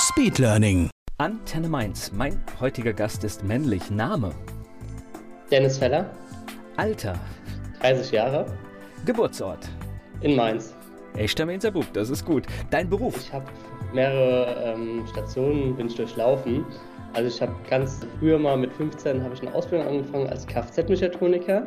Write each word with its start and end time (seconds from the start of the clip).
Speedlearning. 0.00 0.88
Antenne 1.18 1.68
Mainz. 1.68 2.10
Mein 2.10 2.42
heutiger 2.58 2.94
Gast 2.94 3.22
ist 3.22 3.44
männlich. 3.44 3.90
Name. 3.90 4.32
Dennis 5.50 5.76
Feller, 5.76 6.10
Alter. 6.78 7.18
30 7.82 8.10
Jahre, 8.10 8.46
Geburtsort. 9.04 9.68
in 10.22 10.36
Mainz. 10.36 10.74
Echter 11.18 11.44
Mainzer 11.44 11.70
Bub, 11.70 11.84
das 11.92 12.08
ist 12.08 12.24
gut. 12.24 12.46
Dein 12.70 12.88
Beruf. 12.88 13.14
Ich 13.18 13.30
habe 13.30 13.44
mehrere 13.92 14.72
ähm, 14.72 15.04
Stationen 15.10 15.76
bin 15.76 15.88
ich 15.88 15.96
durchlaufen. 15.96 16.64
Also 17.12 17.28
ich 17.28 17.42
habe 17.42 17.52
ganz 17.68 18.00
früher 18.18 18.38
mal 18.38 18.56
mit 18.56 18.72
15 18.72 19.22
habe 19.22 19.34
ich 19.34 19.42
eine 19.42 19.54
Ausbildung 19.54 19.86
angefangen 19.86 20.28
als 20.28 20.46
Kfz-Mechatroniker. 20.46 21.66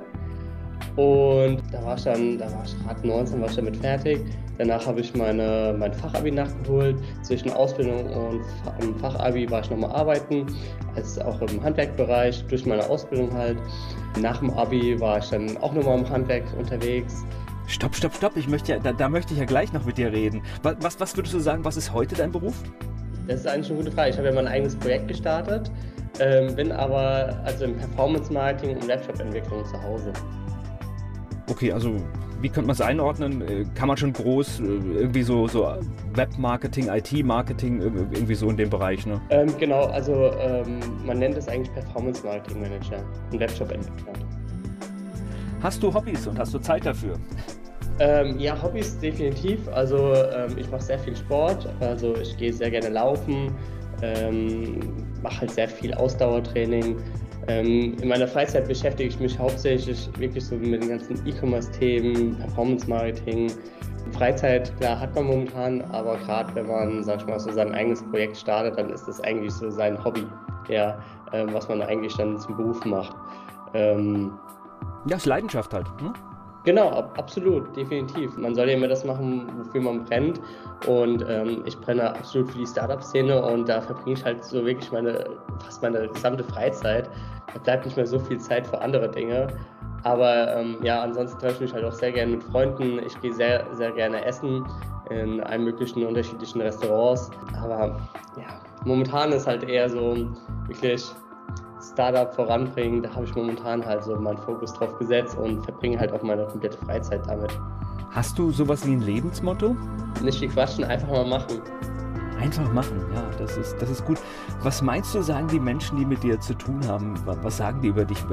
Und 0.96 1.62
da 1.72 1.84
war 1.84 1.98
ich 1.98 2.04
dann, 2.04 2.38
da 2.38 2.46
war 2.52 2.64
ich 2.66 2.76
gerade 2.86 3.08
19, 3.08 3.42
war 3.42 3.50
ich 3.50 3.56
damit 3.56 3.78
fertig. 3.78 4.20
Danach 4.60 4.86
habe 4.86 5.02
ich 5.02 5.16
meine, 5.16 5.76
mein 5.78 5.92
Fachabi 5.94 6.30
nachgeholt. 6.30 6.98
Zwischen 7.24 7.52
Ausbildung 7.52 8.06
und 8.06 8.42
Fa- 8.64 9.10
Fachabi 9.10 9.50
war 9.50 9.62
ich 9.62 9.70
nochmal 9.72 9.92
arbeiten, 9.92 10.46
als 10.96 11.18
auch 11.20 11.42
im 11.42 11.64
Handwerkbereich, 11.64 12.46
durch 12.48 12.66
meine 12.68 12.88
Ausbildung 12.88 13.34
halt. 13.34 13.58
Nach 14.22 14.38
dem 14.38 14.52
Abi 14.52 15.00
war 15.00 15.18
ich 15.18 15.30
dann 15.30 15.58
auch 15.58 15.74
nochmal 15.74 15.98
im 15.98 16.08
Handwerk 16.08 16.44
unterwegs. 16.60 17.26
Stopp, 17.66 17.96
stopp, 17.96 18.14
stopp. 18.14 18.38
Ich 18.38 18.48
möchte 18.48 18.74
ja, 18.74 18.80
da, 18.80 18.92
da 18.92 19.10
möchte 19.10 19.34
ich 19.34 19.40
ja 19.40 19.46
gleich 19.46 19.74
noch 19.74 19.86
mit 19.86 19.98
dir 19.98 20.12
reden. 20.12 20.44
Was, 20.62 20.76
was, 20.82 21.00
was 21.00 21.18
würdest 21.18 21.34
du 21.34 21.40
sagen, 21.40 21.66
was 21.66 21.76
ist 21.78 21.92
heute 21.92 22.14
dein 22.14 22.32
Beruf? 22.32 22.54
Das 23.28 23.40
ist 23.40 23.48
eigentlich 23.48 23.70
eine 23.72 23.80
gute 23.80 23.92
Frage. 23.92 24.12
Ich 24.12 24.18
habe 24.18 24.28
ja 24.28 24.34
mein 24.36 24.48
eigenes 24.48 24.76
Projekt 24.76 25.08
gestartet, 25.08 25.72
ähm, 26.20 26.54
bin 26.56 26.72
aber 26.72 27.40
also 27.44 27.66
im 27.66 27.76
Performance-Marketing 27.78 28.76
und 28.76 28.88
Webshop-Entwicklung 28.88 29.66
zu 29.66 29.82
Hause. 29.82 30.14
Okay, 31.50 31.72
also 31.72 31.96
wie 32.42 32.50
könnte 32.50 32.68
man 32.68 32.74
es 32.74 32.82
einordnen? 32.82 33.42
Äh, 33.42 33.66
Kann 33.76 33.88
man 33.88 33.98
schon 33.98 34.14
groß 34.14 34.60
äh, 34.60 34.64
irgendwie 34.64 35.24
so, 35.24 35.48
so 35.48 35.68
Webmarketing, 36.14 36.88
IT-Marketing, 36.90 37.82
ir- 37.82 38.08
irgendwie 38.14 38.36
so 38.36 38.50
in 38.50 38.58
dem 38.58 38.70
Bereich, 38.70 39.06
ne? 39.06 39.20
Ähm, 39.30 39.54
genau, 39.60 39.86
also 39.86 40.32
ähm, 40.40 40.80
man 41.06 41.20
nennt 41.20 41.38
es 41.38 41.48
eigentlich 41.48 41.74
Performance-Marketing-Manager 41.74 43.04
und 43.32 43.40
Webshop-Entwickler. 43.40 44.14
Hast 45.62 45.82
du 45.82 45.94
Hobbys 45.94 46.28
und 46.28 46.38
hast 46.40 46.54
du 46.54 46.60
Zeit 46.60 46.86
dafür? 46.86 47.16
Ähm, 48.00 48.40
ja, 48.40 48.62
Hobbys 48.62 48.98
definitiv. 49.00 49.68
Also 49.70 50.14
ähm, 50.14 50.58
ich 50.58 50.70
mache 50.70 50.82
sehr 50.82 51.00
viel 51.00 51.16
Sport, 51.16 51.68
also 51.80 52.16
ich 52.18 52.36
gehe 52.38 52.52
sehr 52.52 52.72
gerne 52.72 52.90
laufen, 52.90 53.54
ähm, 54.02 54.80
mache 55.22 55.42
halt 55.42 55.52
sehr 55.52 55.68
viel 55.70 55.94
Ausdauertraining. 55.94 56.98
Ähm, 57.48 57.96
in 58.02 58.08
meiner 58.08 58.28
Freizeit 58.28 58.68
beschäftige 58.68 59.10
ich 59.10 59.20
mich 59.20 59.38
hauptsächlich 59.38 60.10
wirklich 60.18 60.46
so 60.46 60.56
mit 60.56 60.82
den 60.82 60.90
ganzen 60.90 61.26
E-Commerce-Themen, 61.28 62.38
Performance-Marketing. 62.38 63.52
Freizeit, 64.12 64.76
klar, 64.78 65.00
hat 65.00 65.16
man 65.16 65.26
momentan, 65.26 65.82
aber 65.92 66.18
gerade 66.18 66.54
wenn 66.56 66.68
man, 66.68 67.04
sag 67.04 67.20
ich 67.20 67.26
mal, 67.26 67.40
so 67.40 67.52
sein 67.52 67.74
eigenes 67.74 68.04
Projekt 68.04 68.38
startet, 68.38 68.78
dann 68.78 68.90
ist 68.90 69.08
das 69.08 69.20
eigentlich 69.22 69.54
so 69.54 69.70
sein 69.70 70.02
Hobby, 70.04 70.26
ja, 70.70 71.00
ähm, 71.32 71.50
was 71.54 71.68
man 71.68 71.82
eigentlich 71.82 72.16
dann 72.16 72.38
zum 72.38 72.56
Beruf 72.58 72.84
macht. 72.86 73.16
Ähm, 73.74 74.38
Ja, 75.08 75.18
ist 75.18 75.26
Leidenschaft 75.26 75.74
halt. 75.74 75.88
Ne? 76.02 76.14
Genau, 76.66 76.90
ab, 76.90 77.14
absolut, 77.18 77.76
definitiv. 77.76 78.38
Man 78.38 78.56
soll 78.56 78.70
ja 78.70 78.76
immer 78.76 78.88
das 78.88 79.04
machen, 79.04 79.48
wofür 79.58 79.82
man 79.82 80.06
brennt. 80.06 80.40
Und 80.88 81.26
ähm, 81.28 81.62
ich 81.66 81.78
brenne 81.78 82.16
absolut 82.16 82.52
für 82.52 82.60
die 82.60 82.68
Startup-Szene 82.68 83.42
und 83.42 83.68
da 83.68 83.82
verbringe 83.82 84.18
ich 84.18 84.24
halt 84.24 84.44
so 84.46 84.66
wirklich 84.66 84.90
meine, 84.92 85.26
fast 85.64 85.82
meine 85.82 86.08
gesamte 86.08 86.44
Freizeit. 86.44 87.10
Da 87.54 87.60
bleibt 87.60 87.86
nicht 87.86 87.98
mehr 87.98 88.08
so 88.08 88.18
viel 88.18 88.38
Zeit 88.40 88.66
für 88.66 88.80
andere 88.80 89.10
Dinge. 89.10 89.48
Aber 90.04 90.56
ähm, 90.56 90.78
ja, 90.84 91.02
ansonsten 91.02 91.40
treffe 91.40 91.56
ich 91.56 91.62
mich 91.62 91.74
halt 91.74 91.86
auch 91.86 91.92
sehr 91.92 92.12
gerne 92.12 92.34
mit 92.34 92.44
Freunden. 92.44 93.00
Ich 93.06 93.20
gehe 93.22 93.34
sehr, 93.34 93.66
sehr 93.74 93.92
gerne 93.92 94.24
essen 94.24 94.66
in 95.10 95.42
allen 95.42 95.66
möglichen 95.66 96.06
unterschiedlichen 96.06 96.62
Restaurants. 96.62 97.30
Aber 97.62 98.00
ja, 98.38 98.62
momentan 98.86 99.34
ist 99.34 99.48
halt 99.48 99.64
eher 99.64 99.90
so 99.90 100.16
wirklich 100.68 101.06
Startup 101.92 102.34
voranbringen, 102.34 103.04
da 103.04 103.14
habe 103.14 103.26
ich 103.26 103.36
momentan 103.36 103.86
halt 103.86 104.04
so 104.04 104.16
meinen 104.16 104.38
Fokus 104.38 104.74
drauf 104.74 104.98
gesetzt 105.00 105.38
und 105.38 105.64
verbringe 105.64 106.00
halt 106.00 106.12
auch 106.14 106.24
meine 106.24 106.46
komplette 106.46 106.78
Freizeit 106.86 107.22
damit. 107.28 107.52
Hast 108.12 108.38
du 108.40 108.52
sowas 108.52 108.86
wie 108.88 108.94
ein 108.94 109.02
Lebensmotto? 109.02 109.76
Nicht 110.22 110.40
viel 110.40 110.50
quatschen, 110.50 110.84
einfach 110.86 111.10
mal 111.10 111.26
machen. 111.26 111.62
Einfach 112.40 112.72
machen, 112.74 113.02
ja, 113.14 113.24
das 113.38 113.58
ist, 113.58 113.76
das 113.80 113.90
ist 113.90 114.06
gut. 114.06 114.18
Was 114.62 114.82
meinst 114.82 115.14
du, 115.16 115.22
sagen 115.22 115.48
die 115.48 115.60
Menschen, 115.60 115.98
die 115.98 116.06
mit 116.06 116.24
dir 116.24 116.40
zu 116.40 116.54
tun 116.54 116.86
haben? 116.88 117.16
Wa- 117.26 117.38
Was 117.42 117.58
sagen 117.58 117.82
die 117.82 117.88
über 117.90 118.06
dich? 118.06 118.24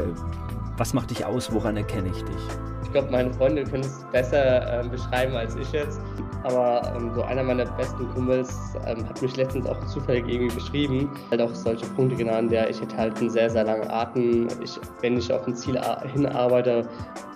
Was 0.81 0.95
macht 0.95 1.11
dich 1.11 1.27
aus? 1.27 1.53
Woran 1.53 1.77
erkenne 1.77 2.09
ich 2.09 2.25
dich? 2.25 2.43
Ich 2.85 2.91
glaube, 2.91 3.11
meine 3.11 3.31
Freunde 3.35 3.65
können 3.65 3.83
es 3.83 4.03
besser 4.13 4.81
ähm, 4.81 4.91
beschreiben 4.91 5.37
als 5.37 5.55
ich 5.55 5.71
jetzt. 5.73 6.01
Aber 6.43 6.95
ähm, 6.97 7.13
so 7.15 7.21
einer 7.21 7.43
meiner 7.43 7.67
besten 7.67 8.09
Kumpels 8.15 8.49
ähm, 8.87 9.07
hat 9.07 9.21
mich 9.21 9.37
letztens 9.37 9.67
auch 9.67 9.79
zufällig 9.89 10.27
irgendwie 10.27 10.55
beschrieben. 10.55 11.11
Halt 11.31 11.43
auch 11.43 11.55
solche 11.55 11.85
Punkte 11.85 12.17
genannt, 12.17 12.51
der 12.51 12.71
ich 12.71 12.81
hätte 12.81 12.97
halt 12.97 13.19
einen 13.19 13.29
sehr, 13.29 13.51
sehr 13.51 13.65
langen 13.65 13.91
Atem. 13.91 14.49
Ich, 14.65 14.81
wenn 15.03 15.19
ich 15.19 15.31
auf 15.31 15.47
ein 15.47 15.55
Ziel 15.55 15.79
hinarbeite, 16.15 16.89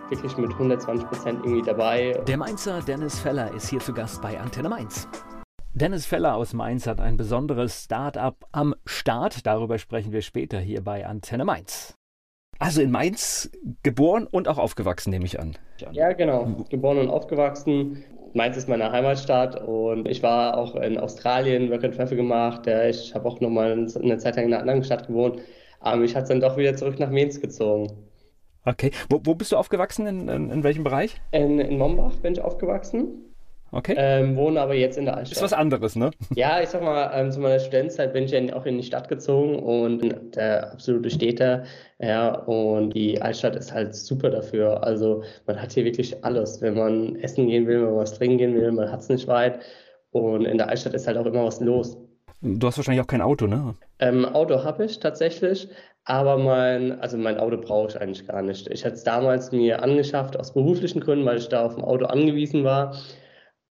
wirklich 0.08 0.34
mit 0.38 0.50
120 0.50 1.06
Prozent 1.06 1.40
irgendwie 1.44 1.60
dabei. 1.60 2.18
Der 2.26 2.38
Mainzer 2.38 2.80
Dennis 2.80 3.18
Feller 3.18 3.52
ist 3.52 3.68
hier 3.68 3.80
zu 3.80 3.92
Gast 3.92 4.22
bei 4.22 4.40
Antenne 4.40 4.70
Mainz. 4.70 5.06
Dennis 5.74 6.06
Feller 6.06 6.34
aus 6.34 6.54
Mainz 6.54 6.86
hat 6.86 6.98
ein 6.98 7.18
besonderes 7.18 7.84
Start-up 7.84 8.46
am 8.52 8.74
Start. 8.86 9.44
Darüber 9.44 9.76
sprechen 9.76 10.12
wir 10.12 10.22
später 10.22 10.58
hier 10.60 10.82
bei 10.82 11.06
Antenne 11.06 11.44
Mainz. 11.44 11.98
Also 12.58 12.82
in 12.82 12.90
Mainz 12.90 13.50
geboren 13.82 14.26
und 14.30 14.48
auch 14.48 14.58
aufgewachsen, 14.58 15.10
nehme 15.10 15.24
ich 15.24 15.40
an. 15.40 15.56
Ja, 15.92 16.12
genau. 16.12 16.64
Geboren 16.70 16.98
und 16.98 17.10
aufgewachsen. 17.10 18.04
Mainz 18.32 18.56
ist 18.56 18.68
meine 18.68 18.90
Heimatstadt 18.90 19.62
und 19.66 20.08
ich 20.08 20.22
war 20.22 20.56
auch 20.58 20.74
in 20.74 20.98
Australien, 20.98 21.70
Work 21.70 21.84
and 21.84 21.94
Travel 21.94 22.16
gemacht. 22.16 22.66
Ich 22.66 23.14
habe 23.14 23.28
auch 23.28 23.40
nochmal 23.40 23.72
eine 23.72 24.18
Zeit 24.18 24.36
lang 24.36 24.46
in 24.46 24.52
einer 24.52 24.62
anderen 24.62 24.82
Stadt 24.82 25.06
gewohnt. 25.06 25.40
Aber 25.80 25.98
mich 25.98 26.16
hat 26.16 26.24
es 26.24 26.28
dann 26.30 26.40
doch 26.40 26.56
wieder 26.56 26.74
zurück 26.74 26.98
nach 26.98 27.10
Mainz 27.10 27.40
gezogen. 27.40 27.92
Okay. 28.64 28.90
Wo, 29.10 29.20
wo 29.22 29.34
bist 29.34 29.52
du 29.52 29.56
aufgewachsen? 29.56 30.06
In, 30.06 30.28
in, 30.28 30.50
in 30.50 30.64
welchem 30.64 30.84
Bereich? 30.84 31.20
In, 31.32 31.60
in 31.60 31.78
Mombach 31.78 32.16
bin 32.16 32.32
ich 32.32 32.40
aufgewachsen, 32.40 33.33
Okay. 33.74 33.94
ähm, 33.98 34.36
wohne 34.36 34.60
aber 34.60 34.74
jetzt 34.74 34.96
in 34.96 35.04
der 35.04 35.20
ist 35.20 35.32
was 35.32 35.42
Altstadt. 35.42 35.58
anderes, 35.58 35.96
ne? 35.96 36.12
Ja, 36.36 36.60
ich 36.62 36.68
sag 36.68 36.80
mal, 36.80 37.10
ähm, 37.12 37.32
zu 37.32 37.40
meiner 37.40 37.58
Studentenzeit 37.58 38.12
bin 38.12 38.24
ich 38.24 38.30
ja 38.30 38.40
auch 38.54 38.66
in 38.66 38.76
die 38.76 38.84
Stadt 38.84 39.08
gezogen 39.08 39.58
und 39.58 40.36
der 40.36 40.72
absolute 40.72 41.10
Städter, 41.10 41.64
ja, 41.98 42.34
und 42.34 42.90
die 42.90 43.20
Altstadt 43.20 43.56
ist 43.56 43.74
halt 43.74 43.96
super 43.96 44.30
dafür. 44.30 44.84
Also 44.84 45.24
man 45.46 45.60
hat 45.60 45.72
hier 45.72 45.84
wirklich 45.84 46.24
alles. 46.24 46.62
Wenn 46.62 46.74
man 46.74 47.16
essen 47.16 47.48
gehen 47.48 47.66
will, 47.66 47.78
wenn 47.78 47.90
man 47.90 47.96
was 47.96 48.14
trinken 48.14 48.38
gehen 48.38 48.54
will, 48.54 48.70
man 48.70 48.92
hat 48.92 49.00
es 49.00 49.08
nicht 49.08 49.26
weit. 49.26 49.58
Und 50.12 50.44
in 50.44 50.58
der 50.58 50.68
Altstadt 50.68 50.94
ist 50.94 51.08
halt 51.08 51.16
auch 51.16 51.26
immer 51.26 51.44
was 51.44 51.58
los. 51.60 51.96
Du 52.42 52.66
hast 52.68 52.76
wahrscheinlich 52.76 53.02
auch 53.02 53.08
kein 53.08 53.22
Auto, 53.22 53.48
ne? 53.48 53.74
Ähm, 53.98 54.24
Auto 54.24 54.62
habe 54.62 54.84
ich 54.84 55.00
tatsächlich, 55.00 55.66
aber 56.04 56.36
mein, 56.38 57.00
also 57.00 57.16
mein 57.16 57.38
Auto 57.38 57.56
brauche 57.56 57.88
ich 57.88 58.00
eigentlich 58.00 58.24
gar 58.28 58.42
nicht. 58.42 58.70
Ich 58.70 58.84
hatte 58.84 58.94
es 58.94 59.02
damals 59.02 59.50
mir 59.50 59.82
angeschafft 59.82 60.38
aus 60.38 60.52
beruflichen 60.54 61.00
Gründen, 61.00 61.24
weil 61.24 61.38
ich 61.38 61.48
da 61.48 61.64
auf 61.64 61.76
ein 61.76 61.82
Auto 61.82 62.04
angewiesen 62.04 62.62
war. 62.62 62.94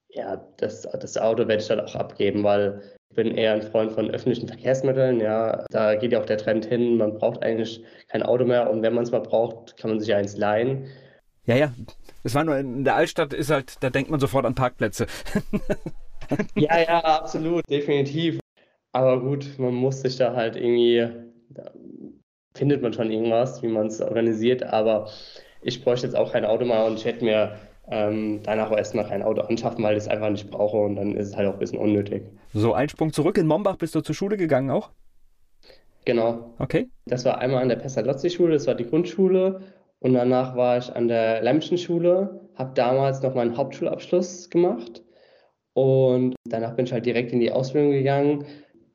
Ja, 0.09 0.43
das, 0.57 0.81
das 0.81 1.17
Auto 1.17 1.47
werde 1.47 1.61
ich 1.61 1.67
dann 1.67 1.79
auch 1.79 1.95
abgeben, 1.95 2.43
weil 2.43 2.81
ich 3.09 3.15
bin 3.15 3.35
eher 3.35 3.53
ein 3.53 3.61
Freund 3.61 3.91
von 3.91 4.09
öffentlichen 4.09 4.47
Verkehrsmitteln. 4.47 5.19
Ja, 5.19 5.65
da 5.69 5.95
geht 5.95 6.11
ja 6.11 6.19
auch 6.21 6.25
der 6.25 6.38
Trend 6.38 6.65
hin. 6.65 6.97
Man 6.97 7.13
braucht 7.13 7.44
eigentlich 7.44 7.83
kein 8.07 8.23
Auto 8.23 8.45
mehr 8.45 8.69
und 8.69 8.81
wenn 8.81 8.94
man 8.94 9.03
es 9.03 9.11
mal 9.11 9.21
braucht, 9.21 9.77
kann 9.77 9.91
man 9.91 10.00
sich 10.00 10.13
eins 10.13 10.38
leihen. 10.38 10.88
Ja, 11.45 11.56
ja. 11.56 11.73
Es 12.23 12.35
war 12.35 12.44
nur 12.44 12.57
in 12.57 12.83
der 12.83 12.95
Altstadt 12.95 13.33
ist 13.33 13.50
halt, 13.50 13.77
da 13.81 13.89
denkt 13.89 14.11
man 14.11 14.19
sofort 14.19 14.45
an 14.45 14.56
Parkplätze. 14.56 15.07
Ja, 16.55 16.79
ja, 16.79 17.00
absolut, 17.00 17.67
definitiv. 17.67 18.39
Aber 18.91 19.19
gut, 19.19 19.57
man 19.57 19.73
muss 19.73 20.01
sich 20.01 20.17
da 20.17 20.35
halt 20.35 20.55
irgendwie, 20.55 21.07
da 21.50 21.71
findet 22.53 22.83
man 22.83 22.94
schon 22.94 23.12
irgendwas, 23.12 23.63
wie 23.63 23.67
man 23.67 23.88
es 23.88 24.01
organisiert. 24.01 24.63
Aber 24.63 25.09
ich 25.62 25.83
bräuchte 25.83 26.05
jetzt 26.05 26.15
auch 26.15 26.31
kein 26.31 26.45
Auto 26.45 26.65
mehr 26.65 26.85
und 26.85 27.00
ich 27.00 27.05
hätte 27.05 27.25
mir 27.25 27.57
ähm, 27.91 28.41
danach 28.44 28.71
auch 28.71 28.77
erstmal 28.77 29.07
kein 29.07 29.24
Auto 29.24 29.41
anschaffen, 29.41 29.83
weil 29.83 29.97
ich 29.97 30.03
es 30.03 30.07
einfach 30.07 30.30
nicht 30.30 30.50
brauche 30.50 30.77
und 30.77 30.95
dann 30.95 31.15
ist 31.15 31.30
es 31.30 31.38
halt 31.38 31.47
auch 31.47 31.53
ein 31.53 31.59
bisschen 31.59 31.80
unnötig. 31.80 32.24
So, 32.53 32.74
ein 32.74 32.89
Sprung 32.89 33.13
zurück 33.13 33.38
in 33.38 33.47
Mombach, 33.47 33.77
bist 33.77 33.95
du 33.95 34.01
zur 34.01 34.15
Schule 34.15 34.38
gegangen 34.38 34.69
auch? 34.69 34.91
Genau. 36.06 36.53
Okay. 36.59 36.89
Das 37.06 37.25
war 37.25 37.39
einmal 37.39 37.62
an 37.62 37.69
der 37.69 37.75
Pestalozzi-Schule, 37.75 38.53
das 38.53 38.68
war 38.68 38.75
die 38.75 38.86
Grundschule. 38.86 39.62
Und 40.00 40.13
danach 40.13 40.56
war 40.56 40.77
ich 40.77 40.95
an 40.95 41.07
der 41.07 41.41
Lempschen 41.41 41.77
Schule, 41.77 42.39
habe 42.56 42.71
damals 42.74 43.21
noch 43.21 43.36
meinen 43.36 43.57
Hauptschulabschluss 43.57 44.50
gemacht. 44.50 45.03
Und 45.74 46.36
danach 46.45 46.75
bin 46.75 46.86
ich 46.86 46.94
halt 46.94 47.06
direkt 47.06 47.31
in 47.31 47.39
die 47.39 47.51
Ausbildung 47.51 47.91
gegangen. 47.91 48.45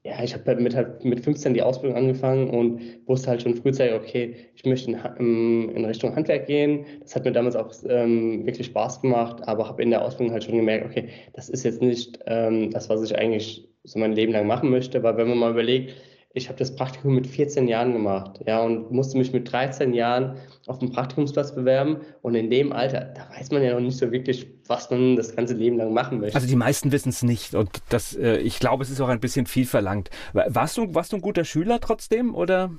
Ja, 0.07 0.23
ich 0.23 0.35
habe 0.35 0.57
mit, 0.57 0.75
halt 0.77 1.03
mit 1.03 1.21
15 1.21 1.55
die 1.55 1.63
Ausbildung 1.63 1.97
angefangen 1.97 2.51
und 2.51 2.83
wusste 3.07 3.31
halt 3.31 3.41
schon 3.43 3.55
frühzeitig, 3.55 3.95
okay, 3.95 4.37
ich 4.55 4.63
möchte 4.67 4.91
in, 5.19 5.71
in 5.71 5.85
Richtung 5.87 6.15
Handwerk 6.15 6.47
gehen. 6.47 6.85
Das 7.01 7.17
hat 7.17 7.25
mir 7.25 7.33
damals 7.33 7.57
auch 7.57 7.73
ähm, 7.89 8.45
wirklich 8.45 8.67
Spaß 8.67 9.01
gemacht, 9.01 9.49
aber 9.49 9.67
habe 9.67 9.83
in 9.83 9.89
der 9.89 10.03
Ausbildung 10.03 10.33
halt 10.35 10.45
schon 10.45 10.57
gemerkt, 10.57 10.85
okay, 10.85 11.09
das 11.33 11.49
ist 11.49 11.65
jetzt 11.65 11.81
nicht 11.81 12.19
ähm, 12.27 12.71
das, 12.71 12.91
was 12.91 13.03
ich 13.03 13.17
eigentlich 13.17 13.67
so 13.83 13.99
mein 13.99 14.13
Leben 14.13 14.33
lang 14.33 14.47
machen 14.47 14.69
möchte, 14.69 15.03
weil 15.03 15.17
wenn 15.17 15.29
man 15.29 15.39
mal 15.39 15.53
überlegt, 15.53 15.95
ich 16.37 16.49
habe 16.49 16.59
das 16.59 16.75
Praktikum 16.75 17.15
mit 17.15 17.29
14 17.29 17.69
Jahren 17.69 17.93
gemacht, 17.93 18.41
ja, 18.45 18.61
und 18.61 18.91
musste 18.91 19.17
mich 19.17 19.33
mit 19.33 19.51
13 19.51 19.95
Jahren 19.95 20.37
auf 20.67 20.81
den 20.81 20.91
Praktikumsplatz 20.91 21.55
bewerben. 21.55 21.99
Und 22.23 22.35
in 22.35 22.51
dem 22.51 22.73
Alter, 22.73 23.13
da 23.15 23.29
weiß 23.39 23.53
man 23.53 23.63
ja 23.63 23.73
noch 23.73 23.81
nicht 23.81 23.97
so 23.97 24.11
wirklich, 24.11 24.49
was 24.67 24.91
man 24.91 25.15
das 25.15 25.37
ganze 25.37 25.55
Leben 25.55 25.77
lang 25.77 25.95
machen 25.95 26.19
möchte. 26.19 26.35
Also 26.35 26.49
die 26.49 26.57
meisten 26.57 26.91
wissen 26.91 27.11
es 27.11 27.23
nicht. 27.23 27.55
Und 27.55 27.71
das, 27.89 28.17
äh, 28.17 28.39
ich 28.39 28.59
glaube, 28.59 28.83
es 28.83 28.91
ist 28.91 29.01
auch 29.01 29.09
ein 29.09 29.21
bisschen 29.21 29.47
viel 29.47 29.65
verlangt. 29.65 30.11
Warst 30.33 30.77
du, 30.77 30.93
warst 30.93 31.13
du 31.13 31.17
ein 31.17 31.23
guter 31.23 31.45
Schüler 31.45 31.79
trotzdem, 31.81 32.35
oder? 32.35 32.73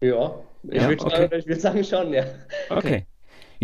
Ja, 0.00 0.34
ich 0.62 0.80
ja, 0.80 0.88
würde 0.88 1.04
okay. 1.04 1.42
würd 1.44 1.60
sagen 1.60 1.84
schon, 1.84 2.14
ja. 2.14 2.24
Okay. 2.70 3.06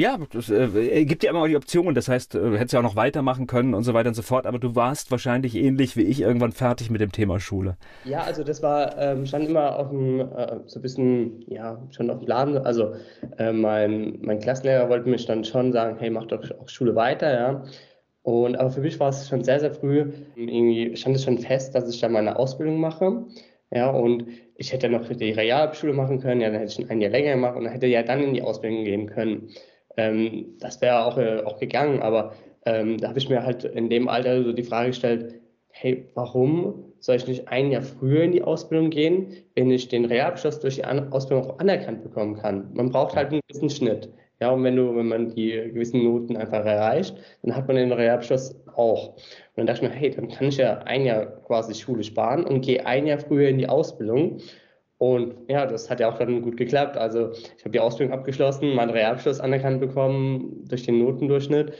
Ja, 0.01 0.19
es 0.35 0.49
äh, 0.49 1.05
gibt 1.05 1.25
ja 1.25 1.31
immer 1.31 1.47
die 1.47 1.57
Option. 1.57 1.95
Das 1.95 2.09
heißt, 2.09 2.33
du 2.33 2.57
hättest 2.57 2.73
ja 2.73 2.79
auch 2.79 2.85
noch 2.85 2.97
weitermachen 2.97 3.47
können 3.47 3.75
und 3.75 3.83
so 3.83 3.93
weiter 3.93 4.09
und 4.09 4.15
so 4.15 4.23
fort. 4.23 4.47
Aber 4.47 4.59
du 4.59 4.75
warst 4.75 5.11
wahrscheinlich 5.11 5.55
ähnlich 5.55 5.95
wie 5.95 6.05
ich 6.05 6.23
irgendwann 6.23 6.53
fertig 6.53 6.89
mit 6.91 7.03
dem 7.03 7.13
Thema 7.13 7.39
Schule. 7.39 7.77
Ja, 8.05 8.23
also 8.23 8.43
das 8.43 8.63
war, 8.63 8.97
ähm, 8.97 9.27
stand 9.27 9.47
immer 9.47 9.79
auf 9.79 9.91
dem, 9.91 10.21
äh, 10.21 10.61
so 10.65 10.79
ein 10.79 10.83
bisschen, 10.83 11.45
ja, 11.49 11.87
schon 11.91 12.09
auf 12.09 12.21
dem 12.21 12.25
Plan. 12.25 12.57
Also 12.57 12.95
äh, 13.37 13.53
mein, 13.53 14.19
mein 14.23 14.41
Klassenlehrer 14.41 14.89
wollte 14.89 15.07
mir 15.07 15.19
dann 15.19 15.45
schon 15.45 15.71
sagen, 15.71 15.99
hey, 15.99 16.09
mach 16.09 16.25
doch 16.25 16.51
auch 16.59 16.69
Schule 16.71 16.95
weiter, 16.95 17.35
ja. 17.35 17.65
Und 18.23 18.57
aber 18.57 18.71
für 18.71 18.81
mich 18.81 18.99
war 19.01 19.11
es 19.11 19.29
schon 19.29 19.45
sehr, 19.45 19.61
sehr 19.61 19.75
früh, 19.75 20.13
irgendwie 20.35 20.97
stand 20.97 21.17
es 21.17 21.25
schon 21.25 21.39
fest, 21.39 21.75
dass 21.75 21.93
ich 21.93 22.01
dann 22.01 22.13
meine 22.13 22.37
Ausbildung 22.37 22.81
mache. 22.81 23.27
Ja, 23.71 23.91
und 23.91 24.27
ich 24.57 24.73
hätte 24.73 24.89
noch 24.89 25.07
die 25.09 25.33
Realschule 25.33 25.93
machen 25.93 26.21
können, 26.21 26.41
ja, 26.41 26.49
dann 26.49 26.61
hätte 26.61 26.83
ich 26.83 26.91
ein 26.91 27.01
Jahr 27.03 27.11
länger 27.11 27.35
gemacht 27.35 27.57
und 27.57 27.65
dann 27.65 27.73
hätte 27.73 27.87
ja 27.87 28.03
dann 28.03 28.23
in 28.23 28.35
die 28.35 28.43
Ausbildung 28.43 28.85
gehen 28.85 29.07
können. 29.07 29.51
Ähm, 29.97 30.57
das 30.61 30.81
wäre 30.81 31.05
auch, 31.05 31.19
äh, 31.19 31.43
auch 31.45 31.59
gegangen, 31.59 32.01
aber 32.01 32.33
ähm, 32.65 32.99
da 32.99 33.09
habe 33.09 33.19
ich 33.19 33.29
mir 33.29 33.45
halt 33.45 33.65
in 33.65 33.89
dem 33.91 34.09
Alter 34.09 34.43
so 34.45 34.53
die 34.53 34.63
Frage 34.63 34.89
gestellt, 34.89 35.41
hey, 35.71 36.07
warum 36.15 36.85
soll 37.01 37.17
ich 37.17 37.27
nicht 37.27 37.49
ein 37.49 37.71
Jahr 37.71 37.83
früher 37.83 38.23
in 38.23 38.33
die 38.33 38.43
Ausbildung 38.43 38.91
gehen, 38.91 39.33
wenn 39.55 39.71
ich 39.71 39.89
den 39.89 40.05
Realabschluss 40.05 40.61
durch 40.61 40.77
die 40.77 40.85
An 40.85 41.13
Ausbildung 41.13 41.51
auch 41.51 41.59
anerkannt 41.59 42.03
bekommen 42.03 42.37
kann? 42.37 42.71
Man 42.75 42.91
braucht 42.91 43.17
halt 43.17 43.31
einen 43.31 43.41
gewissen 43.49 43.71
Schnitt. 43.71 44.11
Ja, 44.41 44.51
und 44.51 44.65
wenn 44.65 44.77
du, 44.77 44.97
wenn 44.97 45.09
man 45.09 45.35
die 45.35 45.51
gewissen 45.51 46.03
Noten 46.03 46.37
einfach 46.37 46.65
erreicht, 46.65 47.15
dann 47.43 47.55
hat 47.55 47.67
man 47.67 47.77
den 47.77 47.93
Realabschluss 47.93 48.55
auch. 48.75 49.09
Und 49.09 49.17
dann 49.57 49.67
dachte 49.67 49.85
ich 49.85 49.91
mir, 49.91 49.95
hey, 49.95 50.11
dann 50.11 50.29
kann 50.29 50.49
ich 50.49 50.57
ja 50.57 50.79
ein 50.79 51.05
Jahr 51.05 51.27
quasi 51.27 51.75
Schule 51.75 52.03
sparen 52.03 52.45
und 52.45 52.63
gehe 52.63 52.85
ein 52.87 53.07
Jahr 53.07 53.19
früher 53.19 53.49
in 53.49 53.59
die 53.59 53.69
Ausbildung 53.69 54.39
und 55.01 55.35
ja, 55.49 55.65
das 55.65 55.89
hat 55.89 55.99
ja 55.99 56.13
auch 56.13 56.19
dann 56.19 56.43
gut 56.43 56.59
geklappt. 56.59 56.99
Also 56.99 57.31
ich 57.33 57.65
habe 57.65 57.71
die 57.71 57.81
Ausbildung 57.81 58.13
abgeschlossen, 58.15 58.75
meinen 58.75 58.91
Realabschluss 58.91 59.41
anerkannt 59.41 59.81
bekommen 59.81 60.63
durch 60.69 60.83
den 60.83 60.99
Notendurchschnitt 60.99 61.73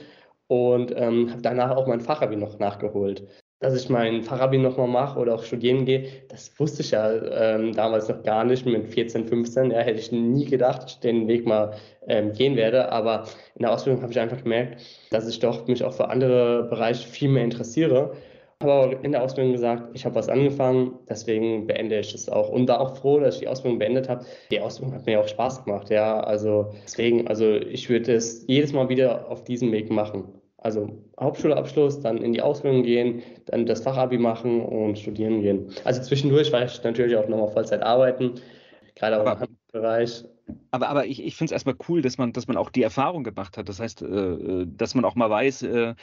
und 0.47 0.91
ähm, 0.97 1.29
habe 1.29 1.41
danach 1.43 1.75
auch 1.75 1.85
mein 1.85 2.01
Fachabi 2.01 2.35
noch 2.35 2.57
nachgeholt. 2.57 3.27
Dass 3.59 3.79
ich 3.79 3.89
mein 3.89 4.23
Fachabi 4.23 4.57
nochmal 4.57 4.87
mache 4.87 5.19
oder 5.19 5.35
auch 5.35 5.43
studieren 5.43 5.85
gehe, 5.85 6.07
das 6.29 6.59
wusste 6.59 6.81
ich 6.81 6.91
ja 6.91 7.11
ähm, 7.11 7.73
damals 7.73 8.09
noch 8.09 8.23
gar 8.23 8.43
nicht 8.43 8.65
mit 8.65 8.87
14, 8.87 9.27
15. 9.27 9.69
Ja, 9.69 9.81
hätte 9.81 9.99
ich 9.99 10.11
nie 10.11 10.45
gedacht, 10.45 10.81
dass 10.81 10.93
ich 10.93 10.99
den 11.01 11.27
Weg 11.27 11.45
mal 11.45 11.75
ähm, 12.07 12.33
gehen 12.33 12.55
werde. 12.55 12.91
Aber 12.91 13.25
in 13.53 13.61
der 13.61 13.71
Ausbildung 13.71 14.01
habe 14.01 14.11
ich 14.11 14.19
einfach 14.19 14.41
gemerkt, 14.41 14.81
dass 15.11 15.29
ich 15.29 15.37
doch 15.37 15.67
mich 15.67 15.83
auch 15.83 15.93
für 15.93 16.09
andere 16.09 16.63
Bereiche 16.63 17.07
viel 17.07 17.29
mehr 17.29 17.43
interessiere 17.43 18.15
habe 18.61 18.71
aber 18.71 19.03
in 19.03 19.11
der 19.11 19.23
Ausbildung 19.23 19.53
gesagt, 19.53 19.89
ich 19.93 20.05
habe 20.05 20.15
was 20.15 20.29
angefangen, 20.29 20.93
deswegen 21.09 21.67
beende 21.67 21.99
ich 21.99 22.13
es 22.13 22.29
auch. 22.29 22.49
Und 22.49 22.67
war 22.67 22.79
auch 22.79 22.97
froh, 22.97 23.19
dass 23.19 23.35
ich 23.35 23.41
die 23.41 23.47
Ausbildung 23.47 23.79
beendet 23.79 24.09
habe. 24.09 24.25
Die 24.49 24.59
Ausbildung 24.59 24.95
hat 24.95 25.05
mir 25.05 25.19
auch 25.19 25.27
Spaß 25.27 25.65
gemacht, 25.65 25.89
ja. 25.89 26.19
Also 26.21 26.73
deswegen, 26.83 27.27
also 27.27 27.53
ich 27.55 27.89
würde 27.89 28.13
es 28.13 28.45
jedes 28.47 28.73
Mal 28.73 28.89
wieder 28.89 29.29
auf 29.29 29.43
diesem 29.43 29.71
Weg 29.71 29.91
machen. 29.91 30.25
Also 30.57 30.89
Hauptschulabschluss, 31.19 32.01
dann 32.01 32.19
in 32.19 32.33
die 32.33 32.41
Ausbildung 32.41 32.83
gehen, 32.83 33.23
dann 33.45 33.65
das 33.65 33.81
Fachabi 33.81 34.19
machen 34.19 34.61
und 34.61 34.99
studieren 34.99 35.41
gehen. 35.41 35.71
Also 35.85 36.01
zwischendurch 36.03 36.51
war 36.51 36.63
ich 36.63 36.83
natürlich 36.83 37.15
auch 37.15 37.27
nochmal 37.27 37.47
Vollzeit 37.47 37.81
arbeiten, 37.81 38.35
gerade 38.93 39.17
auch 39.17 39.21
aber, 39.21 39.33
im 39.33 39.39
Handelsbereich. 39.39 40.23
Aber, 40.69 40.89
aber 40.89 41.05
ich, 41.07 41.23
ich 41.25 41.35
finde 41.35 41.49
es 41.49 41.51
erstmal 41.53 41.75
cool, 41.89 42.03
dass 42.03 42.19
man, 42.19 42.31
dass 42.31 42.47
man 42.47 42.57
auch 42.57 42.69
die 42.69 42.83
Erfahrung 42.83 43.23
gemacht 43.23 43.57
hat. 43.57 43.69
Das 43.69 43.79
heißt, 43.79 44.03
äh, 44.03 44.05
äh 44.05 44.67
dass 44.77 44.93
man 44.93 45.03
auch 45.03 45.15
mal 45.15 45.31
weiß, 45.31 45.63
äh, 45.63 45.95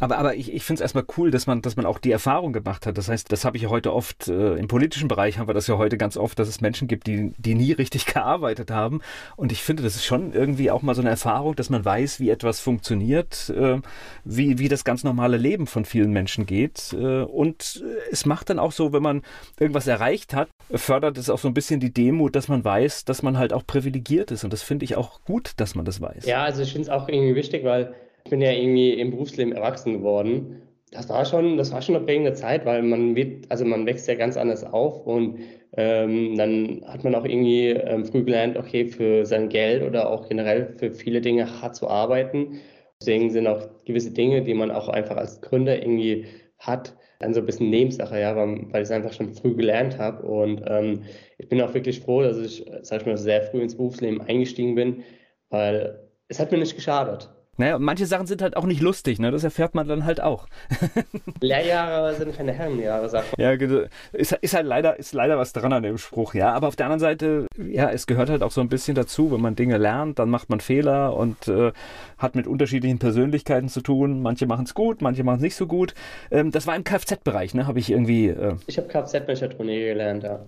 aber, 0.00 0.18
aber 0.18 0.34
ich, 0.34 0.52
ich 0.52 0.64
finde 0.64 0.78
es 0.78 0.82
erstmal 0.82 1.04
cool, 1.16 1.30
dass 1.30 1.46
man, 1.46 1.62
dass 1.62 1.76
man 1.76 1.86
auch 1.86 1.98
die 1.98 2.12
Erfahrung 2.12 2.52
gemacht 2.52 2.86
hat. 2.86 2.96
Das 2.98 3.08
heißt, 3.08 3.30
das 3.32 3.44
habe 3.44 3.56
ich 3.56 3.64
ja 3.64 3.68
heute 3.68 3.92
oft, 3.92 4.28
äh, 4.28 4.54
im 4.54 4.68
politischen 4.68 5.08
Bereich 5.08 5.38
haben 5.38 5.48
wir 5.48 5.54
das 5.54 5.66
ja 5.66 5.76
heute 5.76 5.98
ganz 5.98 6.16
oft, 6.16 6.38
dass 6.38 6.48
es 6.48 6.60
Menschen 6.60 6.88
gibt, 6.88 7.06
die, 7.06 7.32
die 7.36 7.54
nie 7.54 7.72
richtig 7.72 8.06
gearbeitet 8.14 8.70
haben. 8.70 9.00
Und 9.36 9.52
ich 9.52 9.62
finde, 9.62 9.82
das 9.82 9.96
ist 9.96 10.04
schon 10.04 10.32
irgendwie 10.32 10.70
auch 10.70 10.82
mal 10.82 10.94
so 10.94 11.00
eine 11.00 11.10
Erfahrung, 11.10 11.56
dass 11.56 11.70
man 11.70 11.84
weiß, 11.84 12.20
wie 12.20 12.30
etwas 12.30 12.60
funktioniert, 12.60 13.50
äh, 13.50 13.78
wie, 14.24 14.58
wie 14.58 14.68
das 14.68 14.84
ganz 14.84 15.04
normale 15.04 15.36
Leben 15.36 15.66
von 15.66 15.84
vielen 15.84 16.12
Menschen 16.12 16.46
geht. 16.46 16.92
Äh, 16.92 17.22
und 17.22 17.82
es 18.10 18.26
macht 18.26 18.50
dann 18.50 18.58
auch 18.58 18.72
so, 18.72 18.92
wenn 18.92 19.02
man 19.02 19.22
irgendwas 19.58 19.86
erreicht 19.86 20.34
hat, 20.34 20.48
fördert 20.72 21.18
es 21.18 21.30
auch 21.30 21.38
so 21.38 21.48
ein 21.48 21.54
bisschen 21.54 21.80
die 21.80 21.92
Demut, 21.92 22.36
dass 22.36 22.48
man 22.48 22.64
weiß, 22.64 23.04
dass 23.04 23.22
man 23.22 23.38
halt 23.38 23.52
auch 23.52 23.66
privilegiert 23.66 24.30
ist. 24.30 24.44
Und 24.44 24.52
das 24.52 24.62
finde 24.62 24.84
ich 24.84 24.96
auch 24.96 25.20
gut, 25.24 25.52
dass 25.56 25.74
man 25.74 25.84
das 25.84 26.00
weiß. 26.00 26.26
Ja, 26.26 26.42
also 26.44 26.62
ich 26.62 26.72
finde 26.72 26.82
es 26.82 26.88
auch 26.88 27.08
irgendwie 27.08 27.34
wichtig, 27.34 27.64
weil 27.64 27.94
ich 28.28 28.30
bin 28.30 28.42
ja 28.42 28.52
irgendwie 28.52 28.92
im 28.92 29.10
Berufsleben 29.10 29.54
erwachsen 29.54 29.94
geworden. 29.94 30.60
Das 30.90 31.08
war 31.08 31.24
schon, 31.24 31.56
das 31.56 31.72
war 31.72 31.80
schon 31.80 31.96
eine 31.96 32.04
prägende 32.04 32.34
Zeit, 32.34 32.66
weil 32.66 32.82
man 32.82 33.16
wird, 33.16 33.50
also 33.50 33.64
man 33.64 33.86
wächst 33.86 34.06
ja 34.06 34.16
ganz 34.16 34.36
anders 34.36 34.64
auf 34.64 35.06
und 35.06 35.38
ähm, 35.78 36.36
dann 36.36 36.84
hat 36.86 37.04
man 37.04 37.14
auch 37.14 37.24
irgendwie 37.24 37.68
ähm, 37.68 38.04
früh 38.04 38.24
gelernt, 38.24 38.58
okay, 38.58 38.84
für 38.84 39.24
sein 39.24 39.48
Geld 39.48 39.82
oder 39.82 40.10
auch 40.10 40.28
generell 40.28 40.74
für 40.76 40.90
viele 40.90 41.22
Dinge 41.22 41.62
hart 41.62 41.74
zu 41.74 41.88
arbeiten. 41.88 42.60
Deswegen 43.00 43.30
sind 43.30 43.46
auch 43.46 43.66
gewisse 43.86 44.10
Dinge, 44.10 44.42
die 44.42 44.52
man 44.52 44.70
auch 44.70 44.90
einfach 44.90 45.16
als 45.16 45.40
Gründer 45.40 45.80
irgendwie 45.80 46.26
hat, 46.58 46.94
dann 47.20 47.32
so 47.32 47.40
ein 47.40 47.46
bisschen 47.46 47.70
Nebensache, 47.70 48.20
ja, 48.20 48.36
weil, 48.36 48.60
weil 48.72 48.82
ich 48.82 48.88
es 48.88 48.90
einfach 48.90 49.14
schon 49.14 49.32
früh 49.32 49.54
gelernt 49.54 49.96
habe. 49.96 50.26
Und 50.26 50.62
ähm, 50.66 51.04
ich 51.38 51.48
bin 51.48 51.62
auch 51.62 51.72
wirklich 51.72 52.00
froh, 52.00 52.20
dass 52.20 52.36
ich, 52.36 52.66
sag 52.82 53.00
ich 53.00 53.06
mal, 53.06 53.16
sehr 53.16 53.40
früh 53.40 53.62
ins 53.62 53.74
Berufsleben 53.74 54.20
eingestiegen 54.20 54.74
bin, 54.74 55.02
weil 55.48 55.98
es 56.28 56.38
hat 56.38 56.52
mir 56.52 56.58
nicht 56.58 56.76
geschadet. 56.76 57.30
Naja, 57.58 57.78
manche 57.78 58.06
Sachen 58.06 58.26
sind 58.26 58.40
halt 58.40 58.56
auch 58.56 58.64
nicht 58.64 58.80
lustig, 58.80 59.18
ne? 59.18 59.32
Das 59.32 59.42
erfährt 59.42 59.74
man 59.74 59.88
dann 59.88 60.04
halt 60.04 60.20
auch. 60.20 60.46
Lehrjahre 61.40 62.14
sind 62.14 62.36
keine 62.36 62.52
Herrenjahre, 62.52 63.08
sagt 63.08 63.36
man. 63.36 63.58
Ja, 63.58 63.88
ist, 64.12 64.32
ist 64.32 64.54
halt 64.54 64.66
leider, 64.66 64.96
ist 64.96 65.12
leider 65.12 65.38
was 65.38 65.52
dran 65.52 65.72
an 65.72 65.82
dem 65.82 65.98
Spruch, 65.98 66.34
ja. 66.34 66.52
Aber 66.52 66.68
auf 66.68 66.76
der 66.76 66.86
anderen 66.86 67.00
Seite, 67.00 67.46
ja, 67.56 67.90
es 67.90 68.06
gehört 68.06 68.30
halt 68.30 68.44
auch 68.44 68.52
so 68.52 68.60
ein 68.60 68.68
bisschen 68.68 68.94
dazu, 68.94 69.32
wenn 69.32 69.40
man 69.40 69.56
Dinge 69.56 69.76
lernt, 69.76 70.20
dann 70.20 70.30
macht 70.30 70.50
man 70.50 70.60
Fehler 70.60 71.16
und 71.16 71.48
äh, 71.48 71.72
hat 72.16 72.36
mit 72.36 72.46
unterschiedlichen 72.46 73.00
Persönlichkeiten 73.00 73.68
zu 73.68 73.80
tun. 73.80 74.22
Manche 74.22 74.46
machen 74.46 74.64
es 74.64 74.74
gut, 74.74 75.02
manche 75.02 75.24
machen 75.24 75.36
es 75.36 75.42
nicht 75.42 75.56
so 75.56 75.66
gut. 75.66 75.94
Ähm, 76.30 76.52
das 76.52 76.68
war 76.68 76.76
im 76.76 76.84
Kfz-Bereich, 76.84 77.54
ne? 77.54 77.66
Habe 77.66 77.80
ich 77.80 77.90
irgendwie. 77.90 78.28
Äh, 78.28 78.54
ich 78.68 78.78
habe 78.78 78.86
Kfz-Mechatronik 78.86 79.80
gelernt, 79.80 80.22
ja. 80.22 80.46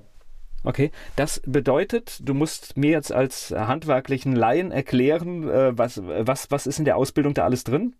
Okay, 0.63 0.91
das 1.17 1.41
bedeutet, 1.47 2.19
du 2.23 2.35
musst 2.35 2.77
mir 2.77 2.91
jetzt 2.91 3.13
als 3.13 3.51
handwerklichen 3.51 4.37
Laien 4.37 4.73
erklären, 4.73 5.49
äh, 5.49 5.77
was, 5.77 6.03
was, 6.05 6.51
was 6.51 6.67
ist 6.67 6.79
in 6.79 6.85
der 6.85 6.97
Ausbildung 6.97 7.33
da 7.33 7.45
alles 7.45 7.65
drin? 7.65 7.95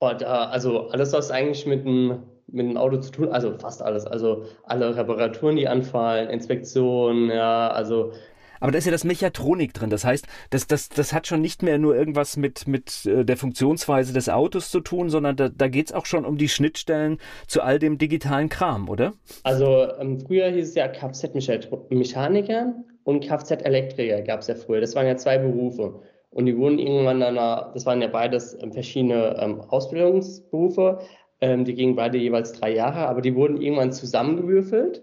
Oh, 0.00 0.10
da, 0.18 0.46
also 0.46 0.88
alles, 0.88 1.12
was 1.12 1.30
eigentlich 1.30 1.64
mit 1.64 1.86
dem, 1.86 2.22
mit 2.48 2.66
dem 2.66 2.76
Auto 2.76 2.98
zu 2.98 3.12
tun, 3.12 3.28
also 3.28 3.56
fast 3.56 3.82
alles, 3.82 4.04
also 4.04 4.44
alle 4.64 4.96
Reparaturen, 4.96 5.56
die 5.56 5.68
anfallen, 5.68 6.28
Inspektionen, 6.28 7.30
ja, 7.30 7.68
also 7.68 8.12
aber 8.60 8.72
da 8.72 8.78
ist 8.78 8.84
ja 8.84 8.92
das 8.92 9.04
Mechatronik 9.04 9.74
drin. 9.74 9.90
Das 9.90 10.04
heißt, 10.04 10.26
das, 10.50 10.66
das, 10.66 10.88
das 10.88 11.12
hat 11.12 11.26
schon 11.26 11.40
nicht 11.40 11.62
mehr 11.62 11.78
nur 11.78 11.96
irgendwas 11.96 12.36
mit, 12.36 12.66
mit 12.66 13.06
äh, 13.06 13.24
der 13.24 13.36
Funktionsweise 13.36 14.12
des 14.12 14.28
Autos 14.28 14.70
zu 14.70 14.80
tun, 14.80 15.10
sondern 15.10 15.36
da, 15.36 15.48
da 15.48 15.68
geht 15.68 15.86
es 15.86 15.92
auch 15.92 16.06
schon 16.06 16.24
um 16.24 16.38
die 16.38 16.48
Schnittstellen 16.48 17.18
zu 17.46 17.62
all 17.62 17.78
dem 17.78 17.98
digitalen 17.98 18.48
Kram, 18.48 18.88
oder? 18.88 19.12
Also 19.42 19.88
ähm, 19.98 20.20
früher 20.20 20.48
hieß 20.48 20.68
es 20.68 20.74
ja 20.74 20.88
Kfz-Mechaniker 20.88 22.74
und 23.04 23.20
Kfz-Elektriker 23.24 24.22
gab 24.22 24.40
es 24.40 24.46
ja 24.48 24.54
früher. 24.54 24.80
Das 24.80 24.94
waren 24.94 25.06
ja 25.06 25.16
zwei 25.16 25.38
Berufe. 25.38 26.00
Und 26.30 26.44
die 26.44 26.56
wurden 26.58 26.78
irgendwann 26.78 27.20
dann, 27.20 27.36
das 27.36 27.86
waren 27.86 28.02
ja 28.02 28.08
beides 28.08 28.56
ähm, 28.60 28.72
verschiedene 28.72 29.36
ähm, 29.40 29.60
Ausbildungsberufe, 29.60 30.98
ähm, 31.40 31.64
die 31.64 31.74
gingen 31.74 31.96
beide 31.96 32.18
jeweils 32.18 32.52
drei 32.52 32.74
Jahre, 32.74 33.08
aber 33.08 33.22
die 33.22 33.34
wurden 33.34 33.60
irgendwann 33.60 33.92
zusammengewürfelt, 33.92 35.02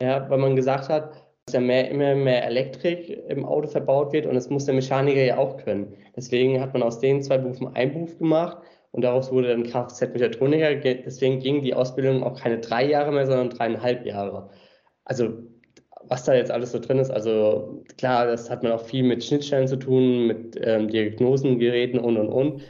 ja, 0.00 0.28
weil 0.28 0.38
man 0.38 0.56
gesagt 0.56 0.88
hat, 0.88 1.23
dass 1.46 1.54
ja 1.54 1.60
mehr, 1.60 1.90
immer 1.90 2.14
mehr 2.14 2.46
Elektrik 2.46 3.22
im 3.28 3.44
Auto 3.44 3.68
verbaut 3.68 4.12
wird 4.12 4.26
und 4.26 4.34
das 4.34 4.48
muss 4.48 4.64
der 4.64 4.74
Mechaniker 4.74 5.20
ja 5.20 5.36
auch 5.36 5.58
können. 5.58 5.94
Deswegen 6.16 6.60
hat 6.60 6.72
man 6.72 6.82
aus 6.82 7.00
den 7.00 7.22
zwei 7.22 7.38
Berufen 7.38 7.74
einen 7.74 7.92
Beruf 7.92 8.18
gemacht 8.18 8.58
und 8.92 9.02
daraus 9.02 9.30
wurde 9.30 9.48
dann 9.48 9.64
Kfz-Mechatroniker. 9.64 10.76
Deswegen 10.76 11.40
ging 11.40 11.62
die 11.62 11.74
Ausbildung 11.74 12.22
auch 12.22 12.40
keine 12.40 12.60
drei 12.60 12.86
Jahre 12.86 13.12
mehr, 13.12 13.26
sondern 13.26 13.50
dreieinhalb 13.50 14.06
Jahre. 14.06 14.50
Also 15.04 15.34
was 16.08 16.24
da 16.24 16.34
jetzt 16.34 16.50
alles 16.50 16.72
so 16.72 16.78
drin 16.78 16.98
ist, 16.98 17.10
also 17.10 17.82
klar, 17.98 18.26
das 18.26 18.50
hat 18.50 18.62
man 18.62 18.72
auch 18.72 18.84
viel 18.84 19.02
mit 19.02 19.24
Schnittstellen 19.24 19.68
zu 19.68 19.76
tun, 19.76 20.26
mit 20.26 20.58
ähm, 20.62 20.88
Diagnosengeräten 20.88 21.98
und 21.98 22.16
und 22.16 22.28
und. 22.28 22.62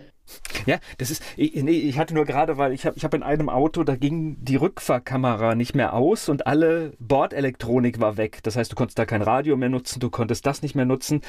Ja, 0.67 0.79
das 0.99 1.11
ist, 1.11 1.23
ich, 1.37 1.55
nee, 1.63 1.73
ich 1.73 1.99
hatte 1.99 2.15
nur 2.15 2.25
gerade, 2.25 2.57
weil 2.57 2.73
ich 2.73 2.87
habe 2.87 2.97
ich 2.97 3.05
hab 3.05 3.13
in 3.13 3.23
einem 3.23 3.49
Auto, 3.49 3.85
da 3.85 3.97
ging 3.97 4.37
die 4.41 4.57
Rückfahrkamera 4.57 5.55
nicht 5.55 5.75
mehr 5.75 5.93
aus 5.93 6.29
und 6.29 6.47
alle 6.47 6.93
Bordelektronik 6.99 8.01
war 8.01 8.17
weg. 8.17 8.39
Das 8.43 8.57
heißt, 8.57 8.73
du 8.73 8.77
konntest 8.77 8.99
da 8.99 9.05
kein 9.05 9.23
Radio 9.23 9.57
mehr 9.57 9.69
nutzen, 9.69 10.01
du 10.01 10.11
konntest 10.11 10.47
das 10.47 10.63
nicht 10.63 10.75
mehr 10.75 10.87
nutzen 10.87 11.21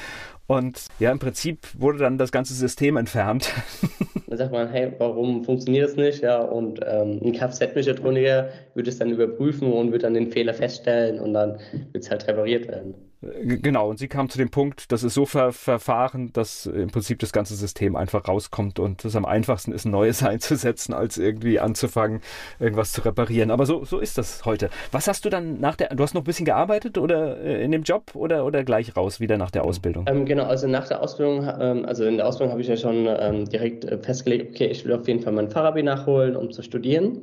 und 0.46 0.86
ja, 0.98 1.12
im 1.12 1.18
Prinzip 1.18 1.66
wurde 1.78 1.98
dann 1.98 2.16
das 2.18 2.32
ganze 2.32 2.54
System 2.54 2.96
entfernt. 2.96 3.52
Dann 4.28 4.38
sagt 4.38 4.52
man, 4.52 4.68
hey, 4.70 4.92
warum 4.98 5.44
funktioniert 5.44 5.88
das 5.88 5.96
nicht? 5.96 6.20
Ja, 6.20 6.40
und 6.40 6.80
ähm, 6.84 7.20
ein 7.24 7.32
Kfz-Mechatroniker 7.32 8.48
würde 8.74 8.90
es 8.90 8.98
dann 8.98 9.10
überprüfen 9.10 9.72
und 9.72 9.92
wird 9.92 10.02
dann 10.02 10.14
den 10.14 10.32
Fehler 10.32 10.52
feststellen 10.52 11.20
und 11.20 11.32
dann 11.32 11.60
wird 11.92 12.02
es 12.02 12.10
halt 12.10 12.26
repariert 12.26 12.66
werden. 12.66 12.94
Genau, 13.22 13.88
und 13.88 13.98
sie 13.98 14.08
kam 14.08 14.28
zu 14.28 14.36
dem 14.36 14.50
Punkt, 14.50 14.92
das 14.92 15.02
ist 15.02 15.14
so 15.14 15.24
ver 15.24 15.52
verfahren, 15.52 16.32
dass 16.34 16.66
im 16.66 16.90
Prinzip 16.90 17.18
das 17.18 17.32
ganze 17.32 17.54
System 17.54 17.96
einfach 17.96 18.28
rauskommt 18.28 18.78
und 18.78 19.04
es 19.04 19.16
am 19.16 19.24
einfachsten 19.24 19.72
ist, 19.72 19.86
ein 19.86 19.90
neues 19.90 20.22
einzusetzen, 20.22 20.92
als 20.92 21.16
irgendwie 21.16 21.58
anzufangen, 21.58 22.20
irgendwas 22.60 22.92
zu 22.92 23.04
reparieren. 23.04 23.50
Aber 23.50 23.64
so, 23.64 23.84
so 23.84 23.98
ist 23.98 24.18
das 24.18 24.44
heute. 24.44 24.68
Was 24.92 25.08
hast 25.08 25.24
du 25.24 25.30
dann 25.30 25.60
nach 25.60 25.76
der, 25.76 25.94
du 25.94 26.02
hast 26.02 26.14
noch 26.14 26.22
ein 26.22 26.24
bisschen 26.24 26.44
gearbeitet 26.44 26.98
oder 26.98 27.38
äh, 27.40 27.64
in 27.64 27.72
dem 27.72 27.84
Job 27.84 28.14
oder, 28.14 28.44
oder 28.44 28.64
gleich 28.64 28.96
raus, 28.96 29.18
wieder 29.18 29.38
nach 29.38 29.50
der 29.50 29.64
Ausbildung? 29.64 30.04
Ähm, 30.08 30.26
genau, 30.26 30.44
also 30.44 30.68
nach 30.68 30.86
der 30.86 31.02
Ausbildung, 31.02 31.48
ähm, 31.58 31.84
also 31.86 32.04
in 32.04 32.18
der 32.18 32.26
Ausbildung 32.26 32.52
habe 32.52 32.60
ich 32.60 32.68
ja 32.68 32.76
schon 32.76 33.06
ähm, 33.08 33.46
direkt 33.48 33.84
äh, 33.84 33.98
festgelegt, 33.98 34.54
okay, 34.54 34.66
ich 34.66 34.84
will 34.84 34.92
auf 34.92 35.08
jeden 35.08 35.20
Fall 35.20 35.32
mein 35.32 35.48
Fachabi 35.48 35.82
nachholen, 35.82 36.36
um 36.36 36.50
zu 36.52 36.62
studieren 36.62 37.22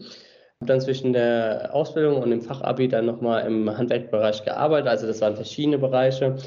habe 0.64 0.72
dann 0.72 0.82
zwischen 0.82 1.12
der 1.12 1.72
Ausbildung 1.74 2.22
und 2.22 2.30
dem 2.30 2.42
Fachabi 2.42 2.88
dann 2.88 3.06
nochmal 3.06 3.46
im 3.46 3.70
Handwerkbereich 3.78 4.46
gearbeitet. 4.46 4.88
Also 4.88 5.08
das 5.08 5.20
waren 5.20 5.36
verschiedene 5.36 5.78
Bereiche 5.78 6.38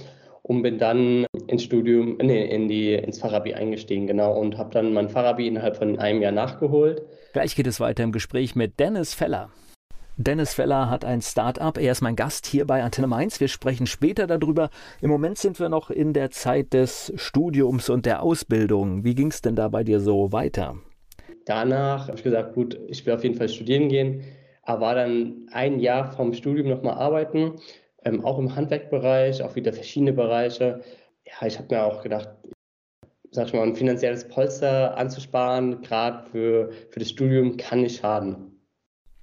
und 0.43 0.63
bin 0.63 0.79
dann 0.79 1.27
ins 1.49 1.65
Studium, 1.65 2.17
nee, 2.23 2.47
in 2.47 2.67
die, 2.67 2.95
ins 2.95 3.19
Fachabi 3.19 3.53
eingestiegen, 3.53 4.07
genau, 4.07 4.39
und 4.39 4.57
habe 4.57 4.71
dann 4.73 4.95
mein 4.95 5.11
Fachabi 5.11 5.47
innerhalb 5.47 5.77
von 5.77 5.99
einem 5.99 6.23
Jahr 6.23 6.33
nachgeholt. 6.33 7.03
Gleich 7.35 7.55
geht 7.57 7.67
es 7.67 7.79
weiter 7.79 8.05
im 8.05 8.13
Gespräch 8.13 8.57
mit 8.57 8.81
Dennis 8.81 9.13
Feller. 9.13 9.51
Dennis 10.17 10.55
Feller 10.55 10.89
hat 10.89 11.05
ein 11.05 11.21
Start-up. 11.21 11.77
Er 11.77 11.93
ist 11.93 12.01
mein 12.01 12.17
Gast 12.17 12.47
hier 12.47 12.67
bei 12.67 12.83
Antenne 12.83 13.09
Mainz. 13.09 13.39
Wir 13.39 13.49
sprechen 13.49 13.87
später 13.87 14.27
darüber. 14.27 14.71
Im 15.03 15.11
Moment 15.11 15.37
sind 15.37 15.61
wir 15.61 15.69
noch 15.69 15.91
in 15.91 16.15
der 16.15 16.31
Zeit 16.31 16.73
des 16.73 17.13
Studiums 17.17 17.91
und 17.91 18.07
der 18.07 18.23
Ausbildung. 18.23 19.05
Wie 19.05 19.15
ging 19.15 19.29
es 19.29 19.43
denn 19.43 19.57
da 19.57 19.69
bei 19.69 19.85
dir 19.85 20.01
so 20.01 20.33
weiter? 20.33 20.77
Danach 21.47 22.09
habe 22.09 22.19
ich 22.19 22.25
gesagt, 22.25 22.55
gut, 22.55 22.79
ich 22.89 23.07
will 23.07 23.15
auf 23.15 23.25
jeden 23.25 23.37
Fall 23.37 23.49
studieren 23.49 23.89
gehen, 23.89 24.23
aber 24.63 24.81
war 24.83 24.95
dann 24.95 25.49
ein 25.53 25.81
Jahr 25.81 26.13
vom 26.13 26.35
Studium 26.35 26.69
nochmal 26.69 26.95
arbeiten, 26.95 27.55
ähm, 28.05 28.25
auch 28.25 28.39
im 28.39 28.55
Handwerkbereich, 28.55 29.43
auch 29.43 29.57
wieder 29.57 29.73
verschiedene 29.73 30.13
Bereiche. 30.13 30.83
Ja, 31.25 31.47
ich 31.47 31.59
habe 31.59 31.75
mir 31.75 31.83
auch 31.83 32.03
gedacht, 32.03 32.29
sag 33.31 33.47
ich 33.47 33.53
mal, 33.55 33.63
ein 33.63 33.77
finanzielles 33.77 34.29
Polster 34.29 34.97
anzusparen, 34.97 35.81
gerade 35.83 36.29
für, 36.31 36.71
für 36.91 36.99
das 36.99 37.11
Studium, 37.11 37.57
kann 37.57 37.83
nicht 37.83 38.01
schaden. 38.01 38.53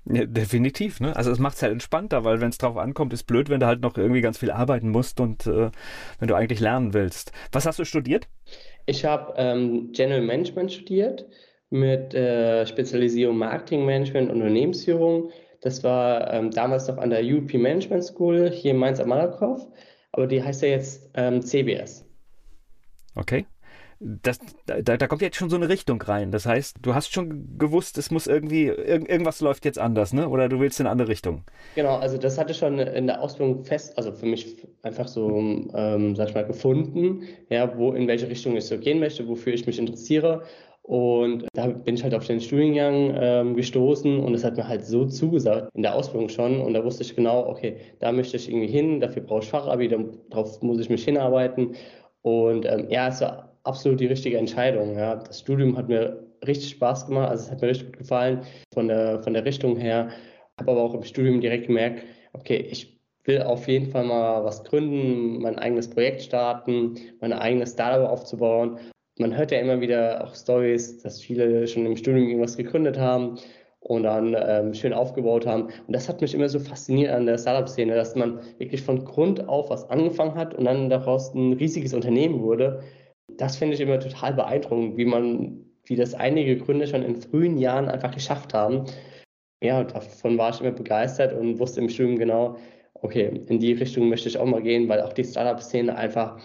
Ja, 0.06 0.26
definitiv, 0.26 1.00
ne? 1.00 1.16
Also 1.16 1.32
es 1.32 1.40
macht 1.40 1.56
es 1.56 1.62
halt 1.62 1.72
entspannter, 1.72 2.26
weil 2.26 2.42
wenn 2.42 2.50
es 2.50 2.58
drauf 2.58 2.76
ankommt, 2.76 3.14
ist 3.14 3.24
blöd, 3.24 3.50
wenn 3.50 3.62
du 3.62 3.68
halt 3.68 3.82
noch 3.82 3.98
irgendwie 3.98 4.20
ganz 4.20 4.38
viel 4.38 4.52
arbeiten 4.52 4.90
musst 4.90 5.22
und 5.22 5.48
äh, 5.48 5.72
wenn 6.20 6.28
du 6.28 6.36
eigentlich 6.36 6.60
lernen 6.60 6.94
willst. 6.94 7.32
Was 7.54 7.66
hast 7.66 7.80
du 7.80 7.86
studiert? 7.86 8.28
Ich 8.86 9.06
habe 9.06 9.34
ähm, 9.38 9.94
General 9.94 10.22
Management 10.22 10.74
studiert 10.74 11.26
mit 11.74 12.14
äh, 12.14 12.68
Spezialisierung 12.68 13.38
Marketing 13.38 13.86
Management 13.86 14.30
und 14.30 14.38
Unternehmensführung. 14.38 15.32
Das 15.62 15.84
war 15.84 16.32
ähm, 16.32 16.52
damals 16.52 16.88
noch 16.88 17.00
an 17.00 17.10
der 17.10 17.24
UP 17.24 17.52
Management 17.52 18.04
School 18.04 18.52
hier 18.52 18.72
in 18.72 18.78
Mainz 18.78 19.00
am 19.00 19.10
Malakow, 19.10 19.68
aber 20.12 20.28
die 20.28 20.44
heißt 20.44 20.62
ja 20.62 20.68
jetzt 20.68 21.10
ähm, 21.16 21.42
CBS. 21.42 22.06
Okay. 23.16 23.46
Das, 24.00 24.40
da, 24.66 24.82
da 24.82 25.08
kommt 25.08 25.22
jetzt 25.22 25.38
schon 25.38 25.50
so 25.50 25.56
eine 25.56 25.70
Richtung 25.70 26.02
rein. 26.02 26.32
Das 26.32 26.46
heißt, 26.46 26.78
du 26.82 26.94
hast 26.94 27.14
schon 27.14 27.58
gewusst, 27.58 27.98
es 27.98 28.12
muss 28.12 28.28
irgendwie, 28.28 28.66
irg 28.66 29.10
irgendwas 29.10 29.40
läuft 29.40 29.64
jetzt 29.64 29.80
anders, 29.80 30.12
ne? 30.12 30.28
Oder 30.28 30.50
du 30.50 30.60
willst 30.60 30.80
in 30.82 30.86
eine 30.86 30.92
andere 30.92 31.08
Richtung. 31.08 31.44
Genau, 31.76 31.96
also 31.96 32.18
das 32.18 32.38
hatte 32.38 32.54
schon 32.54 32.80
in 32.80 33.08
der 33.08 33.22
Ausbildung 33.22 33.64
fest, 33.64 33.98
also 33.98 34.12
für 34.12 34.26
mich 34.26 34.58
einfach 34.82 35.08
so, 35.08 35.40
ähm, 35.74 36.16
sag 36.18 36.30
ich 36.30 36.36
mal, 36.36 36.46
gefunden, 36.46 37.24
ja, 37.50 37.78
wo, 37.78 37.94
in 37.94 38.08
welche 38.08 38.28
Richtung 38.28 38.58
ich 38.58 38.66
so 38.66 38.78
gehen 38.78 39.00
möchte, 39.00 39.26
wofür 39.28 39.54
ich 39.54 39.66
mich 39.66 39.80
interessiere. 39.80 40.44
Und 40.84 41.48
da 41.54 41.68
bin 41.68 41.96
ich 41.96 42.04
halt 42.04 42.14
auf 42.14 42.28
den 42.28 42.42
Studiengang 42.42 43.16
ähm, 43.18 43.56
gestoßen 43.56 44.20
und 44.20 44.34
es 44.34 44.44
hat 44.44 44.58
mir 44.58 44.68
halt 44.68 44.86
so 44.86 45.06
zugesagt 45.06 45.70
in 45.74 45.82
der 45.82 45.96
Ausbildung 45.96 46.28
schon. 46.28 46.60
Und 46.60 46.74
da 46.74 46.84
wusste 46.84 47.04
ich 47.04 47.16
genau, 47.16 47.48
okay, 47.48 47.78
da 48.00 48.12
möchte 48.12 48.36
ich 48.36 48.50
irgendwie 48.50 48.68
hin, 48.68 49.00
dafür 49.00 49.22
brauche 49.24 49.44
ich 49.44 49.50
Fachabi, 49.50 49.88
darauf 50.30 50.62
muss 50.62 50.82
ich 50.82 50.90
mich 50.90 51.06
hinarbeiten. 51.06 51.76
Und 52.22 52.66
ähm, 52.66 52.88
ja, 52.90 53.08
es 53.08 53.22
war 53.22 53.58
absolut 53.64 54.02
die 54.02 54.08
richtige 54.08 54.38
Entscheidung. 54.38 54.98
Ja. 54.98 55.16
Das 55.16 55.40
Studium 55.40 55.78
hat 55.78 55.88
mir 55.88 56.22
richtig 56.46 56.72
Spaß 56.72 57.08
gemacht, 57.08 57.30
also 57.30 57.46
es 57.46 57.52
hat 57.52 57.62
mir 57.62 57.70
richtig 57.70 57.88
gut 57.88 58.00
gefallen 58.00 58.42
von 58.74 58.90
der, 58.90 59.24
von 59.24 59.34
der 59.34 59.46
Richtung 59.46 59.78
her. 59.78 60.10
Habe 60.60 60.72
aber 60.72 60.84
auch 60.84 60.94
im 60.94 61.04
Studium 61.04 61.40
direkt 61.40 61.68
gemerkt, 61.68 62.04
okay, 62.34 62.58
ich 62.58 63.00
will 63.24 63.42
auf 63.42 63.70
jeden 63.70 63.90
Fall 63.90 64.04
mal 64.04 64.44
was 64.44 64.66
gründen, 64.66 65.42
mein 65.42 65.58
eigenes 65.58 65.90
Projekt 65.90 66.24
starten, 66.24 66.96
meine 67.22 67.40
eigene 67.40 67.66
Startup 67.66 68.10
aufzubauen 68.10 68.78
man 69.18 69.36
hört 69.36 69.52
ja 69.52 69.60
immer 69.60 69.80
wieder 69.82 70.24
auch 70.24 70.36
Stories, 70.36 71.02
dass 71.02 71.22
viele 71.22 71.68
schon 71.68 71.86
im 71.86 71.98
Studium 71.98 72.28
irgendwas 72.28 72.58
gegründet 72.58 72.98
haben 72.98 73.38
und 73.80 74.04
dann 74.04 74.36
ähm, 74.40 74.74
schön 74.74 74.94
aufgebaut 74.94 75.46
haben. 75.46 75.64
Und 75.66 75.94
das 75.94 76.08
hat 76.08 76.22
mich 76.22 76.34
immer 76.34 76.50
so 76.50 76.60
fasziniert 76.60 77.12
an 77.12 77.26
der 77.26 77.38
Startup-Szene, 77.38 77.96
dass 77.96 78.16
man 78.16 78.40
wirklich 78.58 78.82
von 78.82 79.04
Grund 79.04 79.48
auf 79.48 79.70
was 79.70 79.90
angefangen 79.90 80.36
hat 80.36 80.56
und 80.56 80.66
dann 80.66 80.90
daraus 80.90 81.34
ein 81.34 81.54
riesiges 81.54 81.94
Unternehmen 81.94 82.42
wurde. 82.42 82.82
Das 83.38 83.58
finde 83.58 83.76
ich 83.76 83.82
immer 83.82 84.00
total 84.00 84.34
beeindruckend, 84.34 84.98
wie 84.98 85.06
man, 85.06 85.66
wie 85.86 85.96
das 85.96 86.14
einige 86.14 86.58
Gründer 86.58 86.88
schon 86.88 87.04
in 87.04 87.16
frühen 87.16 87.58
Jahren 87.58 87.90
einfach 87.90 88.12
geschafft 88.12 88.54
haben. 88.54 88.86
Ja, 89.62 89.84
davon 89.84 90.38
war 90.38 90.50
ich 90.52 90.62
immer 90.62 90.72
begeistert 90.72 91.34
und 91.34 91.60
wusste 91.60 91.82
im 91.82 91.90
Studium 91.90 92.18
genau, 92.18 92.58
okay, 92.96 93.42
in 93.48 93.60
die 93.60 93.74
Richtung 93.74 94.10
möchte 94.10 94.30
ich 94.30 94.38
auch 94.38 94.46
mal 94.46 94.62
gehen, 94.62 94.88
weil 94.88 95.02
auch 95.02 95.14
die 95.14 95.24
Startup-Szene 95.24 95.96
einfach 95.96 96.38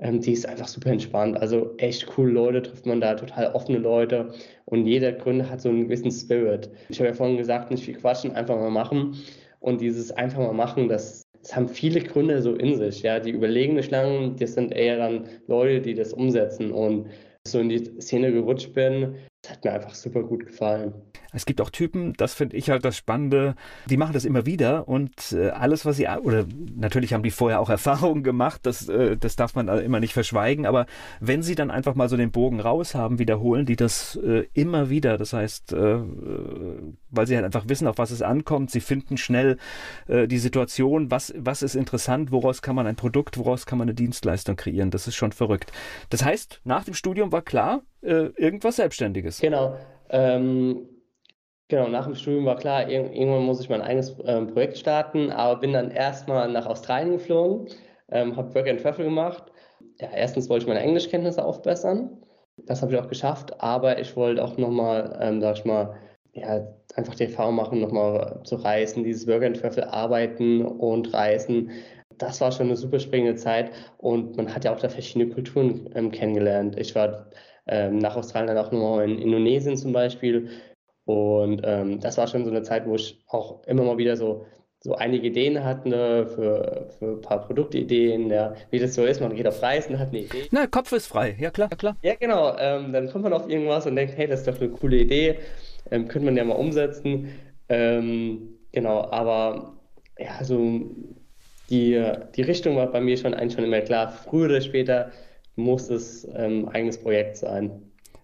ähm, 0.00 0.20
die 0.20 0.32
ist 0.32 0.46
einfach 0.46 0.68
super 0.68 0.90
entspannt. 0.90 1.36
Also 1.38 1.74
echt 1.78 2.06
coole 2.06 2.32
Leute 2.32 2.62
trifft 2.62 2.86
man 2.86 3.00
da, 3.00 3.14
total 3.14 3.52
offene 3.52 3.78
Leute 3.78 4.32
und 4.64 4.86
jeder 4.86 5.12
Gründer 5.12 5.48
hat 5.48 5.60
so 5.60 5.68
einen 5.68 5.84
gewissen 5.84 6.10
Spirit. 6.10 6.70
Ich 6.88 6.98
habe 6.98 7.08
ja 7.08 7.14
vorhin 7.14 7.36
gesagt, 7.36 7.70
nicht 7.70 7.84
viel 7.84 7.96
quatschen, 7.96 8.32
einfach 8.32 8.56
mal 8.56 8.70
machen. 8.70 9.16
Und 9.60 9.82
dieses 9.82 10.10
einfach 10.10 10.38
mal 10.38 10.54
machen, 10.54 10.88
das, 10.88 11.22
das 11.42 11.54
haben 11.54 11.68
viele 11.68 12.00
Gründer 12.00 12.40
so 12.40 12.54
in 12.54 12.76
sich. 12.76 13.02
Ja, 13.02 13.20
die 13.20 13.30
überlegene 13.30 13.82
Schlangen, 13.82 14.36
das 14.36 14.54
sind 14.54 14.72
eher 14.72 14.96
dann 14.96 15.28
Leute, 15.46 15.82
die 15.82 15.94
das 15.94 16.14
umsetzen. 16.14 16.72
Und 16.72 17.08
so 17.46 17.58
in 17.58 17.68
die 17.68 18.00
Szene 18.00 18.32
gerutscht 18.32 18.72
bin, 18.72 19.16
das 19.42 19.52
hat 19.52 19.64
mir 19.64 19.72
einfach 19.72 19.94
super 19.94 20.22
gut 20.22 20.46
gefallen. 20.46 20.92
Es 21.32 21.46
gibt 21.46 21.60
auch 21.60 21.70
Typen, 21.70 22.12
das 22.14 22.34
finde 22.34 22.56
ich 22.56 22.70
halt 22.70 22.84
das 22.84 22.96
Spannende, 22.96 23.54
die 23.86 23.96
machen 23.96 24.12
das 24.12 24.24
immer 24.24 24.44
wieder 24.46 24.88
und 24.88 25.32
äh, 25.32 25.50
alles, 25.50 25.86
was 25.86 25.96
sie, 25.96 26.08
oder 26.08 26.44
natürlich 26.74 27.14
haben 27.14 27.22
die 27.22 27.30
vorher 27.30 27.60
auch 27.60 27.70
Erfahrungen 27.80 28.22
gemacht, 28.22 28.60
das, 28.64 28.88
äh, 28.88 29.16
das 29.16 29.36
darf 29.36 29.54
man 29.54 29.68
immer 29.68 30.00
nicht 30.00 30.12
verschweigen, 30.12 30.66
aber 30.66 30.86
wenn 31.20 31.42
sie 31.42 31.54
dann 31.54 31.70
einfach 31.70 31.94
mal 31.94 32.08
so 32.08 32.16
den 32.16 32.32
Bogen 32.32 32.60
raus 32.60 32.94
haben, 32.94 33.18
wiederholen 33.18 33.64
die 33.64 33.76
das 33.76 34.16
äh, 34.16 34.46
immer 34.52 34.90
wieder. 34.90 35.16
Das 35.16 35.32
heißt, 35.32 35.72
äh, 35.72 36.00
weil 37.10 37.26
sie 37.26 37.36
halt 37.36 37.44
einfach 37.44 37.68
wissen, 37.68 37.86
auf 37.86 37.98
was 37.98 38.10
es 38.10 38.22
ankommt, 38.22 38.70
sie 38.70 38.80
finden 38.80 39.16
schnell 39.16 39.56
äh, 40.08 40.26
die 40.26 40.38
Situation, 40.38 41.10
was, 41.10 41.32
was 41.36 41.62
ist 41.62 41.76
interessant, 41.76 42.32
woraus 42.32 42.60
kann 42.60 42.76
man 42.76 42.86
ein 42.86 42.96
Produkt, 42.96 43.38
woraus 43.38 43.66
kann 43.66 43.78
man 43.78 43.88
eine 43.88 43.94
Dienstleistung 43.94 44.56
kreieren. 44.56 44.90
Das 44.90 45.06
ist 45.06 45.14
schon 45.14 45.32
verrückt. 45.32 45.72
Das 46.10 46.24
heißt, 46.24 46.60
nach 46.64 46.84
dem 46.84 46.94
Studium 46.94 47.32
war 47.32 47.42
klar, 47.42 47.82
äh, 48.02 48.30
irgendwas 48.36 48.76
Selbstständiges. 48.76 49.40
Genau. 49.40 49.76
Ähm 50.10 50.86
Genau, 51.70 51.86
nach 51.86 52.04
dem 52.04 52.16
Studium 52.16 52.46
war 52.46 52.56
klar, 52.56 52.88
irgendwann 52.90 53.44
muss 53.44 53.60
ich 53.60 53.68
mein 53.68 53.80
eigenes 53.80 54.16
ähm, 54.24 54.48
Projekt 54.48 54.76
starten, 54.76 55.30
aber 55.30 55.60
bin 55.60 55.72
dann 55.72 55.92
erstmal 55.92 56.50
nach 56.50 56.66
Australien 56.66 57.12
geflogen, 57.12 57.68
ähm, 58.10 58.36
habe 58.36 58.52
Work 58.56 58.68
and 58.68 58.80
Travel 58.82 59.04
gemacht. 59.04 59.44
Ja, 60.00 60.08
erstens 60.12 60.48
wollte 60.48 60.64
ich 60.64 60.68
meine 60.68 60.80
Englischkenntnisse 60.80 61.44
aufbessern, 61.44 62.10
das 62.56 62.82
habe 62.82 62.92
ich 62.92 62.98
auch 62.98 63.06
geschafft, 63.06 63.60
aber 63.60 64.00
ich 64.00 64.16
wollte 64.16 64.42
auch 64.42 64.56
nochmal, 64.56 65.16
ähm, 65.22 65.40
sag 65.40 65.58
ich 65.58 65.64
mal, 65.64 65.94
ja, 66.32 66.66
einfach 66.96 67.14
die 67.14 67.24
Erfahrung 67.24 67.54
machen, 67.54 67.80
nochmal 67.80 68.40
zu 68.42 68.56
reisen, 68.56 69.04
dieses 69.04 69.28
Work 69.28 69.44
and 69.44 69.60
Travel 69.60 69.84
arbeiten 69.84 70.64
und 70.64 71.12
reisen. 71.14 71.70
Das 72.18 72.40
war 72.40 72.50
schon 72.50 72.66
eine 72.66 72.76
super 72.76 72.98
springende 72.98 73.36
Zeit 73.36 73.70
und 73.98 74.36
man 74.36 74.52
hat 74.52 74.64
ja 74.64 74.74
auch 74.74 74.80
da 74.80 74.88
verschiedene 74.88 75.32
Kulturen 75.32 75.88
ähm, 75.94 76.10
kennengelernt. 76.10 76.76
Ich 76.78 76.96
war 76.96 77.26
ähm, 77.70 77.98
nach 77.98 78.16
Australien 78.16 78.54
dann 78.54 78.64
auch 78.64 78.72
nochmal 78.72 79.08
in 79.08 79.18
Indonesien 79.18 79.76
zum 79.76 79.92
Beispiel 79.92 80.50
und 81.10 81.62
ähm, 81.64 81.98
das 81.98 82.18
war 82.18 82.28
schon 82.28 82.44
so 82.44 82.50
eine 82.50 82.62
Zeit, 82.62 82.86
wo 82.86 82.94
ich 82.94 83.20
auch 83.26 83.64
immer 83.66 83.82
mal 83.82 83.98
wieder 83.98 84.16
so, 84.16 84.46
so 84.78 84.94
einige 84.94 85.26
Ideen 85.26 85.64
hatte 85.64 86.26
für, 86.26 86.88
für 86.98 87.06
ein 87.16 87.20
paar 87.20 87.44
Produktideen, 87.44 88.30
ja, 88.30 88.54
wie 88.70 88.78
das 88.78 88.94
so 88.94 89.04
ist, 89.04 89.20
man 89.20 89.34
geht 89.34 89.48
auf 89.48 89.60
Reisen, 89.60 89.98
hat 89.98 90.08
eine 90.08 90.20
Idee. 90.20 90.44
Na, 90.52 90.68
Kopf 90.68 90.92
ist 90.92 91.08
frei, 91.08 91.36
ja 91.40 91.50
klar, 91.50 91.68
klar. 91.70 91.96
Ja, 92.02 92.14
genau, 92.14 92.56
ähm, 92.58 92.92
dann 92.92 93.10
kommt 93.10 93.24
man 93.24 93.32
auf 93.32 93.48
irgendwas 93.48 93.86
und 93.86 93.96
denkt, 93.96 94.16
hey, 94.16 94.28
das 94.28 94.40
ist 94.40 94.48
doch 94.48 94.60
eine 94.60 94.70
coole 94.70 94.98
Idee, 94.98 95.40
ähm, 95.90 96.06
könnte 96.06 96.26
man 96.26 96.36
ja 96.36 96.44
mal 96.44 96.54
umsetzen. 96.54 97.32
Ähm, 97.68 98.58
genau, 98.70 99.10
aber 99.10 99.74
ja, 100.16 100.36
also 100.38 100.82
die, 101.70 102.02
die 102.36 102.42
Richtung 102.42 102.76
war 102.76 102.86
bei 102.86 103.00
mir 103.00 103.16
schon 103.16 103.34
eigentlich 103.34 103.54
schon 103.54 103.64
immer 103.64 103.80
klar, 103.80 104.12
früher 104.12 104.46
oder 104.46 104.60
später 104.60 105.10
muss 105.56 105.90
es 105.90 106.28
ein 106.28 106.52
ähm, 106.52 106.68
eigenes 106.68 106.98
Projekt 106.98 107.36
sein. 107.36 107.70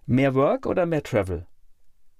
Mehr 0.07 0.35
Work 0.35 0.67
oder 0.67 0.87
mehr 0.87 1.03
Travel? 1.03 1.47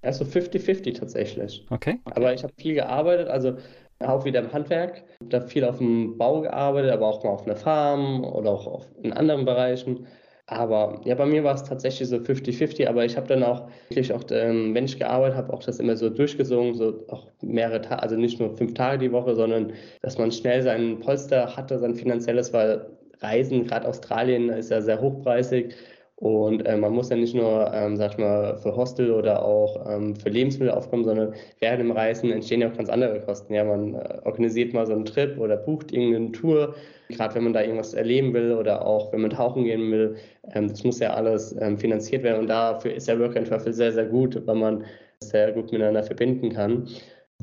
Also 0.03 0.25
50-50 0.25 0.99
tatsächlich. 0.99 1.67
Okay. 1.71 2.01
Aber 2.05 2.33
ich 2.33 2.43
habe 2.43 2.53
viel 2.59 2.75
gearbeitet, 2.75 3.29
also 3.29 3.57
auch 4.01 4.25
wieder 4.25 4.41
im 4.41 4.53
Handwerk. 4.53 5.05
Ich 5.27 5.35
habe 5.35 5.49
viel 5.49 5.65
auf 5.65 5.79
dem 5.79 6.19
Bau 6.19 6.43
gearbeitet, 6.43 6.93
aber 6.93 7.07
auch 7.07 7.25
mal 7.25 7.31
auf 7.31 7.45
einer 7.45 7.57
Farm 7.57 8.25
oder 8.25 8.51
auch 8.51 8.67
auf, 8.67 8.87
in 9.03 9.13
anderen 9.13 9.45
Bereichen. 9.45 10.07
Aber 10.49 11.01
ja, 11.05 11.17
bei 11.17 11.27
mir 11.27 11.43
war 11.43 11.57
es 11.57 11.65
tatsächlich 11.65 12.09
so 12.09 12.17
50-50, 12.17 12.87
aber 12.87 13.05
ich 13.05 13.17
habe 13.17 13.27
dann 13.27 13.43
auch 13.43 13.69
wirklich 13.89 14.13
auch, 14.13 14.23
ähm, 14.31 14.75
wenn 14.75 14.85
ich 14.85 14.97
gearbeitet 14.97 15.37
habe, 15.37 15.53
auch 15.53 15.63
das 15.63 15.81
immer 15.81 15.97
so 15.97 16.09
durchgesungen, 16.09 16.75
so 16.75 17.05
auch 17.09 17.27
mehrere 17.43 17.83
Tage, 17.83 18.01
also 18.01 18.17
nicht 18.17 18.39
nur 18.39 18.57
fünf 18.57 18.75
Tage 18.75 18.99
die 18.99 19.13
Woche, 19.13 19.35
sondern 19.35 19.73
dass 20.03 20.19
man 20.19 20.31
schnell 20.31 20.63
sein 20.63 21.01
Polster 21.01 21.57
hatte, 21.57 21.81
sein 21.81 21.97
finanzielles, 21.97 22.53
weil 22.53 22.96
Reisen, 23.21 23.67
gerade 23.67 23.89
Australien 23.89 24.49
ist 24.49 24.71
ja 24.71 24.81
sehr 24.81 25.01
hochpreisig 25.01 25.75
und 26.19 26.67
äh, 26.67 26.79
man 26.79 26.95
muss 26.95 27.11
ja 27.11 27.17
nicht 27.17 27.35
nur, 27.35 27.71
ähm, 27.75 27.97
sag 27.97 28.13
ich 28.13 28.19
mal, 28.19 28.57
für 28.57 28.75
Hostel 28.75 29.11
oder 29.13 29.45
auch 29.45 29.87
ähm, 29.87 30.17
für 30.17 30.31
Lebensmittel 30.31 30.73
aufkommen, 30.73 31.05
sondern 31.05 31.35
während 31.61 31.81
dem 31.81 31.91
Reisen 31.91 32.33
entstehen 32.33 32.63
ja 32.63 32.71
auch 32.71 32.77
ganz 32.77 32.89
andere 32.89 33.21
Kosten. 33.21 33.53
Ja, 33.53 33.65
man 33.65 33.95
äh, 33.95 34.19
organisiert 34.25 34.73
mal 34.73 34.87
so 34.87 34.95
einen 34.95 35.05
Trip 35.05 35.39
oder 35.39 35.59
bucht 35.59 35.93
irgendeine 35.93 36.33
Tour, 36.33 36.75
gerade 37.11 37.35
wenn 37.35 37.45
man 37.45 37.53
da 37.53 37.61
irgendwas 37.61 37.93
erleben 37.93 38.33
will 38.33 38.53
oder 38.53 38.87
auch 38.87 39.13
wenn 39.13 39.21
man 39.21 39.31
tauchen 39.31 39.65
gehen 39.65 39.91
will. 39.93 40.17
Ähm, 40.55 40.69
das 40.69 40.85
muss 40.85 41.01
ja 41.01 41.13
alles 41.13 41.55
ähm, 41.61 41.77
finanziert 41.77 42.23
werden 42.23 42.41
und 42.41 42.47
dafür 42.47 42.95
ist 42.95 43.09
ja 43.09 43.19
Work 43.19 43.37
and 43.37 43.49
Travel 43.49 43.73
sehr, 43.75 43.93
sehr 43.93 44.07
gut, 44.07 44.41
weil 44.47 44.57
man 44.57 44.85
sehr 45.21 45.53
gut 45.53 45.71
miteinander 45.71 46.03
verbinden 46.03 46.51
kann. 46.51 46.89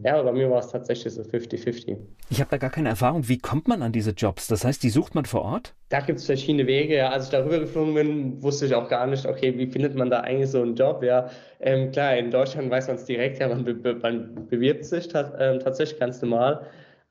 Ja, 0.02 0.16
aber 0.16 0.32
bei 0.32 0.32
mir 0.32 0.50
war 0.50 0.60
es 0.60 0.70
tatsächlich 0.70 1.14
so 1.14 1.22
50-50. 1.22 1.96
Ich 2.30 2.40
habe 2.40 2.50
da 2.50 2.58
gar 2.58 2.72
keine 2.72 2.90
Erfahrung. 2.90 3.30
Wie 3.30 3.38
kommt 3.38 3.68
man 3.68 3.84
an 3.84 3.92
diese 3.92 4.12
Jobs? 4.12 4.48
Das 4.48 4.66
heißt, 4.66 4.82
die 4.82 4.90
sucht 4.90 5.14
man 5.14 5.26
vor 5.26 5.44
Ort? 5.44 5.76
Da 5.90 6.00
gibt 6.00 6.18
es 6.18 6.26
verschiedene 6.26 6.66
Wege. 6.66 6.96
Ja. 6.96 7.10
Als 7.10 7.26
ich 7.26 7.32
darüber 7.32 7.60
geflogen 7.60 7.94
bin, 7.94 8.42
wusste 8.42 8.66
ich 8.66 8.74
auch 8.74 8.90
gar 8.90 9.06
nicht, 9.06 9.26
okay, 9.28 9.56
wie 9.56 9.68
findet 9.68 9.94
man 9.96 10.10
da 10.10 10.22
eigentlich 10.22 10.50
so 10.50 10.62
einen 10.62 10.76
Job? 10.76 11.04
Ja, 11.04 11.30
ähm, 11.60 11.92
klar, 11.92 12.18
in 12.18 12.32
Deutschland 12.32 12.72
weiß 12.72 12.88
man 12.88 12.96
es 12.96 13.06
direkt, 13.06 13.40
ja, 13.40 13.48
man, 13.48 13.64
be 13.64 13.96
man 14.02 14.48
bewirbt 14.48 14.84
sich 14.84 15.10
ähm, 15.14 15.60
tatsächlich 15.60 16.00
ganz 16.00 16.22
normal. 16.22 16.66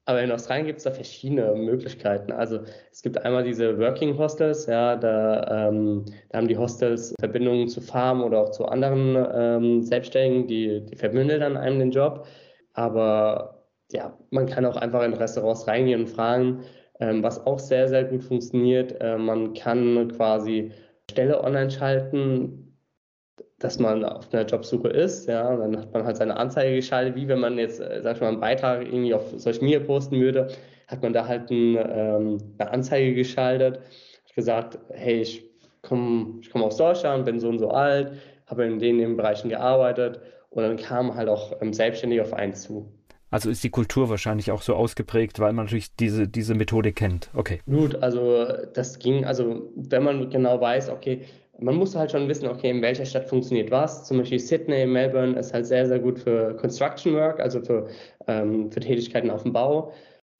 Aber 0.05 0.21
in 0.21 0.33
Australien 0.33 0.67
gibt 0.67 0.79
es 0.79 0.85
da 0.85 0.91
verschiedene 0.91 1.55
Möglichkeiten. 1.55 2.33
Also 2.33 2.59
es 2.91 3.03
gibt 3.03 3.17
einmal 3.25 3.45
diese 3.45 3.79
Working 3.79 4.19
Hostels, 4.19 4.67
ja, 4.67 4.97
da, 4.97 5.69
ähm, 5.69 6.05
da 6.31 6.39
haben 6.39 6.49
die 6.49 6.57
Hostels 6.57 7.15
Verbindungen 7.21 7.69
zu 7.69 7.81
Farmen 7.81 8.25
oder 8.25 8.41
auch 8.41 8.51
zu 8.51 8.67
anderen 8.67 9.17
ähm, 9.33 9.83
Selbstständigen, 9.83 10.49
die, 10.49 10.85
die 10.85 10.97
vermitteln 10.97 11.41
dann 11.41 11.57
einem 11.57 11.79
den 11.79 11.91
Job. 11.93 12.27
Aber 12.75 13.67
ja, 13.93 14.17
man 14.31 14.47
kann 14.47 14.65
auch 14.65 14.77
einfach 14.77 15.03
in 15.03 15.15
Restaurants 15.15 15.67
reingehen 15.67 16.03
und 16.03 16.07
fragen, 16.09 16.65
ähm, 17.01 17.23
was 17.23 17.45
auch 17.47 17.59
sehr, 17.59 17.89
sehr 17.89 18.05
gut 18.05 18.23
funktioniert. 18.23 19.01
Äh, 19.01 19.19
man 19.19 19.55
kann 19.55 20.13
quasi 20.17 20.73
Stelle 21.11 21.43
online 21.43 21.71
schalten, 21.71 22.79
dass 23.59 23.79
man 23.79 24.05
auf 24.05 24.33
einer 24.33 24.47
Jobsuche 24.47 24.89
ist. 24.89 25.29
Ja, 25.29 25.57
dann 25.57 25.77
hat 25.77 25.93
man 25.93 26.05
halt 26.05 26.17
seine 26.17 26.37
Anzeige 26.37 26.77
geschaltet, 26.77 27.15
wie 27.17 27.29
wenn 27.29 27.41
man 27.41 27.59
jetzt, 27.59 27.81
äh, 27.81 28.01
sag 28.03 28.17
ich 28.17 28.21
mal, 28.23 28.29
einen 28.29 28.41
Beitrag 28.41 28.83
irgendwie 28.83 29.15
auf 29.15 29.31
Social 29.37 29.63
Media 29.63 29.81
posten 29.81 30.21
würde, 30.21 30.49
hat 30.89 31.03
man 31.03 31.13
da 31.13 31.27
halt 31.27 31.51
ein, 31.51 31.77
ähm, 31.77 32.39
eine 32.59 32.71
Anzeige 32.71 33.15
geschaltet, 33.15 33.79
hat 33.79 34.35
gesagt, 34.35 34.79
hey, 34.91 35.21
ich 35.23 35.45
komme 35.83 36.39
ich 36.41 36.51
komm 36.51 36.63
aus 36.63 36.77
Deutschland, 36.77 37.25
bin 37.25 37.41
so 37.41 37.49
und 37.49 37.59
so 37.59 37.71
alt, 37.71 38.13
habe 38.47 38.65
in 38.65 38.79
den, 38.79 38.99
den 38.99 39.17
Bereichen 39.17 39.49
gearbeitet 39.49 40.21
und 40.53 40.63
dann 40.63 40.77
kam 40.77 41.15
halt 41.15 41.29
auch 41.29 41.53
ähm, 41.61 41.73
selbstständig 41.73 42.21
auf 42.21 42.33
einen 42.33 42.55
zu. 42.55 42.93
Also 43.31 43.49
ist 43.49 43.65
die 43.65 43.71
Kultur 43.71 44.11
wahrscheinlich 44.11 44.51
auch 44.51 44.61
so 44.61 44.75
ausgeprägt, 44.75 45.41
weil 45.41 45.55
man 45.55 45.65
natürlich 45.65 45.97
diese, 45.97 46.29
diese 46.29 46.55
Methode 46.55 46.93
kennt. 46.93 47.31
Okay. 47.35 47.61
Gut, 47.65 47.95
also 48.03 48.47
das 48.75 48.99
ging, 48.99 49.25
also 49.25 49.71
wenn 49.75 50.03
man 50.03 50.29
genau 50.29 50.61
weiß, 50.61 50.91
okay, 50.91 51.23
man 51.59 51.77
muss 51.77 51.97
halt 51.97 52.11
schon 52.11 52.29
wissen, 52.29 52.47
okay, 52.47 52.69
in 52.69 52.83
welcher 52.83 53.07
Stadt 53.07 53.29
funktioniert 53.29 53.71
was. 53.71 54.05
Zum 54.05 54.19
Beispiel 54.19 54.39
Sydney, 54.39 54.85
Melbourne 54.85 55.39
ist 55.39 55.55
halt 55.55 55.67
sehr, 55.67 55.87
sehr 55.87 55.99
gut 55.99 56.19
für 56.19 56.55
Construction 56.57 57.15
Work, 57.15 57.41
also 57.41 57.63
für, 57.63 57.89
ähm, 58.27 58.71
für 58.71 58.81
Tätigkeiten 58.81 59.31
auf 59.31 59.45
dem 59.45 59.55
Bau. 59.55 59.93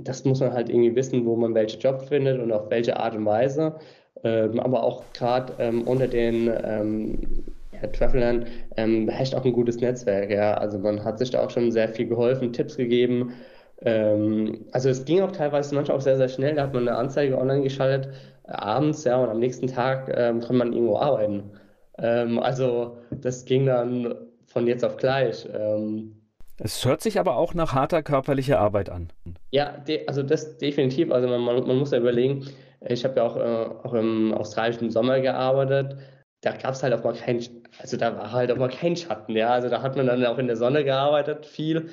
Das 0.05 0.25
muss 0.25 0.41
man 0.41 0.53
halt 0.53 0.69
irgendwie 0.69 0.95
wissen, 0.95 1.25
wo 1.25 1.37
man 1.37 1.55
welche 1.55 1.79
Job 1.79 2.03
findet 2.03 2.41
und 2.41 2.53
auf 2.53 2.71
welche 2.71 2.99
Art 2.99 3.15
und 3.15 3.25
Weise. 3.25 3.79
Ähm, 4.25 4.61
aber 4.61 4.83
auch 4.83 5.03
gerade 5.15 5.55
ähm, 5.59 5.83
unter 5.83 6.09
den 6.09 6.53
ähm, 6.63 7.45
Travelern 7.91 8.47
ähm, 8.77 9.07
beherrscht 9.07 9.35
auch 9.35 9.45
ein 9.45 9.53
gutes 9.53 9.81
Netzwerk. 9.81 10.31
Ja. 10.31 10.55
Also 10.55 10.79
man 10.79 11.05
hat 11.05 11.19
sich 11.19 11.31
da 11.31 11.45
auch 11.45 11.51
schon 11.51 11.71
sehr 11.73 11.89
viel 11.89 12.07
geholfen, 12.07 12.53
Tipps 12.53 12.77
gegeben. 12.77 13.33
Ähm, 13.81 14.67
also 14.73 14.89
es 14.89 15.05
ging 15.05 15.23
auch 15.23 15.33
teilweise 15.33 15.75
manchmal 15.75 15.97
auch 15.97 16.03
sehr, 16.03 16.17
sehr 16.17 16.29
schnell. 16.29 16.55
Da 16.55 16.65
hat 16.65 16.75
man 16.75 16.87
eine 16.87 16.97
Anzeige 16.97 17.39
online 17.39 17.63
geschaltet, 17.63 18.13
äh, 18.47 18.53
abends, 18.53 19.05
ja, 19.05 19.17
und 19.17 19.29
am 19.29 19.39
nächsten 19.39 19.67
Tag 19.67 20.13
ähm, 20.15 20.41
kann 20.41 20.57
man 20.57 20.73
irgendwo 20.73 20.99
arbeiten. 20.99 21.51
Ähm, 21.99 22.39
also 22.39 22.99
das 23.11 23.45
ging 23.45 23.67
dann 23.67 24.15
von 24.47 24.67
jetzt 24.67 24.85
auf 24.85 24.97
gleich. 24.97 25.49
Ähm. 25.53 26.23
es 26.59 26.85
hört 26.85 27.01
sich 27.01 27.19
aber 27.19 27.37
auch 27.37 27.55
nach 27.55 27.73
harter 27.73 28.03
körperlicher 28.03 28.61
Arbeit 28.61 28.91
an. 28.91 29.09
Ja, 29.51 29.83
also 30.07 30.23
das 30.23 30.59
definitiv. 30.59 31.11
Also 31.11 31.29
man, 31.29 31.43
man 31.43 31.79
muss 31.79 31.91
ja 31.91 31.99
überlegen, 31.99 32.47
ich 32.87 33.05
habe 33.05 33.17
ja 33.17 33.23
auch, 33.25 33.37
äh, 33.37 33.87
auch 33.87 33.95
im 33.95 34.33
australischen 34.35 34.91
Sommer 34.91 35.21
gearbeitet 35.21 35.97
da 36.43 36.53
gab 36.57 36.75
es 36.75 36.83
halt 36.83 36.93
auch 36.93 37.05
mal 37.05 37.15
kein, 37.15 37.41
also 37.79 37.97
da 37.97 38.17
war 38.17 38.33
halt 38.33 38.51
auch 38.51 38.57
mal 38.57 38.69
kein 38.69 38.97
Schatten, 38.97 39.37
ja. 39.37 39.51
Also 39.51 39.69
da 39.69 39.83
hat 39.83 39.97
man 39.97 40.07
dann 40.07 40.25
auch 40.27 40.39
in 40.39 40.47
der 40.47 40.57
Sonne 40.57 40.85
gearbeitet, 40.85 41.47
viel. 41.47 41.89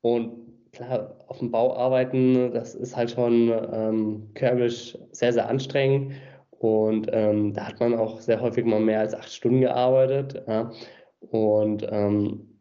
Und 0.00 0.48
klar, 0.72 1.16
auf 1.26 1.38
dem 1.38 1.50
Bau 1.50 1.76
arbeiten, 1.76 2.52
das 2.52 2.74
ist 2.74 2.96
halt 2.96 3.10
schon 3.10 3.52
ähm, 3.72 4.30
körperlich 4.34 4.98
sehr, 5.12 5.32
sehr 5.32 5.48
anstrengend. 5.48 6.14
Und 6.50 7.08
ähm, 7.12 7.52
da 7.54 7.68
hat 7.68 7.80
man 7.80 7.94
auch 7.94 8.20
sehr 8.20 8.40
häufig 8.40 8.64
mal 8.64 8.80
mehr 8.80 9.00
als 9.00 9.14
acht 9.14 9.32
Stunden 9.32 9.60
gearbeitet. 9.60 10.42
Ja. 10.46 10.72
Und 11.20 11.86
ähm, 11.90 12.60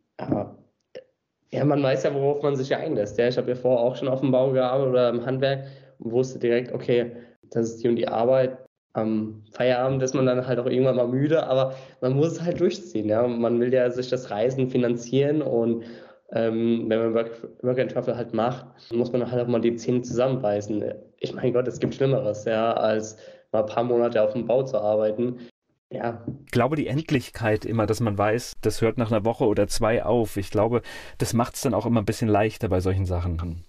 ja, 1.52 1.66
man 1.66 1.82
weiß 1.82 2.04
ja, 2.04 2.14
worauf 2.14 2.44
man 2.44 2.56
sich 2.56 2.76
einlässt. 2.76 3.18
Ja. 3.18 3.28
Ich 3.28 3.38
habe 3.38 3.50
ja 3.50 3.56
vorher 3.56 3.80
auch 3.80 3.96
schon 3.96 4.08
auf 4.08 4.22
dem 4.22 4.32
Bau 4.32 4.52
gearbeitet 4.52 4.92
oder 4.92 5.10
im 5.10 5.26
Handwerk 5.26 5.66
und 6.00 6.12
wusste 6.12 6.40
direkt, 6.40 6.72
okay, 6.74 7.12
das 7.50 7.70
ist 7.70 7.84
die 7.84 7.88
und 7.88 7.96
die 7.96 8.08
Arbeit, 8.08 8.67
am 8.98 9.44
Feierabend 9.52 10.02
ist 10.02 10.16
man 10.16 10.26
dann 10.26 10.48
halt 10.48 10.60
auch 10.60 10.66
irgendwann 10.66 10.96
mal 10.96 11.08
müde, 11.08 11.46
aber 11.46 11.76
man 12.02 12.14
muss 12.14 12.34
es 12.34 12.42
halt 12.42 12.60
durchziehen. 12.60 13.08
Ja? 13.08 13.28
Man 13.28 13.60
will 13.60 13.72
ja 13.72 13.90
sich 13.92 14.10
das 14.10 14.32
Reisen 14.32 14.70
finanzieren 14.70 15.42
und 15.42 15.84
ähm, 16.34 16.86
wenn 16.88 17.00
man 17.00 17.14
Work, 17.14 17.48
Work 17.62 17.80
and 17.80 17.92
Travel 17.92 18.18
halt 18.18 18.34
macht, 18.34 18.66
muss 18.92 19.12
man 19.12 19.32
halt 19.32 19.42
auch 19.44 19.48
mal 19.48 19.62
die 19.62 19.76
Zähne 19.76 20.02
zusammenbeißen. 20.02 20.84
Ich 21.20 21.34
meine 21.34 21.54
Gott, 21.54 21.68
es 21.68 21.80
gibt 21.80 21.94
Schlimmeres, 21.94 22.46
ja, 22.46 22.74
als 22.74 23.18
mal 23.52 23.62
ein 23.62 23.66
paar 23.68 23.84
Monate 23.84 24.22
auf 24.22 24.34
dem 24.34 24.46
Bau 24.46 24.64
zu 24.64 24.78
arbeiten. 24.78 25.38
Ja. 25.90 26.26
Ich 26.46 26.52
glaube, 26.52 26.76
die 26.76 26.88
Endlichkeit 26.88 27.64
immer, 27.64 27.86
dass 27.86 28.02
man 28.02 28.18
weiß, 28.18 28.58
das 28.62 28.82
hört 28.82 28.98
nach 28.98 29.12
einer 29.12 29.24
Woche 29.24 29.46
oder 29.46 29.68
zwei 29.68 30.04
auf. 30.04 30.36
Ich 30.36 30.50
glaube, 30.50 30.82
das 31.18 31.34
macht 31.34 31.56
es 31.56 31.62
dann 31.62 31.74
auch 31.74 31.86
immer 31.86 32.02
ein 32.02 32.06
bisschen 32.06 32.28
leichter 32.28 32.68
bei 32.68 32.82
solchen 32.82 33.06
Sachen. 33.06 33.64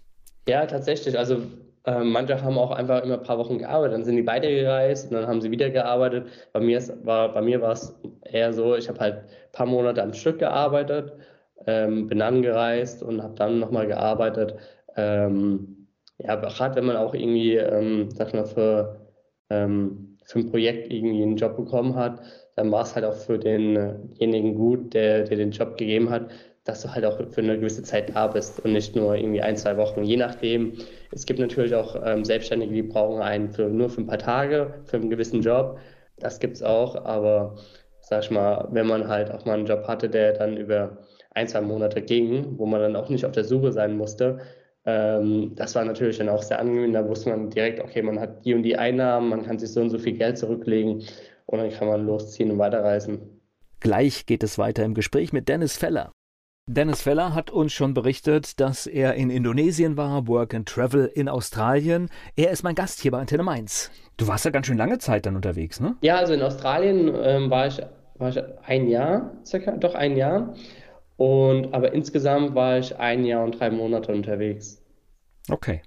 Ja, 0.49 0.67
tatsächlich. 0.67 1.17
Also 1.17 1.43
ähm, 1.88 2.11
manche 2.12 2.42
haben 2.42 2.59
auch 2.59 2.70
einfach 2.70 3.03
immer 3.03 3.14
ein 3.14 3.22
paar 3.22 3.38
Wochen 3.38 3.59
gearbeitet, 3.59 3.94
dann 3.94 4.05
sind 4.05 4.16
die 4.16 4.27
weitergereist 4.27 5.11
und 5.11 5.14
dann 5.14 5.27
haben 5.27 5.40
sie 5.40 5.51
wieder 5.51 5.70
gearbeitet. 5.70 6.27
Bei 6.53 6.61
mir, 6.61 6.77
ist, 6.79 6.92
war, 7.07 7.33
bei 7.33 7.40
mir 7.40 7.62
war 7.62 7.72
es 7.72 7.98
eher 8.24 8.53
so, 8.53 8.77
ich 8.77 8.88
habe 8.88 9.01
halt 9.01 9.14
ein 9.16 9.53
paar 9.53 9.66
Monate 9.66 10.03
am 10.03 10.12
Stück 10.12 10.38
gearbeitet, 10.38 11.14
ähm, 11.66 12.07
bin 12.09 12.18
dann 12.18 12.42
gereist 12.42 13.03
und 13.03 13.22
habe 13.22 13.35
dann 13.37 13.59
nochmal 13.59 13.87
gearbeitet. 13.87 14.55
Ähm, 14.96 15.88
ja, 16.18 16.35
gerade 16.35 16.77
wenn 16.77 16.85
man 16.85 16.96
auch 16.96 17.14
irgendwie, 17.14 17.57
ähm, 17.57 18.11
sag 18.11 18.35
mal, 18.35 18.44
für, 18.44 19.09
ähm, 19.48 20.18
für 20.24 20.40
ein 20.40 20.51
Projekt 20.51 20.92
irgendwie 20.92 21.22
einen 21.22 21.37
Job 21.37 21.57
bekommen 21.57 21.94
hat, 21.94 22.20
dann 22.57 22.70
war 22.70 22.83
es 22.83 22.94
halt 22.94 23.07
auch 23.07 23.14
für 23.14 23.38
denjenigen 23.38 24.55
gut, 24.57 24.92
der, 24.92 25.24
der 25.24 25.37
den 25.38 25.53
Job 25.53 25.79
gegeben 25.79 26.11
hat, 26.11 26.29
dass 26.68 26.83
du 26.83 26.94
halt 26.94 27.07
auch 27.07 27.16
für 27.31 27.40
eine 27.40 27.59
gewisse 27.59 27.83
Zeit 27.83 28.14
da 28.14 28.26
bist 28.26 28.61
und 28.61 28.74
nicht 28.74 28.94
nur 28.94 29.16
irgendwie 29.16 29.40
ein, 29.40 29.57
zwei 29.57 29.78
Wochen. 29.78 30.04
Je 30.04 30.16
nachdem. 30.16 30.74
Es 31.11 31.24
gibt 31.24 31.40
natürlich 31.40 31.74
auch 31.74 31.96
ähm, 32.04 32.26
Selbstständige, 32.26 32.74
die 32.74 32.83
brauchen 32.83 33.22
einen 33.22 33.48
für, 33.48 33.70
nur 33.70 33.88
für 33.88 34.02
ein 34.02 34.07
paar 34.07 34.18
Tage, 34.18 34.74
für 34.85 34.98
einen 34.98 35.09
gewissen 35.09 35.40
Job. 35.40 35.78
Das 36.18 36.38
gibt 36.38 36.57
es 36.57 36.62
auch, 36.62 37.07
aber 37.07 37.57
sag 38.00 38.24
ich 38.24 38.31
mal, 38.31 38.68
wenn 38.70 38.87
man 38.87 39.09
halt 39.09 39.31
auch 39.31 39.46
mal 39.46 39.54
einen 39.54 39.64
Job 39.64 39.88
hatte, 39.88 40.11
der 40.11 40.35
dann 40.35 40.59
über 40.59 40.98
ein, 41.31 41.48
zwei 41.48 41.62
Monate 41.62 42.02
ging, 42.02 42.59
wo 42.59 42.66
man 42.66 42.83
dann 42.83 42.96
auch 42.96 43.09
nicht 43.09 43.24
auf 43.24 43.33
der 43.33 43.44
Suche 43.44 43.72
sein 43.72 43.96
musste, 43.96 44.40
ähm, 44.85 45.52
das 45.54 45.74
war 45.74 45.87
natürlich 45.87 46.18
dann 46.18 46.28
auch 46.28 46.42
sehr 46.42 46.59
angenehm. 46.59 46.92
Da 46.92 47.09
wusste 47.09 47.31
man 47.31 47.48
direkt, 47.48 47.81
okay, 47.81 48.02
man 48.02 48.20
hat 48.20 48.44
die 48.44 48.52
und 48.52 48.62
die 48.62 48.76
Einnahmen, 48.76 49.31
man 49.31 49.42
kann 49.42 49.59
sich 49.59 49.72
so 49.72 49.81
und 49.81 49.88
so 49.88 49.98
viel 49.98 50.18
Geld 50.18 50.37
zurücklegen 50.37 51.02
und 51.46 51.59
dann 51.61 51.70
kann 51.70 51.88
man 51.88 52.04
losziehen 52.04 52.50
und 52.50 52.59
weiterreisen. 52.59 53.40
Gleich 53.81 54.26
geht 54.26 54.42
es 54.42 54.59
weiter 54.59 54.85
im 54.85 54.92
Gespräch 54.92 55.33
mit 55.33 55.48
Dennis 55.48 55.78
Feller. 55.78 56.12
Dennis 56.70 57.00
Feller 57.00 57.35
hat 57.35 57.50
uns 57.50 57.72
schon 57.72 57.94
berichtet, 57.94 58.61
dass 58.61 58.87
er 58.87 59.14
in 59.14 59.31
Indonesien 59.31 59.96
war, 59.96 60.28
Work 60.28 60.52
and 60.52 60.68
Travel 60.68 61.11
in 61.14 61.26
Australien. 61.26 62.11
Er 62.37 62.50
ist 62.50 62.62
mein 62.62 62.74
Gast 62.74 63.00
hier 63.00 63.11
bei 63.11 63.18
Antenne 63.18 63.42
Mainz. 63.42 63.90
Du 64.18 64.28
warst 64.28 64.44
ja 64.44 64.50
ganz 64.50 64.66
schön 64.66 64.76
lange 64.76 64.98
Zeit 64.98 65.24
dann 65.24 65.35
unterwegs, 65.35 65.81
ne? 65.81 65.96
Ja, 66.02 66.16
also 66.16 66.35
in 66.35 66.42
Australien 66.42 67.11
ähm, 67.22 67.48
war, 67.48 67.68
ich, 67.68 67.81
war 68.18 68.28
ich 68.28 68.38
ein 68.66 68.87
Jahr, 68.87 69.33
circa, 69.46 69.78
doch 69.78 69.94
ein 69.94 70.14
Jahr. 70.18 70.52
Und 71.16 71.72
aber 71.72 71.94
insgesamt 71.94 72.54
war 72.54 72.76
ich 72.76 72.94
ein 72.98 73.24
Jahr 73.24 73.44
und 73.44 73.59
drei 73.59 73.70
Monate 73.70 74.12
unterwegs. 74.12 74.83
Okay. 75.48 75.81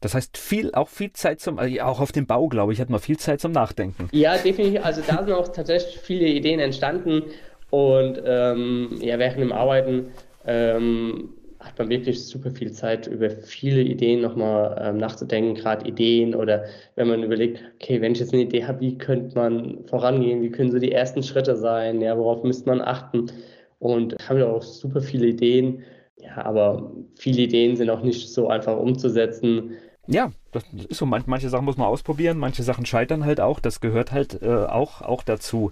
Das 0.00 0.14
heißt, 0.14 0.38
viel, 0.38 0.72
auch 0.72 0.88
viel 0.88 1.12
Zeit 1.12 1.40
zum, 1.40 1.58
also 1.58 1.80
auch 1.80 1.98
auf 1.98 2.12
dem 2.12 2.28
Bau, 2.28 2.46
glaube 2.46 2.72
ich, 2.72 2.80
hat 2.80 2.90
man 2.90 3.00
viel 3.00 3.18
Zeit 3.18 3.40
zum 3.40 3.50
Nachdenken. 3.50 4.08
Ja, 4.12 4.36
definitiv. 4.36 4.84
Also 4.84 5.02
da 5.04 5.24
sind 5.24 5.32
auch 5.32 5.48
tatsächlich 5.48 5.98
viele 5.98 6.26
Ideen 6.26 6.60
entstanden 6.60 7.24
Und 7.72 8.20
ähm, 8.26 8.98
ja, 9.00 9.18
während 9.18 9.40
dem 9.40 9.50
Arbeiten 9.50 10.08
ähm, 10.44 11.30
hat 11.58 11.78
man 11.78 11.88
wirklich 11.88 12.22
super 12.22 12.50
viel 12.50 12.70
Zeit, 12.70 13.06
über 13.06 13.30
viele 13.30 13.80
Ideen 13.80 14.20
nochmal 14.20 14.78
ähm, 14.78 14.98
nachzudenken, 14.98 15.54
gerade 15.54 15.88
Ideen 15.88 16.34
oder 16.34 16.64
wenn 16.96 17.08
man 17.08 17.22
überlegt, 17.22 17.64
okay, 17.76 17.98
wenn 18.02 18.12
ich 18.12 18.18
jetzt 18.18 18.34
eine 18.34 18.42
Idee 18.42 18.66
habe, 18.66 18.80
wie 18.80 18.98
könnte 18.98 19.34
man 19.34 19.86
vorangehen, 19.86 20.42
wie 20.42 20.50
können 20.50 20.70
so 20.70 20.78
die 20.78 20.92
ersten 20.92 21.22
Schritte 21.22 21.56
sein, 21.56 22.02
ja, 22.02 22.18
worauf 22.18 22.42
müsste 22.42 22.68
man 22.68 22.82
achten? 22.82 23.32
Und 23.78 24.16
haben 24.28 24.36
wir 24.36 24.50
auch 24.50 24.62
super 24.62 25.00
viele 25.00 25.28
Ideen, 25.28 25.82
ja, 26.18 26.44
aber 26.44 26.92
viele 27.14 27.40
Ideen 27.40 27.74
sind 27.76 27.88
auch 27.88 28.02
nicht 28.02 28.28
so 28.28 28.48
einfach 28.48 28.76
umzusetzen. 28.76 29.70
Ja, 30.08 30.30
das 30.52 30.64
ist 30.88 30.98
so. 30.98 31.06
manche 31.06 31.48
Sachen 31.48 31.64
muss 31.64 31.76
man 31.76 31.86
ausprobieren, 31.86 32.38
manche 32.38 32.62
Sachen 32.62 32.86
scheitern 32.86 33.24
halt 33.24 33.40
auch. 33.40 33.60
Das 33.60 33.80
gehört 33.80 34.12
halt 34.12 34.42
äh, 34.42 34.66
auch, 34.66 35.02
auch 35.02 35.22
dazu. 35.22 35.70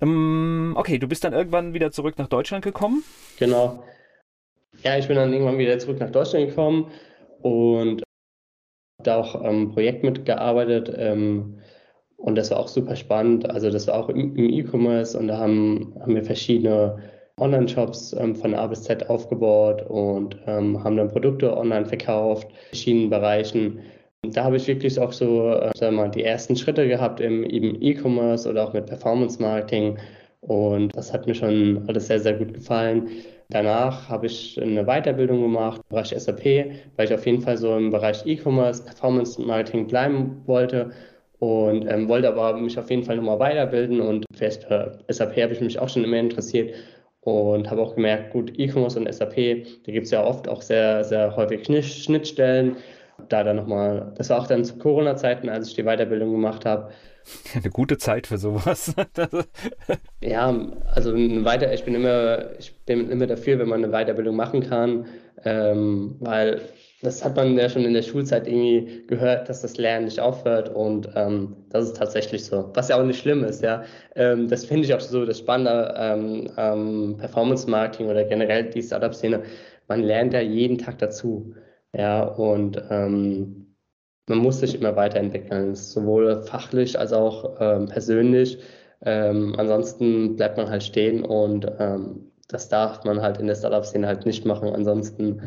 Ähm, 0.00 0.74
okay, 0.76 0.98
du 0.98 1.08
bist 1.08 1.24
dann 1.24 1.32
irgendwann 1.32 1.74
wieder 1.74 1.90
zurück 1.90 2.18
nach 2.18 2.28
Deutschland 2.28 2.64
gekommen? 2.64 3.02
Genau. 3.38 3.82
Ja, 4.82 4.96
ich 4.96 5.08
bin 5.08 5.16
dann 5.16 5.32
irgendwann 5.32 5.58
wieder 5.58 5.78
zurück 5.78 5.98
nach 5.98 6.10
Deutschland 6.10 6.48
gekommen 6.48 6.90
und 7.42 8.02
da 9.02 9.16
auch 9.16 9.34
am 9.34 9.44
ähm, 9.44 9.72
Projekt 9.72 10.04
mitgearbeitet. 10.04 10.92
Ähm, 10.96 11.60
und 12.16 12.34
das 12.34 12.50
war 12.50 12.58
auch 12.58 12.68
super 12.68 12.96
spannend. 12.96 13.48
Also 13.48 13.70
das 13.70 13.86
war 13.86 13.94
auch 13.94 14.08
im, 14.08 14.36
im 14.36 14.50
E-Commerce 14.50 15.18
und 15.18 15.28
da 15.28 15.38
haben, 15.38 15.94
haben 16.00 16.14
wir 16.14 16.24
verschiedene 16.24 16.98
Online-Shops 17.38 18.12
ähm, 18.14 18.34
von 18.34 18.54
A 18.54 18.66
bis 18.66 18.82
Z 18.82 19.08
aufgebaut 19.08 19.82
und 19.82 20.36
ähm, 20.46 20.82
haben 20.82 20.96
dann 20.96 21.08
Produkte 21.08 21.56
online 21.56 21.86
verkauft, 21.86 22.48
in 22.48 22.66
verschiedenen 22.68 23.10
Bereichen. 23.10 23.80
Da 24.32 24.44
habe 24.44 24.56
ich 24.56 24.66
wirklich 24.66 24.98
auch 24.98 25.12
so 25.12 25.50
äh, 25.50 25.70
sagen 25.76 25.96
wir 25.96 26.04
mal, 26.04 26.10
die 26.10 26.24
ersten 26.24 26.56
Schritte 26.56 26.86
gehabt 26.88 27.20
im 27.20 27.44
E-Commerce 27.50 28.48
oder 28.48 28.68
auch 28.68 28.72
mit 28.72 28.86
Performance-Marketing. 28.86 29.98
Und 30.40 30.96
das 30.96 31.12
hat 31.12 31.26
mir 31.26 31.34
schon 31.34 31.84
alles 31.88 32.06
sehr, 32.06 32.20
sehr 32.20 32.34
gut 32.34 32.54
gefallen. 32.54 33.08
Danach 33.50 34.08
habe 34.08 34.26
ich 34.26 34.60
eine 34.60 34.84
Weiterbildung 34.84 35.40
gemacht 35.42 35.78
im 35.78 35.88
Bereich 35.88 36.14
SAP, 36.16 36.44
weil 36.96 37.06
ich 37.06 37.14
auf 37.14 37.24
jeden 37.26 37.40
Fall 37.40 37.56
so 37.56 37.76
im 37.76 37.90
Bereich 37.90 38.24
E-Commerce, 38.26 38.84
Performance 38.84 39.40
Marketing 39.40 39.86
bleiben 39.86 40.42
wollte 40.46 40.90
und 41.38 41.86
ähm, 41.88 42.08
wollte 42.08 42.28
aber 42.28 42.56
mich 42.58 42.78
auf 42.78 42.90
jeden 42.90 43.04
Fall 43.04 43.16
nochmal 43.16 43.38
weiterbilden 43.38 44.00
und 44.00 44.26
für 44.34 44.50
SAP 45.08 45.36
habe 45.40 45.52
ich 45.52 45.60
mich 45.60 45.78
auch 45.78 45.88
schon 45.88 46.04
immer 46.04 46.18
interessiert 46.18 46.74
und 47.22 47.70
habe 47.70 47.82
auch 47.82 47.94
gemerkt, 47.94 48.32
gut, 48.32 48.52
E-Commerce 48.58 48.98
und 48.98 49.12
SAP, 49.12 49.64
da 49.84 49.92
gibt 49.92 50.06
es 50.06 50.10
ja 50.10 50.24
oft 50.24 50.48
auch 50.48 50.62
sehr, 50.62 51.04
sehr 51.04 51.34
häufig 51.36 51.66
Schnittstellen. 51.66 52.76
Da 53.28 53.42
dann 53.44 53.56
nochmal, 53.56 54.12
das 54.16 54.30
war 54.30 54.40
auch 54.40 54.46
dann 54.46 54.64
zu 54.64 54.78
Corona-Zeiten, 54.78 55.48
als 55.48 55.68
ich 55.68 55.74
die 55.74 55.82
Weiterbildung 55.82 56.30
gemacht 56.30 56.64
habe, 56.64 56.92
Eine 57.54 57.70
gute 57.70 57.98
Zeit 57.98 58.26
für 58.26 58.38
sowas. 58.38 58.94
ja, 60.22 60.54
also 60.94 61.12
weiter, 61.14 61.72
ich 61.72 61.84
bin 61.84 61.94
immer, 61.94 62.50
ich 62.58 62.74
bin 62.84 63.10
immer 63.10 63.26
dafür, 63.26 63.58
wenn 63.58 63.68
man 63.68 63.84
eine 63.84 63.92
Weiterbildung 63.92 64.36
machen 64.36 64.60
kann, 64.68 65.06
ähm, 65.44 66.16
weil 66.20 66.60
das 67.00 67.24
hat 67.24 67.36
man 67.36 67.56
ja 67.56 67.68
schon 67.68 67.84
in 67.84 67.94
der 67.94 68.02
Schulzeit 68.02 68.48
irgendwie 68.48 69.06
gehört, 69.06 69.48
dass 69.48 69.62
das 69.62 69.76
Lernen 69.76 70.06
nicht 70.06 70.18
aufhört 70.18 70.68
und 70.74 71.08
ähm, 71.14 71.56
das 71.70 71.84
ist 71.86 71.96
tatsächlich 71.96 72.44
so. 72.44 72.70
Was 72.74 72.88
ja 72.88 72.98
auch 72.98 73.04
nicht 73.04 73.20
schlimm 73.20 73.44
ist, 73.44 73.62
ja. 73.62 73.84
Ähm, 74.16 74.48
das 74.48 74.64
finde 74.64 74.84
ich 74.84 74.94
auch 74.94 75.00
so 75.00 75.24
das 75.24 75.38
Spannende 75.38 75.94
ähm, 75.96 77.16
Performance 77.18 77.70
Marketing 77.70 78.08
oder 78.08 78.24
generell 78.24 78.64
die 78.70 78.82
Startup-Szene. 78.82 79.42
Man 79.86 80.02
lernt 80.02 80.32
ja 80.32 80.40
jeden 80.40 80.76
Tag 80.78 80.98
dazu. 80.98 81.54
Ja, 81.98 82.22
und 82.22 82.80
ähm, 82.90 83.74
man 84.28 84.38
muss 84.38 84.60
sich 84.60 84.74
immer 84.76 84.94
weiterentwickeln, 84.94 85.74
sowohl 85.74 86.42
fachlich 86.44 86.96
als 86.98 87.12
auch 87.12 87.56
ähm, 87.60 87.86
persönlich. 87.88 88.58
Ähm, 89.02 89.54
ansonsten 89.58 90.36
bleibt 90.36 90.58
man 90.58 90.70
halt 90.70 90.84
stehen 90.84 91.24
und 91.24 91.66
ähm, 91.80 92.30
das 92.48 92.68
darf 92.68 93.04
man 93.04 93.20
halt 93.20 93.38
in 93.38 93.48
der 93.48 93.56
Startup-Szene 93.56 94.06
halt 94.06 94.26
nicht 94.26 94.44
machen. 94.46 94.68
Ansonsten 94.68 95.42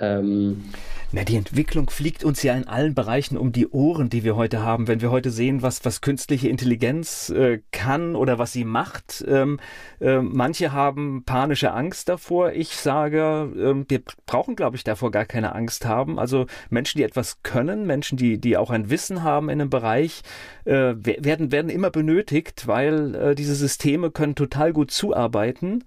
ähm, 0.00 0.64
na, 1.12 1.22
die 1.22 1.36
Entwicklung 1.36 1.90
fliegt 1.90 2.24
uns 2.24 2.42
ja 2.42 2.56
in 2.56 2.66
allen 2.66 2.94
Bereichen 2.94 3.36
um 3.36 3.52
die 3.52 3.68
Ohren, 3.68 4.10
die 4.10 4.24
wir 4.24 4.34
heute 4.34 4.62
haben. 4.62 4.88
Wenn 4.88 5.00
wir 5.00 5.12
heute 5.12 5.30
sehen, 5.30 5.62
was, 5.62 5.84
was 5.84 6.00
künstliche 6.00 6.48
Intelligenz 6.48 7.28
äh, 7.30 7.60
kann 7.70 8.16
oder 8.16 8.38
was 8.38 8.52
sie 8.52 8.64
macht. 8.64 9.24
Ähm, 9.28 9.60
äh, 10.00 10.18
manche 10.18 10.72
haben 10.72 11.22
panische 11.24 11.72
Angst 11.72 12.08
davor. 12.08 12.52
Ich 12.52 12.74
sage, 12.76 13.52
äh, 13.54 13.84
wir 13.88 14.02
brauchen, 14.26 14.56
glaube 14.56 14.76
ich, 14.76 14.82
davor 14.82 15.12
gar 15.12 15.24
keine 15.24 15.54
Angst 15.54 15.84
haben. 15.84 16.18
Also 16.18 16.46
Menschen, 16.68 16.98
die 16.98 17.04
etwas 17.04 17.42
können, 17.42 17.86
Menschen, 17.86 18.18
die, 18.18 18.38
die 18.40 18.56
auch 18.56 18.70
ein 18.70 18.90
Wissen 18.90 19.22
haben 19.22 19.50
in 19.50 19.60
einem 19.60 19.70
Bereich, 19.70 20.22
äh, 20.64 20.94
werden, 20.96 21.52
werden 21.52 21.70
immer 21.70 21.90
benötigt, 21.90 22.66
weil 22.66 23.14
äh, 23.14 23.34
diese 23.36 23.54
Systeme 23.54 24.10
können 24.10 24.34
total 24.34 24.72
gut 24.72 24.90
zuarbeiten. 24.90 25.84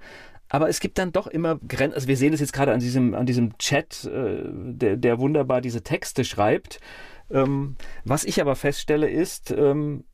Aber 0.50 0.70
es 0.70 0.80
gibt 0.80 0.98
dann 0.98 1.12
doch 1.12 1.28
immer 1.28 1.60
Grenzen. 1.68 1.96
Also 1.96 2.08
wir 2.08 2.18
sehen 2.18 2.34
es 2.34 2.40
jetzt 2.40 2.54
gerade 2.54 2.74
an 2.74 2.80
diesem, 2.80 3.14
an 3.14 3.26
diesem 3.26 3.58
Chat, 3.58 4.06
äh, 4.06 4.44
der, 4.46 4.98
der 4.98 5.20
wunderbar 5.20 5.62
diese 5.62 5.84
Texte 5.84 6.24
schreibt. 6.24 6.80
Ähm, 7.30 7.76
was 8.06 8.24
ich 8.24 8.40
aber 8.40 8.56
feststelle 8.56 9.10
ist, 9.10 9.52
ähm, 9.52 10.06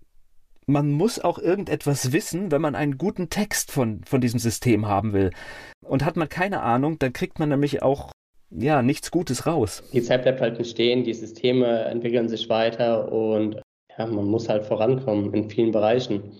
man 0.65 0.91
muss 0.91 1.19
auch 1.19 1.39
irgendetwas 1.39 2.11
wissen, 2.13 2.51
wenn 2.51 2.61
man 2.61 2.75
einen 2.75 2.97
guten 2.97 3.29
Text 3.29 3.71
von, 3.71 4.01
von 4.05 4.21
diesem 4.21 4.39
System 4.39 4.87
haben 4.87 5.13
will. 5.13 5.31
Und 5.81 6.05
hat 6.05 6.15
man 6.15 6.29
keine 6.29 6.61
Ahnung, 6.61 6.97
dann 6.99 7.13
kriegt 7.13 7.39
man 7.39 7.49
nämlich 7.49 7.83
auch 7.83 8.11
ja, 8.49 8.81
nichts 8.81 9.11
Gutes 9.11 9.45
raus. 9.45 9.83
Die 9.93 10.01
Zeit 10.01 10.23
bleibt 10.23 10.41
halt 10.41 10.59
nicht 10.59 10.71
stehen, 10.71 11.03
die 11.03 11.13
Systeme 11.13 11.85
entwickeln 11.85 12.29
sich 12.29 12.49
weiter 12.49 13.11
und 13.11 13.61
ja, 13.97 14.05
man 14.05 14.25
muss 14.25 14.49
halt 14.49 14.65
vorankommen 14.65 15.33
in 15.33 15.49
vielen 15.49 15.71
Bereichen. 15.71 16.31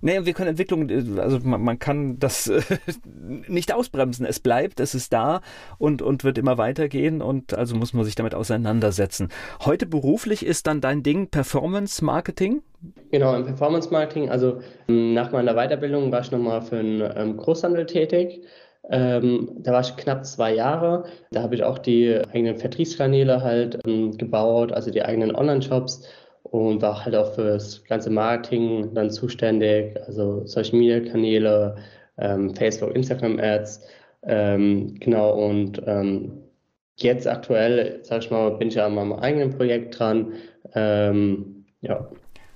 Nee, 0.00 0.24
wir 0.24 0.32
können 0.32 0.50
Entwicklung, 0.50 0.88
äh, 0.88 1.20
also 1.20 1.38
man, 1.40 1.62
man 1.62 1.78
kann 1.78 2.18
das 2.18 2.48
äh, 2.48 2.60
nicht 3.48 3.74
ausbremsen. 3.74 4.26
Es 4.26 4.40
bleibt, 4.40 4.80
es 4.80 4.94
ist 4.94 5.12
da 5.12 5.40
und, 5.78 6.02
und 6.02 6.24
wird 6.24 6.38
immer 6.38 6.58
weitergehen 6.58 7.22
und 7.22 7.54
also 7.54 7.76
muss 7.76 7.92
man 7.92 8.04
sich 8.04 8.14
damit 8.14 8.34
auseinandersetzen. 8.34 9.28
Heute 9.64 9.86
beruflich 9.86 10.44
ist 10.44 10.66
dann 10.66 10.80
dein 10.80 11.02
Ding 11.02 11.28
Performance 11.28 12.04
Marketing? 12.04 12.62
Genau, 13.10 13.34
im 13.34 13.44
Performance 13.44 13.90
Marketing. 13.90 14.30
Also 14.30 14.60
ähm, 14.88 15.14
nach 15.14 15.32
meiner 15.32 15.54
Weiterbildung 15.54 16.12
war 16.12 16.20
ich 16.20 16.30
nochmal 16.30 16.62
für 16.62 16.78
einen 16.78 17.00
ähm, 17.16 17.36
Großhandel 17.36 17.86
tätig. 17.86 18.42
Ähm, 18.90 19.50
da 19.58 19.72
war 19.72 19.80
ich 19.80 19.96
knapp 19.96 20.24
zwei 20.24 20.54
Jahre. 20.54 21.04
Da 21.30 21.42
habe 21.42 21.54
ich 21.54 21.62
auch 21.62 21.78
die 21.78 22.20
eigenen 22.32 22.56
Vertriebskanäle 22.56 23.42
halt 23.42 23.78
ähm, 23.86 24.16
gebaut, 24.16 24.72
also 24.72 24.90
die 24.90 25.02
eigenen 25.02 25.34
Online-Shops 25.34 26.08
und 26.42 26.82
war 26.82 27.04
halt 27.04 27.14
auch 27.14 27.34
für 27.34 27.44
das 27.44 27.84
ganze 27.84 28.10
Marketing 28.10 28.94
dann 28.94 29.10
zuständig, 29.10 29.96
also 30.06 30.46
Social 30.46 30.78
Media 30.78 31.00
Kanäle, 31.00 31.76
ähm, 32.18 32.54
Facebook, 32.54 32.94
Instagram 32.94 33.38
Ads, 33.38 33.86
ähm, 34.22 34.94
genau 34.98 35.32
und 35.32 35.80
ähm, 35.86 36.42
jetzt 36.96 37.26
aktuell, 37.26 38.00
sag 38.02 38.22
ich 38.22 38.30
mal, 38.30 38.50
bin 38.52 38.68
ich 38.68 38.74
ja 38.74 38.86
an 38.86 38.94
meinem 38.94 39.12
eigenen 39.12 39.56
Projekt 39.56 39.98
dran, 39.98 40.32
ähm, 40.74 41.66
ja. 41.80 42.08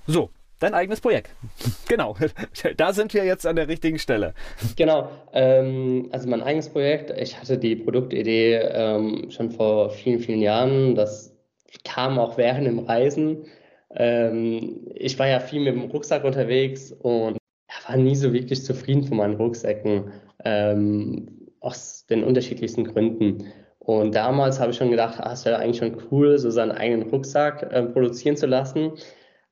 So, 0.05 0.29
dein 0.59 0.73
eigenes 0.73 0.99
Projekt. 0.99 1.29
genau, 1.87 2.15
da 2.77 2.93
sind 2.93 3.13
wir 3.13 3.23
jetzt 3.23 3.45
an 3.45 3.55
der 3.55 3.67
richtigen 3.67 3.99
Stelle. 3.99 4.33
Genau, 4.75 5.09
ähm, 5.31 6.09
also 6.11 6.27
mein 6.27 6.41
eigenes 6.41 6.69
Projekt, 6.69 7.11
ich 7.17 7.39
hatte 7.39 7.57
die 7.57 7.75
Produktidee 7.75 8.55
ähm, 8.55 9.29
schon 9.29 9.51
vor 9.51 9.91
vielen, 9.91 10.19
vielen 10.19 10.41
Jahren, 10.41 10.95
das 10.95 11.33
kam 11.83 12.19
auch 12.19 12.37
während 12.37 12.67
dem 12.67 12.79
Reisen, 12.79 13.45
ähm, 13.95 14.87
ich 14.95 15.17
war 15.19 15.27
ja 15.27 15.39
viel 15.39 15.61
mit 15.61 15.75
dem 15.75 15.91
Rucksack 15.91 16.23
unterwegs 16.23 16.91
und 16.91 17.37
war 17.87 17.97
nie 17.97 18.15
so 18.15 18.33
wirklich 18.33 18.63
zufrieden 18.63 19.03
von 19.03 19.17
meinen 19.17 19.35
Rucksäcken, 19.35 20.11
ähm, 20.45 21.43
aus 21.59 22.05
den 22.05 22.23
unterschiedlichsten 22.23 22.83
Gründen. 22.83 23.51
Und 23.79 24.15
damals 24.15 24.59
habe 24.59 24.71
ich 24.71 24.77
schon 24.77 24.91
gedacht, 24.91 25.19
ah, 25.19 25.33
es 25.33 25.45
wäre 25.45 25.57
eigentlich 25.57 25.77
schon 25.77 25.97
cool, 26.11 26.37
so 26.37 26.49
seinen 26.51 26.71
eigenen 26.71 27.09
Rucksack 27.09 27.63
äh, 27.71 27.83
produzieren 27.83 28.37
zu 28.37 28.45
lassen. 28.45 28.93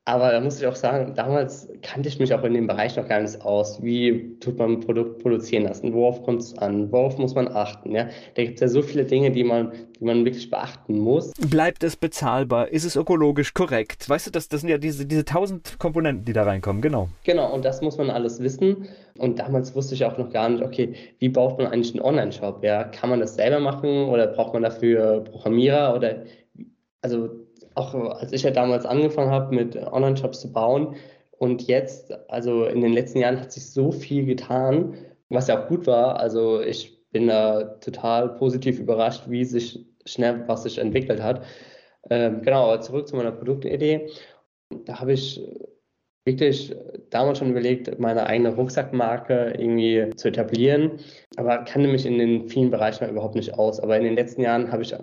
Aber 0.06 0.32
da 0.32 0.40
muss 0.40 0.60
ich 0.60 0.66
auch 0.66 0.76
sagen, 0.76 1.14
damals 1.16 1.70
kannte 1.84 2.10
ich 2.10 2.18
mich 2.18 2.34
auch 2.34 2.44
in 2.44 2.56
dem 2.56 2.66
Bereich 2.66 2.96
noch 2.96 3.08
gar 3.08 3.22
nicht 3.22 3.40
aus. 3.42 3.84
Wie 3.84 4.36
tut 4.40 4.58
man 4.58 4.72
ein 4.72 4.80
Produkt 4.80 5.22
produzieren 5.22 5.64
lassen? 5.64 5.94
Worauf 5.94 6.24
kommt 6.24 6.42
es 6.42 6.58
an? 6.58 6.92
Worauf 6.92 7.20
muss 7.20 7.36
man 7.36 7.48
achten? 7.48 7.94
Ja? 7.94 8.10
Da 8.34 8.44
gibt 8.44 8.56
es 8.56 8.62
ja 8.62 8.68
so 8.68 8.82
viele 8.82 9.06
Dinge, 9.06 9.30
die 9.30 9.44
man, 9.44 9.72
die 10.00 10.04
man 10.04 10.26
wirklich 10.26 10.50
beachten 10.50 10.98
muss. 10.98 11.32
Bleibt 11.34 11.84
es 11.84 11.96
bezahlbar? 11.96 12.70
Ist 12.70 12.84
es 12.84 12.96
ökologisch 12.96 13.54
korrekt? 13.54 14.10
Weißt 14.10 14.26
du, 14.26 14.32
das, 14.32 14.50
das 14.50 14.62
sind 14.62 14.72
ja 14.72 14.80
diese, 14.80 15.06
diese 15.06 15.24
tausend 15.24 15.78
Komponenten, 15.78 16.26
die 16.26 16.34
da 16.34 16.44
reinkommen, 16.44 16.82
genau. 16.82 17.10
Genau, 17.24 17.54
und 17.54 17.64
das 17.64 17.82
muss 17.82 18.00
man 18.00 18.10
alles 18.10 18.40
wissen. 18.40 18.88
Und 19.20 19.38
damals 19.38 19.76
wusste 19.76 19.94
ich 19.94 20.04
auch 20.04 20.18
noch 20.18 20.32
gar 20.32 20.50
nicht, 20.50 20.64
okay, 20.64 20.96
wie 21.20 21.30
baut 21.30 21.60
man 21.60 21.68
eigentlich 21.68 21.94
einen 21.94 22.04
Online-Shop? 22.04 22.64
Ja? 22.64 22.86
Kann 22.86 23.12
man 23.12 23.20
das 23.20 23.36
selber 23.36 23.60
machen 23.60 24.06
oder 24.10 24.26
braucht 24.26 24.54
man 24.54 24.64
dafür 24.64 25.24
Programmierer? 25.26 25.96
Oder 25.96 26.24
also 27.04 27.30
auch 27.76 27.94
als 27.94 28.32
ich 28.34 28.44
ja 28.44 28.52
damals 28.52 28.86
angefangen 28.86 29.32
habe, 29.32 29.56
mit 29.56 29.76
Online-Shops 29.76 30.42
zu 30.42 30.52
bauen 30.52 30.96
und 31.42 31.68
jetzt, 31.68 32.14
also 32.30 32.66
in 32.66 32.82
den 32.82 32.94
letzten 32.94 33.18
Jahren 33.18 33.40
hat 33.40 33.52
sich 33.52 33.72
so 33.72 33.92
viel 33.92 34.26
getan, 34.26 34.96
was 35.30 35.48
ja 35.48 35.60
auch 35.60 35.68
gut 35.68 35.88
war. 35.88 36.20
Also 36.20 36.62
ich 36.62 37.02
bin 37.12 37.28
da 37.28 37.64
total 37.80 38.36
positiv 38.36 38.80
überrascht, 38.80 39.24
wie 39.28 39.44
sich 39.44 39.84
schnell 40.06 40.44
was 40.48 40.64
sich 40.64 40.78
entwickelt 40.78 41.22
hat. 41.22 41.44
Ähm, 42.12 42.44
genau, 42.44 42.66
aber 42.66 42.82
zurück 42.82 43.08
zu 43.08 43.16
meiner 43.16 43.32
Produktidee. 43.32 44.08
Da 44.86 45.00
habe 45.00 45.14
ich 45.14 45.42
wirklich 46.26 46.76
damals 47.10 47.40
schon 47.40 47.50
überlegt, 47.50 48.00
meine 48.00 48.28
eigene 48.28 48.54
Rucksackmarke 48.56 49.56
irgendwie 49.58 50.16
zu 50.16 50.28
etablieren, 50.28 51.00
aber 51.38 51.64
kannte 51.64 51.88
mich 51.88 52.06
in 52.06 52.20
den 52.20 52.48
vielen 52.50 52.70
Bereichen 52.70 53.10
überhaupt 53.10 53.36
nicht 53.36 53.56
aus. 53.56 53.80
Aber 53.80 53.98
in 53.98 54.04
den 54.04 54.16
letzten 54.16 54.42
Jahren 54.42 54.72
habe 54.72 54.84
ich 54.84 54.96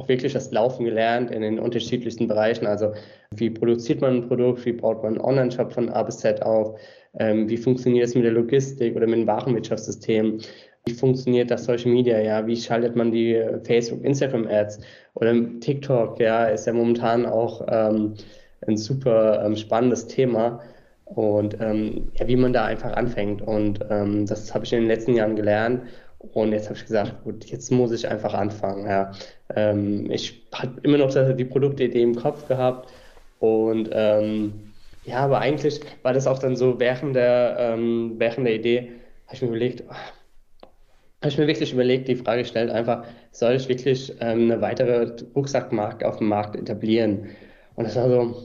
auch 0.00 0.08
wirklich 0.08 0.32
das 0.32 0.50
Laufen 0.50 0.84
gelernt 0.84 1.30
in 1.30 1.42
den 1.42 1.58
unterschiedlichsten 1.58 2.26
Bereichen. 2.26 2.66
Also 2.66 2.92
wie 3.36 3.50
produziert 3.50 4.00
man 4.00 4.16
ein 4.16 4.28
Produkt, 4.28 4.64
wie 4.64 4.72
baut 4.72 5.02
man 5.02 5.14
einen 5.14 5.24
Online-Shop 5.24 5.72
von 5.72 5.90
A 5.90 6.02
bis 6.02 6.18
Z 6.18 6.42
auf, 6.42 6.78
ähm, 7.18 7.48
wie 7.48 7.56
funktioniert 7.56 8.06
es 8.06 8.14
mit 8.14 8.24
der 8.24 8.32
Logistik 8.32 8.96
oder 8.96 9.06
mit 9.06 9.20
dem 9.20 9.26
Warenwirtschaftssystem, 9.26 10.38
wie 10.86 10.94
funktioniert 10.94 11.50
das 11.50 11.64
Social 11.64 11.90
Media, 11.90 12.18
ja, 12.20 12.46
wie 12.46 12.56
schaltet 12.56 12.96
man 12.96 13.12
die 13.12 13.42
Facebook, 13.64 14.02
Instagram 14.04 14.46
Ads 14.46 14.80
oder 15.14 15.34
TikTok, 15.60 16.18
ja, 16.18 16.46
ist 16.46 16.66
ja 16.66 16.72
momentan 16.72 17.26
auch 17.26 17.66
ähm, 17.68 18.14
ein 18.66 18.76
super 18.76 19.44
ähm, 19.44 19.56
spannendes 19.56 20.06
Thema 20.06 20.60
und 21.04 21.56
ähm, 21.60 22.08
ja, 22.18 22.26
wie 22.28 22.36
man 22.36 22.52
da 22.52 22.64
einfach 22.64 22.92
anfängt. 22.92 23.42
Und 23.42 23.80
ähm, 23.90 24.26
das 24.26 24.54
habe 24.54 24.64
ich 24.64 24.72
in 24.72 24.80
den 24.80 24.88
letzten 24.88 25.14
Jahren 25.14 25.36
gelernt. 25.36 25.82
Und 26.20 26.52
jetzt 26.52 26.66
habe 26.66 26.76
ich 26.76 26.84
gesagt, 26.84 27.24
gut, 27.24 27.46
jetzt 27.46 27.72
muss 27.72 27.92
ich 27.92 28.06
einfach 28.06 28.34
anfangen. 28.34 28.86
Ja. 28.86 29.12
Ähm, 29.54 30.10
ich 30.10 30.46
habe 30.52 30.78
immer 30.82 30.98
noch 30.98 31.10
die 31.34 31.44
Produktidee 31.44 32.02
im 32.02 32.14
Kopf 32.14 32.46
gehabt. 32.46 32.90
Und 33.38 33.88
ähm, 33.92 34.52
ja, 35.04 35.20
aber 35.20 35.38
eigentlich 35.38 35.80
war 36.02 36.12
das 36.12 36.26
auch 36.26 36.38
dann 36.38 36.56
so 36.56 36.78
während 36.78 37.16
der, 37.16 37.56
ähm, 37.58 38.14
während 38.18 38.46
der 38.46 38.54
Idee, 38.54 38.92
habe 39.26 39.34
ich 39.34 39.42
mir 39.42 39.48
überlegt, 39.48 39.82
habe 39.88 41.28
ich 41.28 41.38
mir 41.38 41.46
wirklich 41.46 41.72
überlegt, 41.72 42.08
die 42.08 42.16
Frage 42.16 42.42
gestellt, 42.42 42.70
einfach, 42.70 43.04
soll 43.32 43.54
ich 43.54 43.68
wirklich 43.68 44.12
ähm, 44.20 44.50
eine 44.50 44.60
weitere 44.60 45.10
Rucksackmarke 45.34 46.06
auf 46.06 46.18
dem 46.18 46.28
Markt 46.28 46.54
etablieren? 46.54 47.30
Und 47.76 47.84
das 47.84 47.96
war 47.96 48.08
so, 48.10 48.36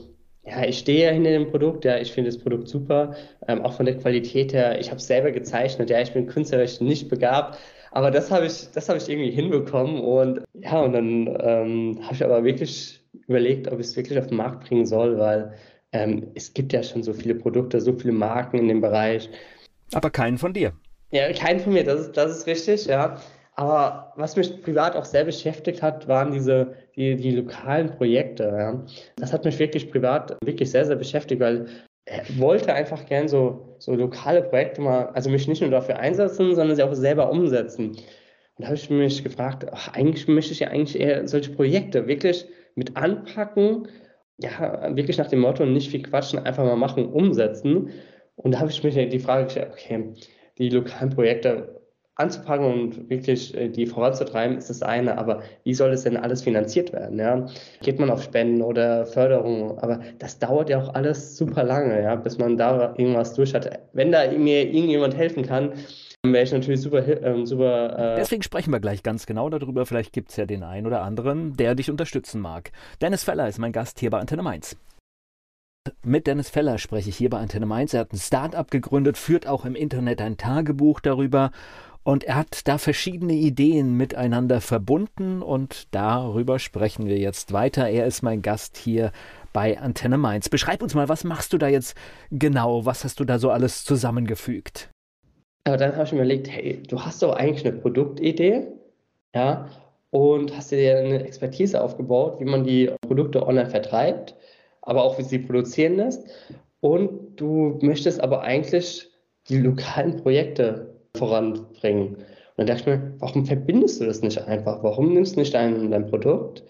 ja, 0.45 0.63
ich 0.63 0.79
stehe 0.79 1.05
ja 1.08 1.12
hinter 1.12 1.31
dem 1.31 1.49
Produkt, 1.49 1.86
ja, 1.86 1.97
ich 1.97 2.12
finde 2.12 2.29
das 2.29 2.39
Produkt 2.39 2.67
super, 2.67 3.15
ähm, 3.47 3.63
auch 3.63 3.73
von 3.73 3.86
der 3.86 3.97
Qualität 3.97 4.53
her. 4.53 4.79
Ich 4.79 4.89
habe 4.89 4.97
es 4.97 5.08
selber 5.08 5.31
gezeichnet, 5.31 5.89
ja, 5.89 6.01
ich 6.01 6.13
bin 6.13 6.27
künstlerisch 6.27 6.81
nicht 6.81 7.10
begabt, 7.10 7.58
aber 7.91 8.12
das 8.12 8.29
habe 8.29 8.45
ich, 8.45 8.69
das 8.71 8.89
habe 8.89 8.99
ich 8.99 9.10
irgendwie 9.10 9.31
hinbekommen 9.31 10.01
und 10.01 10.41
ja, 10.53 10.81
und 10.81 10.93
dann 10.93 11.27
ähm, 11.41 11.99
habe 12.03 12.13
ich 12.13 12.23
aber 12.23 12.43
wirklich 12.43 13.01
überlegt, 13.27 13.71
ob 13.71 13.79
ich 13.79 13.88
es 13.88 13.95
wirklich 13.95 14.19
auf 14.19 14.27
den 14.27 14.38
Markt 14.38 14.67
bringen 14.67 14.86
soll, 14.86 15.17
weil 15.17 15.53
ähm, 15.91 16.27
es 16.36 16.53
gibt 16.53 16.73
ja 16.73 16.84
schon 16.84 17.03
so 17.03 17.13
viele 17.13 17.36
Produkte, 17.36 17.81
so 17.81 17.93
viele 17.93 18.13
Marken 18.13 18.58
in 18.58 18.67
dem 18.67 18.81
Bereich. 18.81 19.29
Aber 19.93 20.10
keinen 20.10 20.38
von 20.38 20.53
dir. 20.53 20.73
Ja, 21.12 21.31
keinen 21.34 21.60
von 21.60 21.73
mir, 21.73 21.84
das 21.84 22.01
ist, 22.01 22.17
das 22.17 22.38
ist 22.38 22.47
richtig, 22.47 22.86
ja. 22.86 23.17
Aber 23.56 24.13
was 24.18 24.36
mich 24.36 24.62
privat 24.62 24.96
auch 24.96 25.06
sehr 25.06 25.24
beschäftigt 25.24 25.82
hat, 25.82 26.08
waren 26.08 26.32
diese, 26.32 26.74
die, 26.96 27.15
die 27.15 27.32
lokalen 27.32 27.89
Projekte. 27.89 28.44
Ja. 28.44 28.84
Das 29.15 29.32
hat 29.32 29.46
mich 29.46 29.58
wirklich 29.60 29.89
privat 29.89 30.36
wirklich 30.44 30.72
sehr, 30.72 30.86
sehr 30.86 30.98
beschäftigt, 30.98 31.39
weil 31.39 31.68
ich 32.06 32.39
wollte 32.39 32.74
einfach 32.74 33.06
gern 33.06 33.28
so, 33.28 33.76
so 33.80 33.96
lokale 33.96 34.44
Projekte 34.44 34.82
mal, 34.82 35.08
also 35.13 35.30
mich 35.30 35.48
nicht 35.48 35.62
nur 35.62 35.72
dafür 35.72 35.98
einsetzen, 35.98 36.54
sondern 36.54 36.76
sie 36.76 36.84
auch 36.84 36.94
selber 36.94 37.32
umsetzen. 37.32 37.91
Und 37.91 38.62
da 38.62 38.65
habe 38.65 38.76
ich 38.76 38.89
mich 38.89 39.24
gefragt, 39.24 39.65
ach, 39.72 39.94
eigentlich 39.94 40.28
möchte 40.28 40.52
ich 40.52 40.60
ja 40.60 40.68
eigentlich 40.68 41.00
eher 41.00 41.28
solche 41.28 41.52
Projekte 41.52 42.08
wirklich 42.08 42.46
mit 42.76 42.96
anpacken, 42.96 43.88
ja, 44.38 44.96
wirklich 44.96 45.18
nach 45.18 45.30
dem 45.30 45.39
Motto, 45.39 45.65
nicht 45.65 45.89
viel 45.89 46.04
quatschen, 46.04 46.39
einfach 46.39 46.63
mal 46.63 46.76
machen, 46.76 47.06
umsetzen. 47.06 47.89
Und 48.36 48.52
da 48.54 48.60
habe 48.60 48.70
ich 48.70 48.84
mir 48.84 48.91
die 48.91 49.20
Frage 49.20 49.46
gestellt, 49.46 49.72
okay, 49.72 50.13
die 50.58 50.70
lokalen 50.70 51.10
Projekte, 51.10 51.75
anzupacken 52.15 52.65
und 52.65 53.10
wirklich 53.10 53.56
äh, 53.56 53.69
die 53.69 53.86
voranzutreiben, 53.86 54.58
ist 54.58 54.69
das 54.69 54.82
eine. 54.82 55.17
Aber 55.17 55.43
wie 55.63 55.73
soll 55.73 55.91
es 55.91 56.04
denn 56.04 56.17
alles 56.17 56.41
finanziert 56.43 56.93
werden? 56.93 57.19
Ja? 57.19 57.45
Geht 57.82 57.99
man 57.99 58.10
auf 58.10 58.23
Spenden 58.23 58.62
oder 58.62 59.06
Förderung? 59.06 59.78
Aber 59.80 59.99
das 60.19 60.39
dauert 60.39 60.69
ja 60.69 60.82
auch 60.82 60.93
alles 60.93 61.38
super 61.38 61.63
lange, 61.63 62.01
ja, 62.01 62.15
bis 62.15 62.38
man 62.38 62.58
da 62.58 62.93
irgendwas 62.97 63.34
durch 63.34 63.54
hat. 63.54 63.80
Wenn 63.93 64.12
da 64.12 64.32
mir 64.32 64.65
irgendjemand 64.65 65.15
helfen 65.15 65.43
kann, 65.45 65.73
wäre 66.23 66.43
ich 66.43 66.54
natürlich 66.54 66.82
super. 66.82 67.06
Äh, 67.06 67.45
super 67.45 68.13
äh 68.13 68.15
Deswegen 68.15 68.43
sprechen 68.43 68.71
wir 68.71 68.80
gleich 68.80 69.04
ganz 69.04 69.25
genau 69.25 69.49
darüber. 69.49 69.86
Vielleicht 69.86 70.13
gibt 70.13 70.30
es 70.30 70.38
ja 70.38 70.45
den 70.45 70.63
einen 70.63 70.88
oder 70.88 71.01
anderen, 71.01 71.58
der 71.58 71.75
dich 71.75 71.91
unterstützen 71.91 72.39
mag. 72.39 72.71
Dennis 73.01 73.25
Feller 73.25 73.47
ist 73.47 73.60
mein 73.60 73.73
Gast 73.73 73.99
hier 73.99 74.10
bei 74.10 74.19
Antenne 74.19 74.41
Mainz. 74.41 74.78
Mit 76.04 76.25
Dennis 76.25 76.49
Feller 76.49 76.80
spreche 76.80 77.10
ich 77.10 77.17
hier 77.17 77.30
bei 77.30 77.38
Antenne 77.38 77.67
Mainz. 77.67 77.93
Er 77.93 77.99
hat 77.99 78.13
ein 78.13 78.17
Start-up 78.17 78.71
gegründet, 78.71 79.17
führt 79.17 79.45
auch 79.45 79.65
im 79.65 79.75
Internet 79.75 80.19
ein 80.21 80.38
Tagebuch 80.38 80.99
darüber 80.99 81.51
und 82.06 82.24
er 82.24 82.36
hat 82.36 82.68
da 82.68 82.78
verschiedene 82.78 83.34
Ideen 83.34 83.98
miteinander 83.98 84.62
verbunden 84.62 85.41
und 85.41 85.88
darüber 85.89 86.60
sprechen 86.60 87.08
wir 87.08 87.18
jetzt 87.18 87.52
weiter. 87.52 87.89
Er 87.89 88.06
ist 88.06 88.22
mein 88.22 88.44
Gast 88.44 88.78
hier 88.78 89.12
bei 89.54 89.80
Antenne 89.80 90.18
Mainz. 90.18 90.48
Beschreib 90.48 90.84
uns 90.84 90.94
mal, 90.94 91.10
was 91.10 91.24
machst 91.24 91.52
du 91.52 91.58
da 91.58 91.68
jetzt 91.68 91.98
genau? 92.30 92.86
Was 92.86 93.04
hast 93.04 93.20
du 93.20 93.26
da 93.26 93.39
so 93.39 93.50
alles 93.50 93.84
zusammengefügt? 93.84 94.89
Aber 95.63 95.78
dann 95.78 95.94
habe 95.94 96.04
ich 96.04 96.12
mir 96.12 96.20
überlegt, 96.20 96.48
hey, 96.48 96.84
du 96.88 97.02
hast 97.02 97.24
doch 97.24 97.36
eigentlich 97.36 97.65
eine 97.65 97.76
Produktidee, 97.76 98.68
ja, 99.34 99.68
und 100.12 100.56
hast 100.56 100.72
dir 100.72 101.00
eine 101.00 101.26
Expertise 101.26 101.84
aufgebaut, 101.84 102.39
wie 102.39 102.46
man 102.46 102.63
die 102.63 102.91
Produkte 103.02 103.46
online 103.46 103.72
vertreibt, 103.72 104.36
aber 104.84 105.04
auch 105.04 105.18
wie 105.18 105.24
sie 105.24 105.39
produzieren 105.39 105.96
lässt. 105.96 106.24
Und 106.82 107.36
du 107.38 107.80
möchtest 107.82 108.22
aber 108.22 108.44
eigentlich 108.44 109.10
die 109.50 109.58
lokalen 109.58 110.18
Projekte 110.18 110.94
voranbringen. 111.15 112.15
Und 112.15 112.25
dann 112.58 112.67
dachte 112.67 112.82
ich 112.82 112.88
mir, 112.88 113.13
warum 113.19 113.45
verbindest 113.45 114.01
du 114.01 114.06
das 114.06 114.21
nicht 114.21 114.41
einfach? 114.47 114.84
Warum 114.84 115.13
nimmst 115.13 115.36
du 115.36 115.39
nicht 115.39 115.54
dein, 115.54 115.91
dein 115.91 116.08
Produkt 116.08 116.63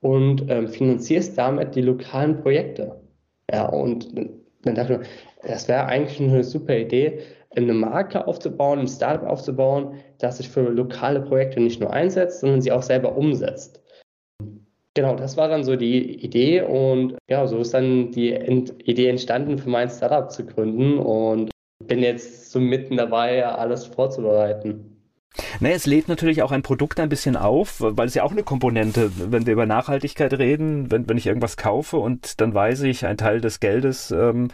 und 0.00 0.44
ähm, 0.48 0.68
finanzierst 0.68 1.36
damit 1.36 1.74
die 1.74 1.82
lokalen 1.82 2.40
Projekte? 2.40 3.00
Ja, 3.50 3.66
und 3.66 4.08
dann 4.62 4.74
dachte 4.74 4.92
ich 4.94 4.98
mir, 4.98 5.04
das 5.48 5.68
wäre 5.68 5.86
eigentlich 5.86 6.20
eine 6.20 6.44
super 6.44 6.76
Idee, 6.76 7.20
eine 7.54 7.74
Marke 7.74 8.26
aufzubauen, 8.26 8.78
ein 8.78 8.88
Startup 8.88 9.28
aufzubauen, 9.28 9.96
das 10.18 10.38
sich 10.38 10.48
für 10.48 10.62
lokale 10.62 11.20
Projekte 11.20 11.60
nicht 11.60 11.80
nur 11.80 11.92
einsetzt, 11.92 12.40
sondern 12.40 12.60
sie 12.60 12.72
auch 12.72 12.82
selber 12.82 13.16
umsetzt. 13.16 13.82
Genau, 14.94 15.16
das 15.16 15.36
war 15.36 15.48
dann 15.48 15.64
so 15.64 15.74
die 15.74 16.22
Idee 16.22 16.62
und 16.62 17.16
ja, 17.28 17.46
so 17.46 17.58
ist 17.58 17.72
dann 17.72 18.10
die 18.10 18.34
Idee 18.34 19.08
entstanden, 19.08 19.58
für 19.58 19.70
mein 19.70 19.88
Startup 19.88 20.30
zu 20.30 20.44
gründen 20.44 20.98
und 20.98 21.50
bin 21.86 22.00
jetzt 22.00 22.50
so 22.50 22.60
mitten 22.60 22.96
dabei, 22.96 23.46
alles 23.46 23.86
vorzubereiten. 23.86 24.92
Ne, 25.60 25.72
es 25.72 25.86
lädt 25.86 26.08
natürlich 26.08 26.42
auch 26.42 26.52
ein 26.52 26.62
Produkt 26.62 27.00
ein 27.00 27.08
bisschen 27.08 27.36
auf, 27.36 27.76
weil 27.78 28.06
es 28.06 28.14
ja 28.14 28.22
auch 28.22 28.32
eine 28.32 28.42
Komponente, 28.42 29.10
wenn 29.16 29.46
wir 29.46 29.54
über 29.54 29.64
Nachhaltigkeit 29.64 30.32
reden, 30.34 30.90
wenn, 30.90 31.08
wenn 31.08 31.16
ich 31.16 31.26
irgendwas 31.26 31.56
kaufe 31.56 31.96
und 31.96 32.40
dann 32.40 32.52
weiß 32.52 32.82
ich, 32.82 33.06
ein 33.06 33.16
Teil 33.16 33.40
des 33.40 33.60
Geldes 33.60 34.10
ähm, 34.10 34.48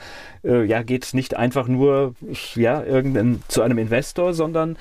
äh, 0.44 0.64
ja, 0.64 0.82
geht 0.82 1.14
nicht 1.14 1.36
einfach 1.36 1.66
nur 1.66 2.14
ja, 2.54 2.84
zu 3.48 3.62
einem 3.62 3.78
Investor, 3.78 4.34
sondern 4.34 4.78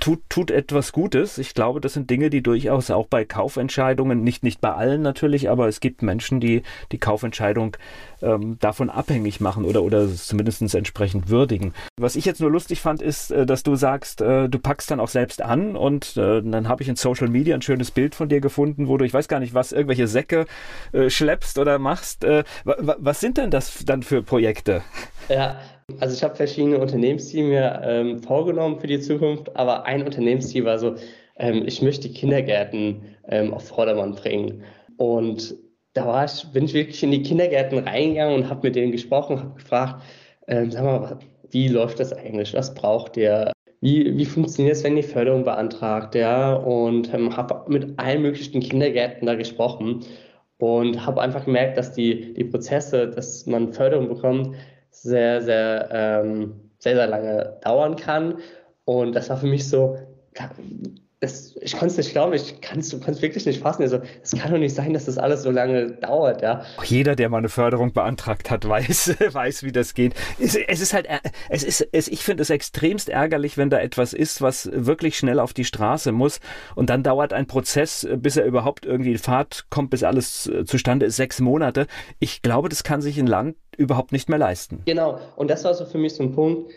tut, 0.00 0.22
tut 0.28 0.50
etwas 0.50 0.92
Gutes. 0.92 1.38
Ich 1.38 1.54
glaube, 1.54 1.80
das 1.80 1.92
sind 1.92 2.08
Dinge, 2.10 2.30
die 2.30 2.42
durchaus 2.42 2.90
auch 2.90 3.06
bei 3.06 3.24
Kaufentscheidungen, 3.24 4.22
nicht, 4.22 4.42
nicht 4.42 4.60
bei 4.60 4.72
allen 4.72 5.02
natürlich, 5.02 5.50
aber 5.50 5.68
es 5.68 5.80
gibt 5.80 6.02
Menschen, 6.02 6.40
die 6.40 6.62
die 6.92 6.98
Kaufentscheidung 6.98 7.76
ähm, 8.22 8.58
davon 8.60 8.88
abhängig 8.88 9.40
machen 9.40 9.64
oder, 9.64 9.82
oder 9.82 10.08
zumindest 10.08 10.74
entsprechend 10.74 11.28
würdigen. 11.28 11.74
Was 11.98 12.16
ich 12.16 12.24
jetzt 12.24 12.40
nur 12.40 12.50
lustig 12.50 12.80
fand, 12.80 13.02
ist, 13.02 13.30
äh, 13.30 13.44
dass 13.44 13.62
du 13.62 13.76
sagst, 13.76 14.20
äh, 14.20 14.48
du 14.48 14.58
packst 14.58 14.90
dann 14.90 15.00
auch 15.00 15.08
selbst 15.08 15.42
an 15.42 15.76
und 15.76 16.16
äh, 16.16 16.42
dann 16.42 16.68
habe 16.68 16.82
ich 16.82 16.88
in 16.88 16.96
Social 16.96 17.28
Media 17.28 17.54
ein 17.54 17.62
schönes 17.62 17.90
Bild 17.90 18.14
von 18.14 18.28
dir 18.28 18.40
gefunden, 18.40 18.88
wo 18.88 18.96
du, 18.96 19.04
ich 19.04 19.12
weiß 19.12 19.28
gar 19.28 19.40
nicht 19.40 19.54
was, 19.54 19.72
irgendwelche 19.72 20.08
Säcke 20.08 20.46
äh, 20.92 21.10
schleppst 21.10 21.58
oder 21.58 21.78
machst. 21.78 22.24
Äh, 22.24 22.44
was 22.64 23.20
sind 23.20 23.36
denn 23.36 23.50
das 23.50 23.84
dann 23.84 24.02
für 24.02 24.22
Projekte? 24.22 24.82
Ja, 25.28 25.58
also 26.00 26.14
ich 26.14 26.22
habe 26.22 26.34
verschiedene 26.34 26.78
Unternehmensziele 26.78 27.46
mir 27.46 27.80
ähm, 27.84 28.18
vorgenommen 28.22 28.78
für 28.80 28.86
die 28.86 29.00
Zukunft, 29.00 29.54
aber 29.56 29.84
ein 29.84 30.02
Unternehmensziel 30.02 30.64
war 30.64 30.78
so, 30.78 30.94
ähm, 31.36 31.62
ich 31.66 31.82
möchte 31.82 32.08
die 32.08 32.14
Kindergärten 32.14 33.02
ähm, 33.28 33.54
auf 33.54 33.68
Vordermann 33.68 34.14
bringen. 34.14 34.62
Und 34.96 35.54
da 35.94 36.06
war 36.06 36.24
ich, 36.24 36.44
bin 36.52 36.64
ich 36.64 36.74
wirklich 36.74 37.02
in 37.02 37.10
die 37.10 37.22
Kindergärten 37.22 37.78
reingegangen 37.78 38.34
und 38.34 38.50
habe 38.50 38.66
mit 38.66 38.76
denen 38.76 38.92
gesprochen, 38.92 39.38
habe 39.38 39.54
gefragt, 39.54 40.02
ähm, 40.48 40.70
sag 40.70 40.84
mal, 40.84 41.18
wie 41.50 41.68
läuft 41.68 42.00
das 42.00 42.12
eigentlich? 42.12 42.52
Was 42.54 42.74
braucht 42.74 43.16
ihr? 43.16 43.52
Wie, 43.80 44.16
wie 44.16 44.24
funktioniert 44.24 44.76
es, 44.76 44.84
wenn 44.84 44.96
ihr 44.96 45.04
Förderung 45.04 45.44
beantragt? 45.44 46.14
Ja, 46.14 46.54
und 46.54 47.12
ähm, 47.14 47.36
habe 47.36 47.70
mit 47.70 47.98
allen 47.98 48.22
möglichen 48.22 48.60
Kindergärten 48.60 49.26
da 49.26 49.34
gesprochen 49.34 50.00
und 50.58 51.04
habe 51.06 51.20
einfach 51.20 51.44
gemerkt, 51.44 51.78
dass 51.78 51.92
die, 51.92 52.34
die 52.34 52.44
Prozesse, 52.44 53.08
dass 53.08 53.46
man 53.46 53.72
Förderung 53.72 54.08
bekommt, 54.08 54.56
sehr, 55.02 55.42
sehr, 55.42 55.88
ähm, 55.92 56.70
sehr, 56.78 56.96
sehr 56.96 57.06
lange 57.06 57.58
dauern 57.62 57.96
kann. 57.96 58.38
Und 58.84 59.14
das 59.14 59.28
war 59.30 59.36
für 59.36 59.46
mich 59.46 59.68
so, 59.68 59.98
das, 61.20 61.56
ich 61.62 61.72
konnte 61.72 61.86
es 61.86 61.96
nicht 61.96 62.12
glauben, 62.12 62.34
ich 62.34 62.60
kann 62.60 62.78
es 62.78 62.92
wirklich 63.22 63.46
nicht 63.46 63.62
fassen. 63.62 63.82
Also, 63.82 64.00
es 64.22 64.32
kann 64.32 64.50
doch 64.50 64.58
nicht 64.58 64.74
sein, 64.74 64.92
dass 64.92 65.06
das 65.06 65.16
alles 65.16 65.42
so 65.42 65.50
lange 65.50 65.92
dauert, 65.92 66.42
ja. 66.42 66.62
Auch 66.76 66.84
jeder, 66.84 67.16
der 67.16 67.30
mal 67.30 67.38
eine 67.38 67.48
Förderung 67.48 67.94
beantragt 67.94 68.50
hat, 68.50 68.68
weiß, 68.68 69.16
weiß, 69.32 69.62
wie 69.62 69.72
das 69.72 69.94
geht. 69.94 70.14
Es, 70.38 70.56
es 70.56 70.80
ist 70.80 70.92
halt, 70.92 71.08
es 71.48 71.64
ist, 71.64 71.88
es, 71.92 72.08
ich 72.08 72.22
finde 72.22 72.42
es 72.42 72.50
extremst 72.50 73.08
ärgerlich, 73.08 73.56
wenn 73.56 73.70
da 73.70 73.78
etwas 73.78 74.12
ist, 74.12 74.42
was 74.42 74.70
wirklich 74.72 75.16
schnell 75.16 75.40
auf 75.40 75.54
die 75.54 75.64
Straße 75.64 76.12
muss 76.12 76.40
und 76.74 76.90
dann 76.90 77.02
dauert 77.02 77.32
ein 77.32 77.46
Prozess, 77.46 78.06
bis 78.16 78.36
er 78.36 78.44
überhaupt 78.44 78.84
irgendwie 78.84 79.12
in 79.12 79.18
Fahrt 79.18 79.66
kommt, 79.70 79.90
bis 79.90 80.02
alles 80.02 80.50
zustande 80.66 81.06
ist, 81.06 81.16
sechs 81.16 81.40
Monate. 81.40 81.86
Ich 82.18 82.42
glaube, 82.42 82.68
das 82.68 82.84
kann 82.84 83.00
sich 83.00 83.18
ein 83.18 83.26
Land 83.26 83.56
überhaupt 83.76 84.12
nicht 84.12 84.28
mehr 84.28 84.38
leisten. 84.38 84.82
Genau, 84.86 85.18
und 85.36 85.50
das 85.50 85.64
war 85.64 85.74
so 85.74 85.84
für 85.84 85.98
mich 85.98 86.14
so 86.14 86.22
ein 86.22 86.32
Punkt, 86.32 86.70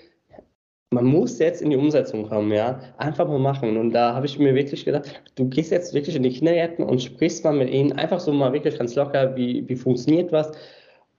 man 0.91 1.05
muss 1.05 1.37
jetzt 1.37 1.61
in 1.61 1.69
die 1.69 1.75
Umsetzung 1.75 2.27
kommen, 2.27 2.51
ja. 2.51 2.79
Einfach 2.97 3.27
mal 3.27 3.37
machen. 3.37 3.77
Und 3.77 3.91
da 3.91 4.15
habe 4.15 4.25
ich 4.25 4.39
mir 4.39 4.55
wirklich 4.55 4.85
gedacht, 4.85 5.21
du 5.35 5.47
gehst 5.47 5.71
jetzt 5.71 5.93
wirklich 5.93 6.15
in 6.15 6.23
die 6.23 6.31
Kindergärten 6.31 6.83
und 6.83 7.01
sprichst 7.01 7.43
mal 7.43 7.53
mit 7.53 7.69
ihnen, 7.69 7.93
einfach 7.93 8.19
so 8.19 8.33
mal 8.33 8.53
wirklich 8.53 8.77
ganz 8.77 8.95
locker, 8.95 9.35
wie, 9.35 9.67
wie 9.69 9.75
funktioniert 9.75 10.31
was. 10.31 10.51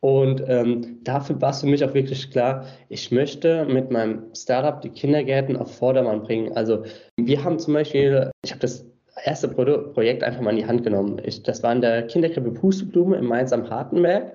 Und 0.01 0.43
ähm, 0.49 0.99
dafür 1.05 1.41
war 1.41 1.51
es 1.51 1.61
für 1.61 1.67
mich 1.67 1.85
auch 1.85 1.95
wirklich 1.95 2.31
klar, 2.31 2.65
ich 2.89 3.13
möchte 3.13 3.67
mit 3.67 3.91
meinem 3.91 4.25
Startup 4.35 4.81
die 4.81 4.89
Kindergärten 4.89 5.57
auf 5.57 5.77
Vordermann 5.77 6.23
bringen. 6.23 6.53
Also 6.57 6.85
wir 7.17 7.45
haben 7.45 7.59
zum 7.59 7.75
Beispiel, 7.75 8.31
ich 8.43 8.51
habe 8.51 8.61
das 8.61 8.87
erste 9.25 9.49
Pro 9.49 9.65
Projekt 9.93 10.25
einfach 10.25 10.41
mal 10.41 10.51
in 10.51 10.57
die 10.57 10.67
Hand 10.67 10.85
genommen. 10.85 11.21
Ich, 11.25 11.43
das 11.43 11.63
war 11.63 11.73
in 11.73 11.83
der 11.83 12.07
Kinderkrippe 12.07 12.51
Pusteblume 12.51 13.19
in 13.19 13.27
Mainz 13.27 13.53
am 13.53 13.69
Hartenberg. 13.69 14.33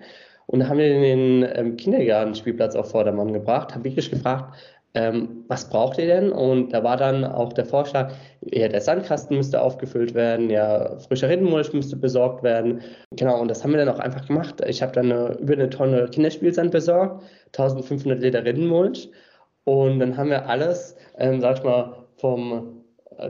Und 0.47 0.59
da 0.59 0.67
haben 0.67 0.77
wir 0.77 0.89
den 0.89 1.47
ähm, 1.53 1.77
Kindergartenspielplatz 1.77 2.75
auf 2.75 2.91
Vordermann 2.91 3.33
gebracht, 3.33 3.73
habe 3.73 3.83
wirklich 3.83 4.09
gefragt, 4.09 4.55
ähm, 4.95 5.43
was 5.49 5.69
braucht 5.69 5.97
ihr 5.97 6.07
denn? 6.07 6.31
Und 6.31 6.71
da 6.71 6.83
war 6.83 6.95
dann 6.95 7.25
auch 7.25 7.51
der 7.51 7.65
Vorschlag, 7.65 8.13
ja, 8.41 8.69
der 8.69 8.79
Sandkasten 8.79 9.35
müsste 9.35 9.61
aufgefüllt 9.61 10.13
werden, 10.13 10.49
ja, 10.49 10.97
frischer 10.99 11.27
Rindenmulch 11.29 11.73
müsste 11.73 11.97
besorgt 11.97 12.43
werden. 12.43 12.81
Genau, 13.11 13.41
und 13.41 13.49
das 13.49 13.63
haben 13.63 13.71
wir 13.71 13.83
dann 13.83 13.93
auch 13.93 13.99
einfach 13.99 14.25
gemacht. 14.25 14.63
Ich 14.65 14.81
habe 14.81 14.93
dann 14.93 15.11
eine, 15.11 15.37
über 15.39 15.53
eine 15.53 15.69
Tonne 15.69 16.07
Kinderspielsand 16.07 16.71
besorgt, 16.71 17.23
1500 17.47 18.21
Liter 18.21 18.45
Rindenmulch. 18.45 19.09
Und 19.65 19.99
dann 19.99 20.15
haben 20.15 20.29
wir 20.29 20.47
alles, 20.47 20.95
ähm, 21.17 21.41
sag 21.41 21.57
ich 21.57 21.63
mal, 21.63 22.05
vom 22.15 22.74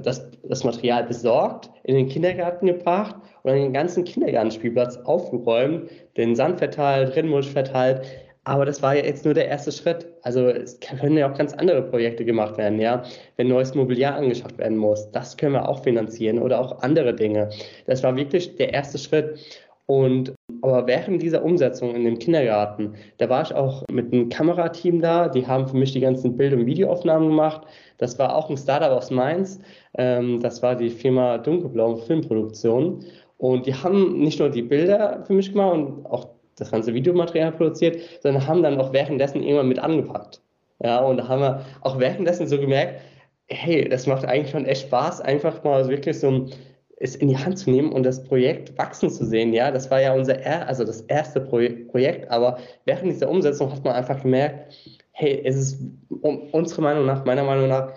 das, 0.01 0.29
das 0.43 0.63
Material 0.63 1.03
besorgt, 1.03 1.69
in 1.83 1.95
den 1.95 2.07
Kindergarten 2.07 2.67
gebracht 2.67 3.15
und 3.43 3.51
dann 3.51 3.59
den 3.59 3.73
ganzen 3.73 4.03
Kindergartenspielplatz 4.03 4.97
aufgeräumt, 4.97 5.89
den 6.17 6.35
Sand 6.35 6.59
verteilt, 6.59 7.15
Rindenmulch 7.15 7.49
verteilt. 7.49 8.01
Aber 8.47 8.63
das 8.63 8.83
war 8.83 8.95
ja 8.95 9.03
jetzt 9.03 9.25
nur 9.25 9.33
der 9.33 9.47
erste 9.47 9.71
Schritt. 9.71 10.05
Also 10.21 10.47
es 10.49 10.79
können 10.79 11.17
ja 11.17 11.31
auch 11.31 11.35
ganz 11.35 11.53
andere 11.53 11.81
Projekte 11.81 12.23
gemacht 12.23 12.57
werden, 12.57 12.79
ja. 12.79 13.01
Wenn 13.37 13.47
neues 13.47 13.73
Mobiliar 13.73 14.15
angeschafft 14.15 14.59
werden 14.59 14.77
muss, 14.77 15.09
das 15.11 15.35
können 15.35 15.53
wir 15.53 15.67
auch 15.67 15.83
finanzieren 15.83 16.37
oder 16.37 16.59
auch 16.59 16.83
andere 16.83 17.15
Dinge. 17.15 17.49
Das 17.87 18.03
war 18.03 18.15
wirklich 18.15 18.55
der 18.55 18.71
erste 18.71 18.99
Schritt. 18.99 19.39
Und 19.87 20.33
aber 20.61 20.87
während 20.87 21.21
dieser 21.21 21.43
Umsetzung 21.43 21.93
in 21.93 22.05
dem 22.05 22.17
Kindergarten, 22.17 22.95
da 23.17 23.29
war 23.29 23.43
ich 23.43 23.53
auch 23.53 23.83
mit 23.91 24.11
einem 24.11 24.29
Kamerateam 24.29 24.99
da, 24.99 25.27
die 25.29 25.45
haben 25.45 25.67
für 25.67 25.77
mich 25.77 25.93
die 25.93 25.99
ganzen 25.99 26.35
Bild- 26.35 26.53
und 26.53 26.65
Videoaufnahmen 26.65 27.29
gemacht. 27.29 27.61
Das 27.99 28.17
war 28.17 28.35
auch 28.35 28.49
ein 28.49 28.57
Startup 28.57 28.89
aus 28.89 29.11
Mainz. 29.11 29.59
Ähm, 29.95 30.39
das 30.39 30.63
war 30.63 30.75
die 30.75 30.89
Firma 30.89 31.37
Dunkelblau 31.37 31.97
Filmproduktion. 31.97 33.05
Und 33.37 33.67
die 33.67 33.75
haben 33.75 34.17
nicht 34.19 34.39
nur 34.39 34.49
die 34.49 34.63
Bilder 34.63 35.23
für 35.27 35.33
mich 35.33 35.51
gemacht 35.51 35.73
und 35.73 36.05
auch 36.07 36.29
das 36.57 36.71
ganze 36.71 36.93
Videomaterial 36.93 37.51
produziert, 37.51 37.99
sondern 38.21 38.47
haben 38.47 38.63
dann 38.63 38.79
auch 38.79 38.93
währenddessen 38.93 39.43
irgendwann 39.43 39.67
mit 39.67 39.79
angepackt. 39.79 40.41
Ja, 40.83 40.99
und 40.99 41.17
da 41.17 41.27
haben 41.27 41.41
wir 41.41 41.65
auch 41.81 41.99
währenddessen 41.99 42.47
so 42.47 42.57
gemerkt, 42.57 43.01
hey, 43.47 43.87
das 43.87 44.07
macht 44.07 44.25
eigentlich 44.25 44.51
schon 44.51 44.65
echt 44.65 44.87
Spaß, 44.87 45.21
einfach 45.21 45.63
mal 45.63 45.87
wirklich 45.87 46.19
so 46.19 46.47
es 46.97 47.15
in 47.15 47.27
die 47.27 47.37
Hand 47.37 47.57
zu 47.59 47.69
nehmen 47.69 47.91
und 47.91 48.03
das 48.03 48.23
Projekt 48.23 48.77
wachsen 48.77 49.09
zu 49.09 49.25
sehen. 49.25 49.53
Ja, 49.53 49.71
das 49.71 49.91
war 49.91 50.01
ja 50.01 50.13
unser, 50.13 50.39
er 50.39 50.67
also 50.67 50.83
das 50.83 51.01
erste 51.01 51.41
Pro 51.41 51.59
Projekt, 51.89 52.29
aber 52.31 52.57
während 52.85 53.11
dieser 53.11 53.29
Umsetzung 53.29 53.71
hat 53.71 53.83
man 53.83 53.95
einfach 53.95 54.21
gemerkt, 54.21 54.73
hey, 55.11 55.41
es 55.45 55.55
ist 55.55 55.81
um, 56.21 56.49
unserer 56.51 56.81
Meinung 56.81 57.05
nach, 57.05 57.25
meiner 57.25 57.43
Meinung 57.43 57.67
nach, 57.67 57.93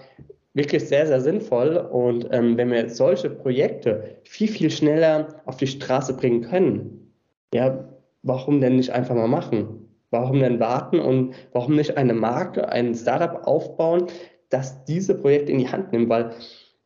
wirklich 0.54 0.86
sehr, 0.88 1.06
sehr 1.06 1.20
sinnvoll. 1.20 1.76
Und 1.76 2.28
ähm, 2.32 2.56
wenn 2.56 2.70
wir 2.70 2.88
solche 2.90 3.30
Projekte 3.30 4.18
viel, 4.24 4.48
viel 4.48 4.70
schneller 4.70 5.40
auf 5.46 5.56
die 5.56 5.66
Straße 5.66 6.14
bringen 6.14 6.42
können, 6.42 7.12
ja, 7.54 7.88
warum 8.22 8.60
denn 8.60 8.76
nicht 8.76 8.90
einfach 8.90 9.14
mal 9.14 9.28
machen? 9.28 9.88
Warum 10.10 10.40
denn 10.40 10.58
warten 10.58 11.00
und 11.00 11.34
warum 11.52 11.76
nicht 11.76 11.96
eine 11.96 12.14
Marke, 12.14 12.68
ein 12.68 12.94
Startup 12.94 13.46
aufbauen, 13.46 14.06
das 14.48 14.84
diese 14.84 15.14
Projekte 15.14 15.52
in 15.52 15.58
die 15.58 15.68
Hand 15.68 15.92
nimmt? 15.92 16.08
Weil 16.08 16.32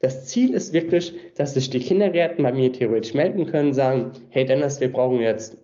das 0.03 0.27
Ziel 0.27 0.53
ist 0.53 0.73
wirklich, 0.73 1.15
dass 1.37 1.55
sich 1.55 1.71
die 1.71 1.79
Kindergärten 1.79 2.43
bei 2.43 2.53
mir 2.53 2.73
theoretisch 2.73 3.15
melden 3.15 3.47
können, 3.47 3.73
sagen, 3.73 4.11
hey 4.31 4.45
Dennis, 4.45 4.81
wir 4.81 4.93
brauchen 4.93 5.21
jetzt 5.21 5.57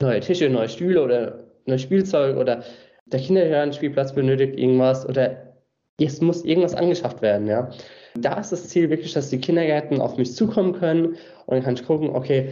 neue 0.00 0.20
Tische, 0.20 0.48
neue 0.50 0.68
Stühle 0.68 1.02
oder 1.02 1.44
neues 1.64 1.82
Spielzeug 1.82 2.36
oder 2.36 2.62
der 3.06 3.20
Kindergartenspielplatz 3.20 4.14
benötigt 4.14 4.58
irgendwas 4.58 5.08
oder 5.08 5.54
jetzt 5.98 6.20
muss 6.20 6.44
irgendwas 6.44 6.74
angeschafft 6.74 7.22
werden, 7.22 7.46
ja. 7.46 7.70
Da 8.14 8.38
ist 8.38 8.52
das 8.52 8.68
Ziel 8.68 8.90
wirklich, 8.90 9.12
dass 9.14 9.30
die 9.30 9.40
Kindergärten 9.40 10.00
auf 10.00 10.16
mich 10.16 10.34
zukommen 10.34 10.72
können 10.72 11.16
und 11.46 11.54
dann 11.54 11.62
kann 11.62 11.74
ich 11.74 11.84
gucken, 11.84 12.10
okay, 12.10 12.50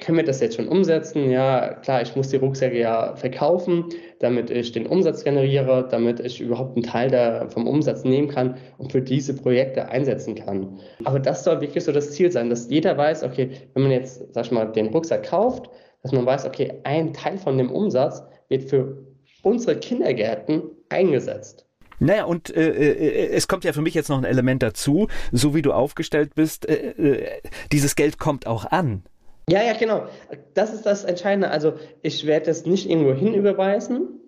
können 0.00 0.18
wir 0.18 0.24
das 0.24 0.40
jetzt 0.40 0.56
schon 0.56 0.68
umsetzen? 0.68 1.30
Ja, 1.30 1.74
klar, 1.74 2.02
ich 2.02 2.14
muss 2.14 2.28
die 2.28 2.36
Rucksäcke 2.36 2.78
ja 2.78 3.16
verkaufen, 3.16 3.86
damit 4.20 4.50
ich 4.50 4.72
den 4.72 4.86
Umsatz 4.86 5.24
generiere, 5.24 5.88
damit 5.90 6.20
ich 6.20 6.40
überhaupt 6.40 6.76
einen 6.76 6.84
Teil 6.84 7.10
der, 7.10 7.48
vom 7.50 7.66
Umsatz 7.66 8.04
nehmen 8.04 8.28
kann 8.28 8.56
und 8.78 8.92
für 8.92 9.02
diese 9.02 9.34
Projekte 9.34 9.88
einsetzen 9.88 10.34
kann. 10.34 10.78
Aber 11.04 11.18
das 11.18 11.44
soll 11.44 11.60
wirklich 11.60 11.84
so 11.84 11.92
das 11.92 12.12
Ziel 12.12 12.30
sein, 12.30 12.50
dass 12.50 12.70
jeder 12.70 12.96
weiß, 12.96 13.24
okay, 13.24 13.50
wenn 13.74 13.82
man 13.82 13.92
jetzt, 13.92 14.32
sag 14.34 14.46
ich 14.46 14.52
mal, 14.52 14.66
den 14.66 14.88
Rucksack 14.88 15.24
kauft, 15.24 15.68
dass 16.02 16.12
man 16.12 16.26
weiß, 16.26 16.46
okay, 16.46 16.80
ein 16.84 17.12
Teil 17.12 17.38
von 17.38 17.58
dem 17.58 17.70
Umsatz 17.70 18.22
wird 18.48 18.64
für 18.64 19.04
unsere 19.42 19.76
Kindergärten 19.76 20.62
eingesetzt. 20.88 21.67
Naja, 22.00 22.24
und 22.24 22.54
äh, 22.54 22.70
äh, 22.70 23.28
es 23.30 23.48
kommt 23.48 23.64
ja 23.64 23.72
für 23.72 23.82
mich 23.82 23.94
jetzt 23.94 24.08
noch 24.08 24.18
ein 24.18 24.24
Element 24.24 24.62
dazu, 24.62 25.08
so 25.32 25.54
wie 25.54 25.62
du 25.62 25.72
aufgestellt 25.72 26.34
bist, 26.34 26.68
äh, 26.68 26.90
äh, 26.90 27.40
dieses 27.72 27.96
Geld 27.96 28.18
kommt 28.18 28.46
auch 28.46 28.64
an. 28.70 29.02
Ja, 29.48 29.62
ja, 29.62 29.72
genau. 29.72 30.06
Das 30.54 30.74
ist 30.74 30.84
das 30.84 31.04
Entscheidende. 31.04 31.50
Also 31.50 31.74
ich 32.02 32.26
werde 32.26 32.50
es 32.50 32.66
nicht 32.66 32.88
irgendwo 32.88 33.14
hin 33.14 33.34
überweisen, 33.34 34.20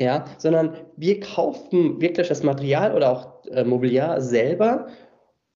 ja, 0.00 0.24
sondern 0.38 0.76
wir 0.96 1.20
kaufen 1.20 2.00
wirklich 2.00 2.28
das 2.28 2.42
Material 2.42 2.94
oder 2.94 3.10
auch 3.10 3.44
äh, 3.50 3.64
Mobiliar 3.64 4.20
selber 4.20 4.88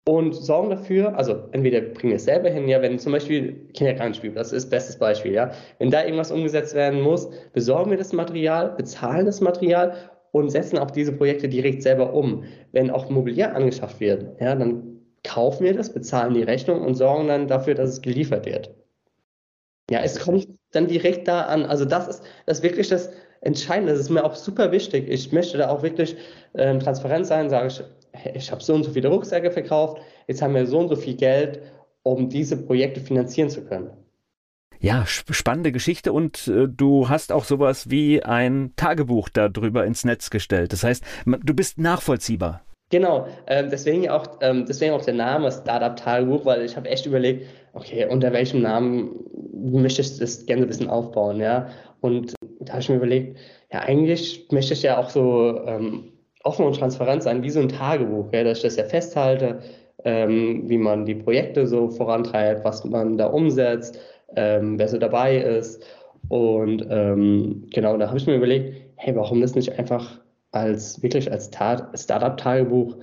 und 0.09 0.35
sorgen 0.35 0.70
dafür, 0.70 1.16
also 1.16 1.48
entweder 1.50 1.81
bringen 1.81 2.11
wir 2.11 2.16
es 2.16 2.24
selber 2.24 2.48
hin, 2.48 2.68
ja, 2.68 2.81
wenn 2.81 2.98
zum 2.98 3.11
Beispiel 3.11 3.68
Kinderkrankenspiel, 3.74 4.31
das 4.33 4.52
ist 4.52 4.70
bestes 4.70 4.96
Beispiel, 4.98 5.33
ja, 5.33 5.50
wenn 5.79 5.90
da 5.90 6.05
irgendwas 6.05 6.31
umgesetzt 6.31 6.76
werden 6.76 7.00
muss, 7.00 7.29
besorgen 7.52 7.90
wir 7.90 7.98
das 7.98 8.12
Material, 8.12 8.70
bezahlen 8.76 9.26
das 9.26 9.40
Material 9.40 9.96
und 10.32 10.50
setzen 10.50 10.78
auch 10.78 10.90
diese 10.90 11.12
Projekte 11.12 11.48
direkt 11.48 11.82
selber 11.82 12.12
um. 12.12 12.44
Wenn 12.72 12.90
auch 12.90 13.08
Mobiliar 13.10 13.54
angeschafft 13.54 14.00
wird, 14.00 14.40
ja, 14.40 14.54
dann 14.54 15.00
kaufen 15.24 15.64
wir 15.64 15.74
das, 15.74 15.92
bezahlen 15.92 16.34
die 16.34 16.42
Rechnung 16.42 16.82
und 16.82 16.94
sorgen 16.94 17.28
dann 17.28 17.48
dafür, 17.48 17.74
dass 17.74 17.90
es 17.90 18.02
geliefert 18.02 18.46
wird. 18.46 18.74
Ja, 19.90 20.00
es 20.02 20.18
kommt 20.18 20.48
dann 20.72 20.88
direkt 20.88 21.28
da 21.28 21.42
an. 21.42 21.64
Also 21.64 21.84
das 21.84 22.08
ist, 22.08 22.22
das 22.46 22.58
ist 22.58 22.64
wirklich 22.64 22.88
das 22.88 23.10
Entscheidende. 23.40 23.92
Das 23.92 24.00
ist 24.00 24.10
mir 24.10 24.24
auch 24.24 24.34
super 24.34 24.72
wichtig. 24.72 25.08
Ich 25.08 25.32
möchte 25.32 25.58
da 25.58 25.68
auch 25.68 25.82
wirklich 25.82 26.16
ähm, 26.54 26.80
transparent 26.80 27.26
sein, 27.26 27.48
sage 27.48 27.68
ich, 27.68 27.82
ich 28.34 28.50
habe 28.50 28.62
so 28.62 28.74
und 28.74 28.84
so 28.84 28.90
viele 28.90 29.08
Rucksäcke 29.08 29.50
verkauft, 29.50 30.00
jetzt 30.26 30.42
haben 30.42 30.54
wir 30.54 30.66
so 30.66 30.78
und 30.78 30.88
so 30.88 30.96
viel 30.96 31.14
Geld, 31.14 31.60
um 32.02 32.28
diese 32.28 32.56
Projekte 32.56 33.00
finanzieren 33.00 33.50
zu 33.50 33.64
können. 33.64 33.90
Ja, 34.87 35.05
spannende 35.05 35.72
Geschichte 35.72 36.12
und 36.12 36.46
äh, 36.46 36.68
du 36.68 37.09
hast 37.09 37.33
auch 37.33 37.42
sowas 37.42 37.90
wie 37.90 38.22
ein 38.22 38.72
Tagebuch 38.77 39.29
darüber 39.29 39.85
ins 39.85 40.05
Netz 40.05 40.31
gestellt. 40.31 40.72
Das 40.72 40.85
heißt, 40.85 41.03
du 41.25 41.55
bist 41.55 41.81
nachvollziehbar. 41.81 42.62
Genau, 42.90 43.27
ähm, 43.49 43.66
deswegen, 43.68 44.09
auch, 44.09 44.38
ähm, 44.42 44.64
deswegen 44.64 44.92
auch 44.92 45.05
der 45.05 45.14
Name 45.14 45.51
Startup 45.51 45.96
Tagebuch, 45.96 46.44
weil 46.44 46.62
ich 46.62 46.77
habe 46.77 46.88
echt 46.88 47.05
überlegt, 47.05 47.49
okay, 47.72 48.07
unter 48.09 48.33
welchem 48.33 48.62
Namen 48.62 49.11
möchte 49.72 50.03
ich 50.03 50.20
das 50.20 50.46
gerne 50.46 50.62
ein 50.62 50.68
bisschen 50.68 50.88
aufbauen, 50.88 51.40
ja. 51.40 51.68
Und 52.01 52.35
da 52.61 52.75
habe 52.75 52.83
ich 52.83 52.88
mir 52.88 52.94
überlegt, 52.94 53.38
ja, 53.72 53.81
eigentlich 53.81 54.46
möchte 54.53 54.75
ich 54.75 54.83
ja 54.83 54.99
auch 54.99 55.11
so 55.11 55.62
ähm, 55.66 56.12
offen 56.44 56.64
und 56.64 56.77
transparent 56.79 57.25
sein, 57.25 57.42
wie 57.42 57.51
so 57.51 57.59
ein 57.59 57.68
Tagebuch, 57.68 58.33
ja, 58.33 58.44
dass 58.44 58.59
ich 58.59 58.62
das 58.62 58.77
ja 58.77 58.85
festhalte, 58.85 59.59
ähm, 60.05 60.62
wie 60.66 60.79
man 60.79 61.07
die 61.07 61.16
Projekte 61.16 61.66
so 61.66 61.88
vorantreibt, 61.88 62.64
was 62.64 62.85
man 62.85 63.18
da 63.18 63.27
umsetzt, 63.27 63.99
ähm, 64.37 64.79
wer 64.79 64.88
so 64.88 64.99
dabei 64.99 65.38
ist. 65.38 65.85
Und 66.29 66.87
ähm, 66.90 67.66
genau, 67.70 67.96
da 67.96 68.09
habe 68.09 68.18
ich 68.18 68.27
mir 68.27 68.37
überlegt, 68.37 68.75
hey, 68.96 69.14
warum 69.14 69.40
das 69.40 69.55
nicht 69.55 69.79
einfach 69.79 70.20
als 70.53 71.03
wirklich 71.03 71.31
als 71.31 71.46
Startup-Tagebuch 71.46 72.96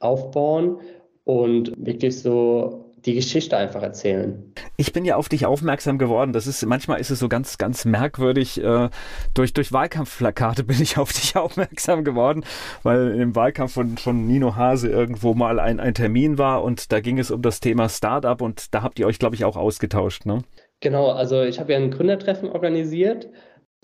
aufbauen 0.00 0.78
und 1.24 1.72
wirklich 1.76 2.20
so 2.20 2.88
die 3.04 3.14
Geschichte 3.14 3.56
einfach 3.56 3.82
erzählen. 3.82 4.52
Ich 4.76 4.92
bin 4.92 5.04
ja 5.04 5.16
auf 5.16 5.28
dich 5.28 5.46
aufmerksam 5.46 5.98
geworden. 5.98 6.32
Das 6.32 6.46
ist 6.46 6.64
manchmal 6.66 7.00
ist 7.00 7.10
es 7.10 7.18
so 7.18 7.28
ganz 7.28 7.56
ganz 7.56 7.84
merkwürdig. 7.84 8.62
Äh, 8.62 8.90
durch 9.34 9.52
durch 9.52 9.72
Wahlkampfplakate 9.72 10.64
bin 10.64 10.80
ich 10.82 10.98
auf 10.98 11.12
dich 11.12 11.36
aufmerksam 11.36 12.04
geworden, 12.04 12.44
weil 12.82 13.20
im 13.20 13.34
Wahlkampf 13.36 13.72
von 13.72 13.96
von 13.98 14.26
Nino 14.26 14.56
Hase 14.56 14.88
irgendwo 14.88 15.34
mal 15.34 15.60
ein 15.60 15.80
ein 15.80 15.94
Termin 15.94 16.38
war 16.38 16.62
und 16.64 16.92
da 16.92 17.00
ging 17.00 17.18
es 17.18 17.30
um 17.30 17.40
das 17.42 17.60
Thema 17.60 17.88
Startup 17.88 18.40
und 18.40 18.74
da 18.74 18.82
habt 18.82 18.98
ihr 18.98 19.06
euch 19.06 19.18
glaube 19.18 19.36
ich 19.36 19.44
auch 19.44 19.56
ausgetauscht, 19.56 20.26
ne? 20.26 20.42
Genau. 20.80 21.10
Also 21.10 21.42
ich 21.42 21.58
habe 21.58 21.72
ja 21.72 21.78
ein 21.78 21.90
Gründertreffen 21.90 22.50
organisiert 22.50 23.28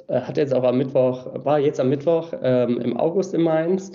äh, 0.08 0.20
hat 0.20 0.36
jetzt 0.36 0.54
auch 0.54 0.64
am 0.64 0.78
Mittwoch, 0.78 1.26
war 1.44 1.58
jetzt 1.58 1.80
am 1.80 1.88
Mittwoch 1.88 2.32
ähm, 2.42 2.80
im 2.80 2.96
August 2.96 3.34
in 3.34 3.42
Mainz. 3.42 3.92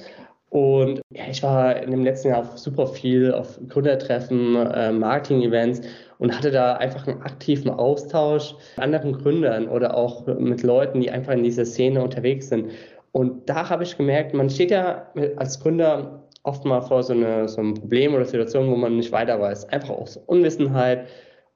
Und 0.50 1.02
ja, 1.12 1.26
ich 1.30 1.44
war 1.44 1.76
in 1.76 1.92
dem 1.92 2.04
letzten 2.04 2.30
Jahr 2.30 2.40
auf 2.40 2.58
super 2.58 2.88
viel 2.88 3.32
auf 3.32 3.60
Gründertreffen, 3.68 4.56
äh, 4.56 4.92
Marketing-Events 4.92 5.82
und 6.18 6.36
hatte 6.36 6.50
da 6.50 6.74
einfach 6.74 7.06
einen 7.08 7.22
aktiven 7.22 7.70
Austausch 7.70 8.56
mit 8.76 8.84
anderen 8.84 9.14
Gründern 9.14 9.68
oder 9.68 9.96
auch 9.96 10.26
mit 10.26 10.64
Leuten, 10.64 11.02
die 11.02 11.12
einfach 11.12 11.34
in 11.34 11.44
dieser 11.44 11.66
Szene 11.66 12.04
unterwegs 12.04 12.50
sind. 12.50 12.72
Und 13.12 13.48
da 13.48 13.70
habe 13.70 13.84
ich 13.84 13.96
gemerkt, 13.96 14.34
man 14.34 14.50
steht 14.50 14.72
ja 14.72 15.12
als 15.36 15.60
Gründer 15.60 16.24
oft 16.42 16.66
mal 16.66 16.82
vor 16.82 17.04
so, 17.04 17.14
eine, 17.14 17.48
so 17.48 17.62
einem 17.62 17.76
Problem 17.76 18.16
oder 18.16 18.26
Situation, 18.26 18.72
wo 18.72 18.76
man 18.76 18.98
nicht 18.98 19.12
weiter 19.12 19.40
weiß. 19.40 19.70
Einfach 19.70 19.90
aus 19.92 20.18
Unwissenheit 20.18 21.06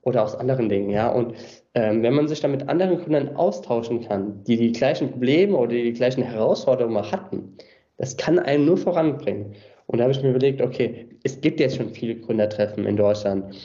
oder 0.04 0.24
aus 0.24 0.36
anderen 0.36 0.70
Dingen. 0.70 0.90
Ja? 0.90 1.10
Und 1.10 1.34
ähm, 1.74 2.04
wenn 2.04 2.14
man 2.14 2.28
sich 2.28 2.42
dann 2.42 2.52
mit 2.52 2.68
anderen 2.70 2.98
Gründern 2.98 3.36
austauschen 3.36 4.02
kann, 4.02 4.44
die 4.44 4.58
die 4.58 4.72
gleichen 4.72 5.12
Probleme 5.12 5.58
oder 5.58 5.72
die, 5.72 5.94
gleichen 5.94 6.24
Herausforderungen 6.24 6.94
mal 6.94 7.12
hatten, 7.12 7.58
das 7.98 8.18
kann 8.18 8.40
einen 8.40 8.66
nur 8.66 8.78
voranbringen. 8.78 9.54
Und 9.88 10.00
da 10.00 10.04
habe 10.04 10.14
ich 10.14 10.22
mir 10.22 10.30
überlegt, 10.30 10.62
okay, 10.62 11.08
es 11.24 11.40
gibt 11.42 11.60
jetzt 11.60 11.78
schon 11.78 11.90
viele 11.90 12.16
Gründertreffen 12.16 12.86
in 12.86 12.96
Deutschland. 12.96 13.56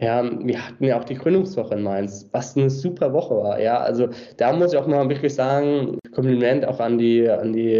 Ja, 0.00 0.24
wir 0.44 0.66
hatten 0.66 0.84
ja 0.84 0.98
auch 0.98 1.04
die 1.04 1.14
Gründungswoche 1.14 1.74
in 1.74 1.82
Mainz, 1.82 2.28
was 2.32 2.56
eine 2.56 2.68
super 2.68 3.12
Woche 3.12 3.36
war. 3.36 3.60
Ja, 3.60 3.78
also 3.78 4.08
da 4.38 4.52
muss 4.52 4.72
ich 4.72 4.78
auch 4.78 4.88
mal 4.88 5.08
wirklich 5.08 5.34
sagen, 5.34 5.98
Kompliment 6.12 6.66
auch 6.66 6.80
an 6.80 6.98
die, 6.98 7.28
an 7.28 7.52
die 7.52 7.78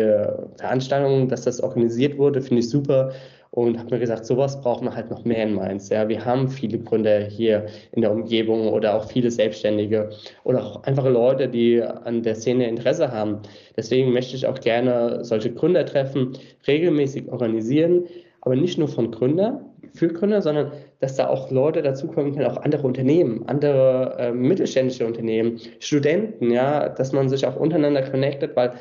Veranstaltung, 0.56 1.28
dass 1.28 1.42
das 1.42 1.60
organisiert 1.60 2.16
wurde, 2.16 2.40
finde 2.40 2.60
ich 2.60 2.70
super 2.70 3.10
und 3.54 3.78
habe 3.78 3.90
mir 3.90 4.00
gesagt, 4.00 4.26
sowas 4.26 4.60
braucht 4.60 4.82
man 4.82 4.96
halt 4.96 5.10
noch 5.10 5.24
mehr 5.24 5.44
in 5.44 5.54
Mainz. 5.54 5.88
Ja, 5.88 6.08
wir 6.08 6.24
haben 6.24 6.48
viele 6.48 6.76
Gründer 6.80 7.20
hier 7.20 7.66
in 7.92 8.02
der 8.02 8.10
Umgebung 8.10 8.66
oder 8.68 8.96
auch 8.96 9.08
viele 9.08 9.30
Selbstständige 9.30 10.10
oder 10.42 10.64
auch 10.64 10.82
einfache 10.82 11.10
Leute, 11.10 11.48
die 11.48 11.80
an 11.80 12.24
der 12.24 12.34
Szene 12.34 12.68
Interesse 12.68 13.12
haben. 13.12 13.38
Deswegen 13.76 14.12
möchte 14.12 14.34
ich 14.34 14.44
auch 14.48 14.58
gerne 14.58 15.24
solche 15.24 15.54
Gründertreffen 15.54 16.36
regelmäßig 16.66 17.30
organisieren, 17.30 18.06
aber 18.40 18.56
nicht 18.56 18.76
nur 18.76 18.88
von 18.88 19.12
Gründern, 19.12 19.64
für 19.94 20.08
Gründer, 20.08 20.42
sondern 20.42 20.72
dass 20.98 21.14
da 21.14 21.28
auch 21.28 21.52
Leute 21.52 21.80
dazukommen 21.80 22.34
können, 22.34 22.46
auch 22.46 22.56
andere 22.56 22.84
Unternehmen, 22.84 23.44
andere 23.46 24.16
äh, 24.18 24.32
mittelständische 24.32 25.06
Unternehmen, 25.06 25.60
Studenten, 25.78 26.50
ja, 26.50 26.88
dass 26.88 27.12
man 27.12 27.28
sich 27.28 27.46
auch 27.46 27.54
untereinander 27.54 28.02
connectet, 28.02 28.56
weil 28.56 28.72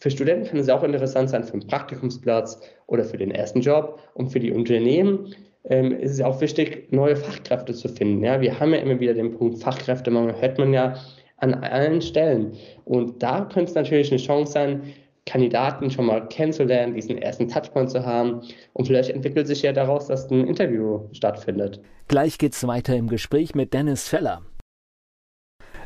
für 0.00 0.10
Studenten 0.10 0.48
kann 0.48 0.58
es 0.58 0.68
auch 0.70 0.82
interessant 0.82 1.28
sein 1.28 1.44
für 1.44 1.52
einen 1.52 1.66
Praktikumsplatz 1.66 2.58
oder 2.86 3.04
für 3.04 3.18
den 3.18 3.30
ersten 3.30 3.60
Job. 3.60 4.00
Und 4.14 4.30
für 4.30 4.40
die 4.40 4.50
Unternehmen 4.50 5.34
ähm, 5.64 5.92
ist 5.92 6.12
es 6.12 6.20
auch 6.22 6.40
wichtig, 6.40 6.90
neue 6.90 7.16
Fachkräfte 7.16 7.74
zu 7.74 7.88
finden. 7.88 8.24
Ja, 8.24 8.40
wir 8.40 8.58
haben 8.58 8.72
ja 8.72 8.80
immer 8.80 8.98
wieder 8.98 9.12
den 9.12 9.36
Punkt 9.36 9.62
Fachkräftemangel, 9.62 10.40
hört 10.40 10.58
man 10.58 10.72
ja 10.72 10.94
an 11.36 11.52
allen 11.54 12.00
Stellen. 12.00 12.52
Und 12.86 13.22
da 13.22 13.42
könnte 13.42 13.70
es 13.70 13.74
natürlich 13.74 14.10
eine 14.10 14.20
Chance 14.20 14.52
sein, 14.52 14.82
Kandidaten 15.26 15.90
schon 15.90 16.06
mal 16.06 16.26
kennenzulernen, 16.28 16.94
diesen 16.94 17.18
ersten 17.18 17.48
Touchpoint 17.48 17.90
zu 17.90 18.04
haben. 18.04 18.40
Und 18.72 18.86
vielleicht 18.86 19.10
entwickelt 19.10 19.46
sich 19.46 19.60
ja 19.62 19.72
daraus, 19.72 20.06
dass 20.06 20.30
ein 20.30 20.46
Interview 20.46 21.08
stattfindet. 21.12 21.80
Gleich 22.08 22.38
geht's 22.38 22.66
weiter 22.66 22.96
im 22.96 23.08
Gespräch 23.08 23.54
mit 23.54 23.74
Dennis 23.74 24.08
Feller. 24.08 24.40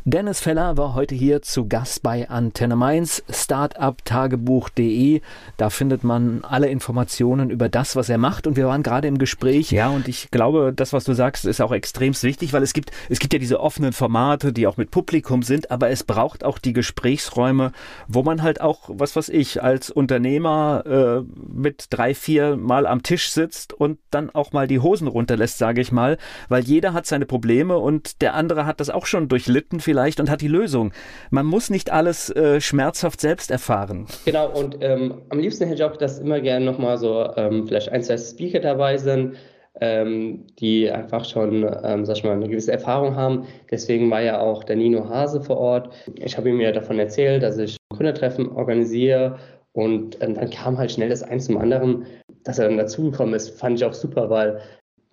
Dennis 0.07 0.41
Feller 0.41 0.77
war 0.77 0.93
heute 0.93 1.15
hier 1.15 1.41
zu 1.41 1.67
Gast 1.67 2.03
bei 2.03 2.29
Antenne 2.29 2.77
Mainz, 2.77 3.25
startuptagebuch.de. 3.31 5.23
Da 5.57 5.71
findet 5.71 6.05
man 6.05 6.45
alle 6.45 6.69
Informationen 6.69 7.49
über 7.49 7.71
das, 7.71 7.97
was 7.97 8.11
er 8.11 8.19
macht. 8.19 8.47
Und 8.47 8.57
wir 8.57 8.67
waren 8.67 8.83
gerade 8.83 9.09
im 9.09 9.17
Gespräch. 9.17 9.71
Ja, 9.71 9.89
und 9.89 10.07
ich 10.07 10.31
glaube, 10.31 10.75
das, 10.77 10.93
was 10.93 11.05
du 11.05 11.15
sagst, 11.15 11.47
ist 11.47 11.63
auch 11.63 11.73
extrem 11.73 12.13
wichtig, 12.23 12.53
weil 12.53 12.63
es 12.63 12.75
gibt, 12.75 12.91
es 13.09 13.19
gibt 13.19 13.33
ja 13.33 13.39
diese 13.39 13.61
offenen 13.61 13.95
Formate, 13.95 14.53
die 14.53 14.67
auch 14.67 14.77
mit 14.77 14.91
Publikum 14.91 15.43
sind, 15.43 15.71
aber 15.71 15.89
es 15.89 16.05
braucht 16.05 16.45
auch 16.45 16.59
die 16.59 16.75
Gesprächsräume, 16.75 17.73
wo 18.07 18.23
man 18.23 18.43
halt 18.43 18.61
auch, 18.61 18.91
was 18.93 19.17
weiß 19.17 19.31
ich, 19.31 19.63
als 19.63 19.89
Unternehmer 19.89 20.85
äh, 20.85 21.23
mit 21.51 21.87
drei, 21.89 22.15
vier 22.15 22.59
Mal 22.59 22.87
am 22.87 23.03
Tisch 23.03 23.31
sitzt 23.31 23.73
und 23.73 23.99
dann 24.11 24.29
auch 24.29 24.53
mal 24.53 24.69
die 24.69 24.81
Hosen 24.81 25.09
runterlässt, 25.09 25.57
sage 25.57 25.81
ich 25.81 25.93
mal, 25.93 26.19
weil 26.51 26.63
jeder 26.63 26.93
hat 26.93 27.07
seine 27.07 27.25
Probleme 27.25 27.79
und 27.79 28.21
der 28.21 28.35
andere 28.35 28.67
hat 28.67 28.81
das 28.81 28.91
auch 28.91 29.07
schon 29.07 29.29
durchlitten 29.29 29.81
vielleicht 29.81 29.94
und 30.21 30.31
hat 30.31 30.41
die 30.41 30.49
Lösung. 30.49 30.93
Man 31.31 31.47
muss 31.47 31.71
nicht 31.71 31.93
alles 31.93 32.31
äh, 32.31 32.61
schmerzhaft 32.61 33.21
selbst 33.21 33.51
erfahren. 33.51 34.07
Genau, 34.25 34.51
und 34.51 34.79
ähm, 34.81 35.23
am 35.31 35.39
liebsten 35.39 35.65
hätte 35.65 35.77
ich 35.77 35.85
auch, 35.85 35.97
dass 35.97 36.19
immer 36.19 36.41
gerne 36.41 36.65
nochmal 36.65 36.99
so 36.99 37.29
ähm, 37.37 37.67
vielleicht 37.67 37.91
ein, 37.91 38.03
zwei 38.03 38.19
Speaker 38.19 38.61
dabei 38.61 38.97
sind, 38.97 39.37
ähm, 39.81 40.47
die 40.59 40.91
einfach 40.91 41.25
schon, 41.25 41.67
ähm, 41.83 42.05
sag 42.05 42.17
ich 42.17 42.25
mal, 42.25 42.33
eine 42.33 42.49
gewisse 42.49 42.73
Erfahrung 42.73 43.17
haben. 43.17 43.47
Deswegen 43.71 44.11
war 44.11 44.21
ja 44.21 44.39
auch 44.41 44.65
der 44.65 44.77
Nino 44.77 45.09
Hase 45.09 45.41
vor 45.41 45.59
Ort. 45.59 45.93
Ich 46.17 46.37
habe 46.37 46.51
ihm 46.51 46.61
ja 46.61 46.73
davon 46.73 46.99
erzählt, 46.99 47.43
dass 47.43 47.59
ich 47.59 47.77
Gründertreffen 47.93 48.49
organisiere 48.51 49.39
und 49.73 50.23
ähm, 50.23 50.35
dann 50.35 50.51
kam 50.51 50.79
halt 50.79 50.93
schnell 50.93 51.09
das 51.09 51.23
eins 51.23 51.47
zum 51.47 51.59
anderen. 51.59 52.07
Dass 52.45 52.59
er 52.59 52.69
dann 52.69 52.79
dazugekommen 52.79 53.35
ist, 53.35 53.59
fand 53.59 53.79
ich 53.79 53.85
auch 53.85 53.95
super, 53.95 54.31
weil 54.31 54.61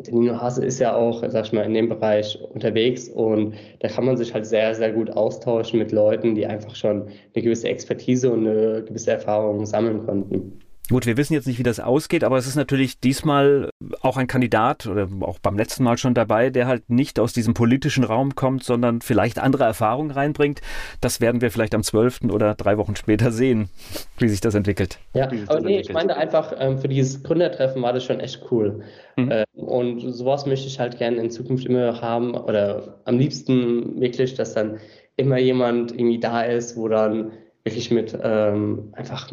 der 0.08 0.14
Nino 0.14 0.40
Hase 0.40 0.66
ist 0.66 0.80
ja 0.80 0.96
auch, 0.96 1.24
sag 1.28 1.46
ich 1.46 1.54
mal, 1.54 1.66
in 1.66 1.74
dem 1.74 1.90
Bereich 1.90 2.40
unterwegs 2.54 3.10
und 3.10 3.56
da 3.80 3.88
kann 3.88 4.06
man 4.06 4.18
sich 4.18 4.34
halt 4.34 4.46
sehr, 4.46 4.74
sehr 4.76 4.92
gut 4.92 5.10
austauschen 5.10 5.80
mit 5.80 5.92
Leuten, 5.92 6.36
die 6.36 6.46
einfach 6.46 6.76
schon 6.76 7.08
eine 7.34 7.44
gewisse 7.44 7.70
Expertise 7.70 8.32
und 8.32 8.48
eine 8.48 8.84
gewisse 8.84 9.12
Erfahrung 9.12 9.66
sammeln 9.66 10.06
konnten. 10.06 10.60
Gut, 10.92 11.06
wir 11.06 11.16
wissen 11.16 11.34
jetzt 11.34 11.48
nicht, 11.48 11.58
wie 11.58 11.64
das 11.64 11.80
ausgeht, 11.80 12.26
aber 12.26 12.38
es 12.38 12.48
ist 12.48 12.58
natürlich 12.58 13.00
diesmal 13.00 13.70
auch 14.02 14.18
ein 14.18 14.28
Kandidat 14.28 14.88
oder 14.88 15.08
auch 15.22 15.40
beim 15.40 15.56
letzten 15.56 15.86
Mal 15.86 15.98
schon 15.98 16.14
dabei, 16.14 16.50
der 16.50 16.68
halt 16.68 16.90
nicht 16.90 17.18
aus 17.18 17.32
diesem 17.32 17.54
politischen 17.54 18.04
Raum 18.04 18.36
kommt, 18.36 18.66
sondern 18.66 19.00
vielleicht 19.00 19.40
andere 19.40 19.64
Erfahrungen 19.64 20.12
reinbringt. 20.12 20.60
Das 21.00 21.22
werden 21.22 21.40
wir 21.40 21.50
vielleicht 21.50 21.74
am 21.76 21.82
12. 21.82 22.24
oder 22.30 22.56
drei 22.56 22.78
Wochen 22.78 22.98
später 22.98 23.32
sehen, 23.32 23.70
wie 24.18 24.28
sich 24.28 24.42
das 24.42 24.54
entwickelt. 24.54 25.00
Ja, 25.14 25.30
aber 25.48 25.62
nee, 25.62 25.80
ich 25.80 25.94
meine 25.94 26.18
einfach, 26.18 26.54
ähm, 26.60 26.78
für 26.78 26.90
dieses 26.90 27.24
Gründertreffen 27.24 27.82
war 27.82 27.94
das 27.94 28.04
schon 28.04 28.20
echt 28.20 28.42
cool. 28.52 28.84
Mhm. 29.16 29.32
Ähm, 29.32 29.46
und 29.54 30.00
sowas 30.02 30.46
möchte 30.46 30.68
ich 30.68 30.78
halt 30.78 30.98
gerne 30.98 31.22
in 31.22 31.32
Zukunft 31.32 31.66
immer 31.68 32.02
haben 32.02 32.36
oder 32.36 33.00
am 33.06 33.18
liebsten 33.18 34.02
wirklich, 34.02 34.36
dass 34.36 34.56
dann 34.56 34.82
immer 35.16 35.38
jemand 35.38 35.94
irgendwie 35.94 36.20
da 36.20 36.42
ist, 36.42 36.76
wo 36.76 36.90
dann 36.90 37.32
wirklich 37.64 37.92
mit 37.92 38.18
ähm, 38.22 38.90
einfach 38.92 39.32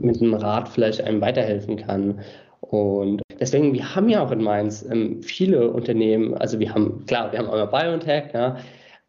mit 0.00 0.20
einem 0.20 0.34
Rat 0.34 0.68
vielleicht 0.68 1.02
einem 1.02 1.20
weiterhelfen 1.20 1.76
kann. 1.76 2.20
Und 2.60 3.22
deswegen, 3.38 3.74
wir 3.74 3.94
haben 3.94 4.08
ja 4.08 4.24
auch 4.24 4.30
in 4.30 4.42
Mainz 4.42 4.86
ähm, 4.90 5.22
viele 5.22 5.70
Unternehmen, 5.70 6.34
also 6.34 6.58
wir 6.58 6.72
haben, 6.74 7.04
klar, 7.06 7.32
wir 7.32 7.38
haben 7.38 7.50
einmal 7.50 7.66
BioNTech, 7.66 8.32
ja, 8.32 8.56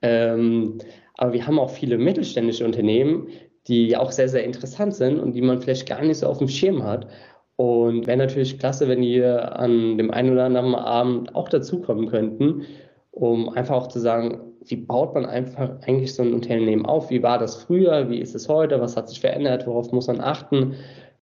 ähm, 0.01 0.79
aber 1.17 1.33
wir 1.33 1.45
haben 1.45 1.59
auch 1.59 1.69
viele 1.69 1.97
mittelständische 1.97 2.65
Unternehmen, 2.65 3.27
die 3.67 3.87
ja 3.89 3.99
auch 3.99 4.11
sehr, 4.11 4.27
sehr 4.27 4.43
interessant 4.43 4.95
sind 4.95 5.19
und 5.19 5.33
die 5.33 5.41
man 5.41 5.61
vielleicht 5.61 5.87
gar 5.87 6.01
nicht 6.01 6.17
so 6.17 6.27
auf 6.27 6.39
dem 6.39 6.47
Schirm 6.47 6.83
hat. 6.83 7.07
Und 7.55 8.07
wäre 8.07 8.17
natürlich 8.17 8.59
klasse, 8.59 8.87
wenn 8.87 9.01
die 9.01 9.23
an 9.23 9.97
dem 9.97 10.11
einen 10.11 10.31
oder 10.31 10.45
anderen 10.45 10.75
Abend 10.75 11.35
auch 11.35 11.47
dazukommen 11.49 12.09
könnten, 12.09 12.65
um 13.13 13.49
einfach 13.49 13.75
auch 13.75 13.87
zu 13.87 13.99
sagen, 13.99 14.39
wie 14.65 14.75
baut 14.75 15.13
man 15.13 15.25
einfach 15.25 15.69
eigentlich 15.85 16.15
so 16.15 16.23
ein 16.23 16.33
Unternehmen 16.33 16.85
auf? 16.85 17.09
Wie 17.09 17.21
war 17.21 17.37
das 17.37 17.55
früher? 17.55 18.09
Wie 18.09 18.19
ist 18.19 18.33
es 18.33 18.49
heute? 18.49 18.81
Was 18.81 18.97
hat 18.97 19.07
sich 19.09 19.21
verändert? 19.21 19.67
Worauf 19.67 19.91
muss 19.91 20.07
man 20.07 20.19
achten? 20.19 20.75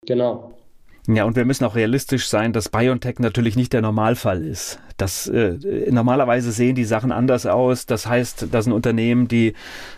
Genau. 0.06 0.54
Ja, 1.08 1.26
und 1.26 1.36
wir 1.36 1.46
müssen 1.46 1.66
auch 1.66 1.76
realistisch 1.76 2.28
sein, 2.28 2.54
dass 2.54 2.70
BioNTech 2.70 3.18
natürlich 3.18 3.56
nicht 3.56 3.74
der 3.74 3.82
Normalfall 3.82 4.44
ist. 4.46 4.80
Das, 4.98 5.28
äh, 5.28 5.58
normalerweise 5.90 6.52
sehen 6.52 6.76
die 6.76 6.84
Sachen 6.84 7.12
anders 7.12 7.48
aus. 7.48 7.88
Das 7.88 8.06
heißt, 8.06 8.48
das 8.52 8.66
sind 8.66 8.74
Unternehmen, 8.74 9.28
die 9.28 9.54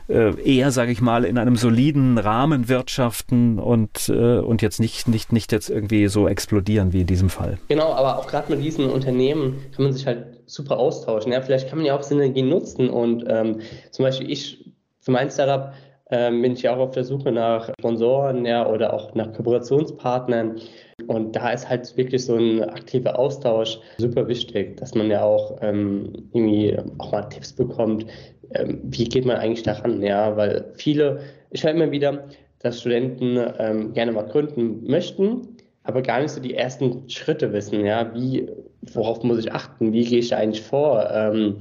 äh, 0.08 0.34
eher, 0.42 0.72
sage 0.72 0.94
ich 0.94 1.02
mal, 1.02 1.26
in 1.26 1.38
einem 1.38 1.58
soliden 1.58 2.18
Rahmen 2.18 2.70
wirtschaften 2.70 3.60
und, 3.60 4.08
äh, 4.08 4.38
und 4.40 4.62
jetzt 4.62 4.80
nicht, 4.80 5.10
nicht, 5.10 5.34
nicht 5.34 5.52
jetzt 5.52 5.70
irgendwie 5.70 6.08
so 6.08 6.30
explodieren 6.30 6.94
wie 6.94 7.02
in 7.02 7.08
diesem 7.08 7.30
Fall. 7.30 7.58
Genau, 7.68 7.92
aber 7.92 8.18
auch 8.18 8.28
gerade 8.28 8.50
mit 8.56 8.64
diesen 8.64 8.90
Unternehmen 8.90 9.58
kann 9.76 9.84
man 9.84 9.94
sich 9.94 10.08
halt 10.08 10.33
super 10.46 10.78
austauschen. 10.78 11.32
Ja, 11.32 11.42
vielleicht 11.42 11.70
kann 11.70 11.80
man 11.80 11.86
ja 11.86 11.96
auch 11.98 12.04
Synergien 12.04 12.50
nutzen 12.50 12.90
und 12.90 13.26
ähm, 13.28 13.62
zum 13.92 14.04
Beispiel 14.04 14.30
ich 14.30 14.72
für 15.00 15.12
mein 15.12 15.30
Startup 15.30 15.74
ähm, 16.14 16.42
bin 16.42 16.54
ich 16.54 16.62
ja 16.62 16.76
auch 16.76 16.80
auf 16.80 16.92
der 16.92 17.04
Suche 17.04 17.32
nach 17.32 17.70
Sponsoren 17.80 18.46
ja, 18.46 18.68
oder 18.68 18.94
auch 18.94 19.16
nach 19.16 19.34
Kooperationspartnern. 19.34 20.60
Und 21.08 21.36
da 21.36 21.52
ist 21.52 21.68
halt 21.68 21.96
wirklich 21.98 22.26
so 22.26 22.36
ein 22.36 22.64
aktiver 22.64 23.18
Austausch 23.18 23.80
super 23.98 24.28
wichtig, 24.28 24.78
dass 24.78 24.94
man 24.94 25.10
ja 25.10 25.24
auch 25.24 25.58
ähm, 25.62 26.30
irgendwie 26.34 26.78
auch 27.00 27.12
mal 27.12 27.24
Tipps 27.24 27.54
bekommt, 27.54 28.06
ähm, 28.54 28.80
wie 28.84 29.06
geht 29.06 29.26
man 29.26 29.38
eigentlich 29.38 29.64
daran, 29.64 30.02
ja, 30.04 30.38
weil 30.38 30.72
viele, 30.76 31.22
ich 31.50 31.64
höre 31.64 31.72
immer 31.72 31.92
wieder, 31.92 32.26
dass 32.60 32.82
Studenten 32.82 33.40
ähm, 33.58 33.94
gerne 33.94 34.12
mal 34.12 34.26
gründen 34.26 34.84
möchten, 34.86 35.58
aber 35.84 36.02
gar 36.02 36.22
nicht 36.22 36.32
so 36.32 36.40
die 36.40 36.54
ersten 36.54 37.10
Schritte 37.10 37.52
wissen, 37.52 37.84
ja, 37.86 38.14
wie, 38.14 38.48
worauf 38.94 39.24
muss 39.24 39.40
ich 39.40 39.52
achten, 39.52 39.94
wie 39.94 40.04
gehe 40.04 40.20
ich 40.20 40.30
da 40.30 40.38
eigentlich 40.38 40.64
vor, 40.64 41.10
ähm, 41.12 41.58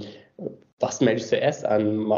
was 0.81 1.01
melde 1.01 1.21
ich 1.21 1.27
zuerst 1.27 1.65
an, 1.65 2.13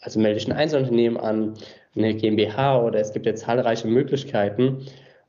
also 0.00 0.20
melde 0.20 0.38
ich 0.38 0.46
ein 0.46 0.52
Einzelunternehmen 0.52 1.18
an, 1.18 1.54
eine 1.96 2.14
GmbH 2.14 2.82
oder 2.82 3.00
es 3.00 3.12
gibt 3.12 3.26
ja 3.26 3.34
zahlreiche 3.34 3.88
Möglichkeiten. 3.88 4.86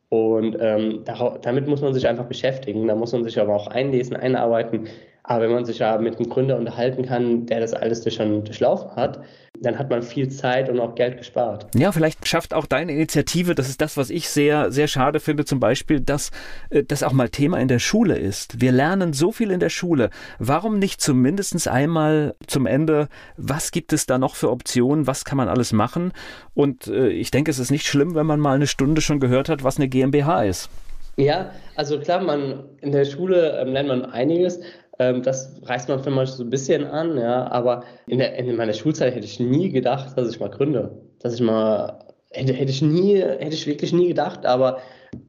Und 0.09 0.57
ähm, 0.59 1.03
damit 1.41 1.67
muss 1.67 1.81
man 1.81 1.93
sich 1.93 2.07
einfach 2.07 2.25
beschäftigen. 2.25 2.87
Da 2.87 2.95
muss 2.95 3.13
man 3.13 3.23
sich 3.23 3.39
aber 3.39 3.55
auch 3.55 3.67
einlesen, 3.67 4.15
einarbeiten. 4.15 4.87
Aber 5.23 5.45
wenn 5.45 5.53
man 5.53 5.65
sich 5.65 5.79
ja 5.79 5.97
mit 5.97 6.17
einem 6.17 6.29
Gründer 6.29 6.57
unterhalten 6.57 7.03
kann, 7.03 7.47
der 7.47 7.61
das 7.61 7.73
alles 7.73 8.13
schon 8.13 8.43
durchlaufen 8.43 8.95
hat, 8.95 9.21
dann 9.63 9.79
hat 9.79 9.89
man 9.89 10.03
viel 10.03 10.29
Zeit 10.29 10.69
und 10.69 10.79
auch 10.79 10.95
Geld 10.95 11.17
gespart. 11.17 11.67
Ja, 11.75 11.91
vielleicht 11.91 12.27
schafft 12.27 12.53
auch 12.53 12.65
deine 12.65 12.91
Initiative, 12.91 13.55
das 13.55 13.69
ist 13.69 13.81
das, 13.81 13.97
was 13.97 14.09
ich 14.09 14.29
sehr, 14.29 14.71
sehr 14.71 14.87
schade 14.87 15.19
finde, 15.19 15.45
zum 15.45 15.59
Beispiel, 15.59 15.99
dass 15.99 16.31
äh, 16.69 16.83
das 16.83 17.03
auch 17.03 17.13
mal 17.13 17.29
Thema 17.29 17.59
in 17.59 17.67
der 17.67 17.79
Schule 17.79 18.17
ist. 18.17 18.61
Wir 18.61 18.71
lernen 18.71 19.13
so 19.13 19.31
viel 19.31 19.51
in 19.51 19.59
der 19.59 19.69
Schule. 19.69 20.09
Warum 20.39 20.79
nicht 20.79 21.01
zumindest 21.01 21.67
einmal 21.67 22.35
zum 22.47 22.65
Ende, 22.65 23.07
was 23.37 23.71
gibt 23.71 23.93
es 23.93 24.05
da 24.05 24.17
noch 24.17 24.35
für 24.35 24.49
Optionen, 24.51 25.07
was 25.07 25.25
kann 25.25 25.37
man 25.37 25.47
alles 25.47 25.73
machen? 25.73 26.13
Und 26.53 26.87
äh, 26.87 27.09
ich 27.09 27.31
denke, 27.31 27.51
es 27.51 27.59
ist 27.59 27.71
nicht 27.71 27.87
schlimm, 27.87 28.15
wenn 28.15 28.25
man 28.25 28.39
mal 28.39 28.55
eine 28.55 28.67
Stunde 28.67 29.01
schon 29.01 29.19
gehört 29.19 29.49
hat, 29.49 29.63
was 29.63 29.77
eine 29.77 29.87
GmbH 29.87 30.43
ist. 30.43 30.69
Ja, 31.15 31.51
also 31.75 31.99
klar, 31.99 32.21
man 32.21 32.63
in 32.81 32.91
der 32.91 33.05
Schule 33.05 33.59
ähm, 33.59 33.73
lernt 33.73 33.87
man 33.87 34.05
einiges, 34.05 34.59
das 34.97 35.61
reißt 35.63 35.89
man 35.89 36.03
für 36.03 36.11
manche 36.11 36.33
so 36.33 36.43
ein 36.43 36.49
bisschen 36.49 36.85
an, 36.85 37.17
ja, 37.17 37.49
aber 37.51 37.83
in, 38.07 38.19
der, 38.19 38.35
in 38.35 38.55
meiner 38.55 38.73
Schulzeit 38.73 39.15
hätte 39.15 39.25
ich 39.25 39.39
nie 39.39 39.69
gedacht, 39.69 40.17
dass 40.17 40.29
ich 40.29 40.39
mal 40.39 40.49
gründe. 40.49 41.01
Dass 41.19 41.33
ich 41.33 41.41
mal, 41.41 41.99
hätte, 42.29 42.53
hätte 42.53 42.71
ich 42.71 42.81
nie, 42.81 43.17
hätte 43.19 43.53
ich 43.53 43.65
wirklich 43.65 43.91
nie 43.91 44.09
gedacht, 44.09 44.45
aber 44.45 44.79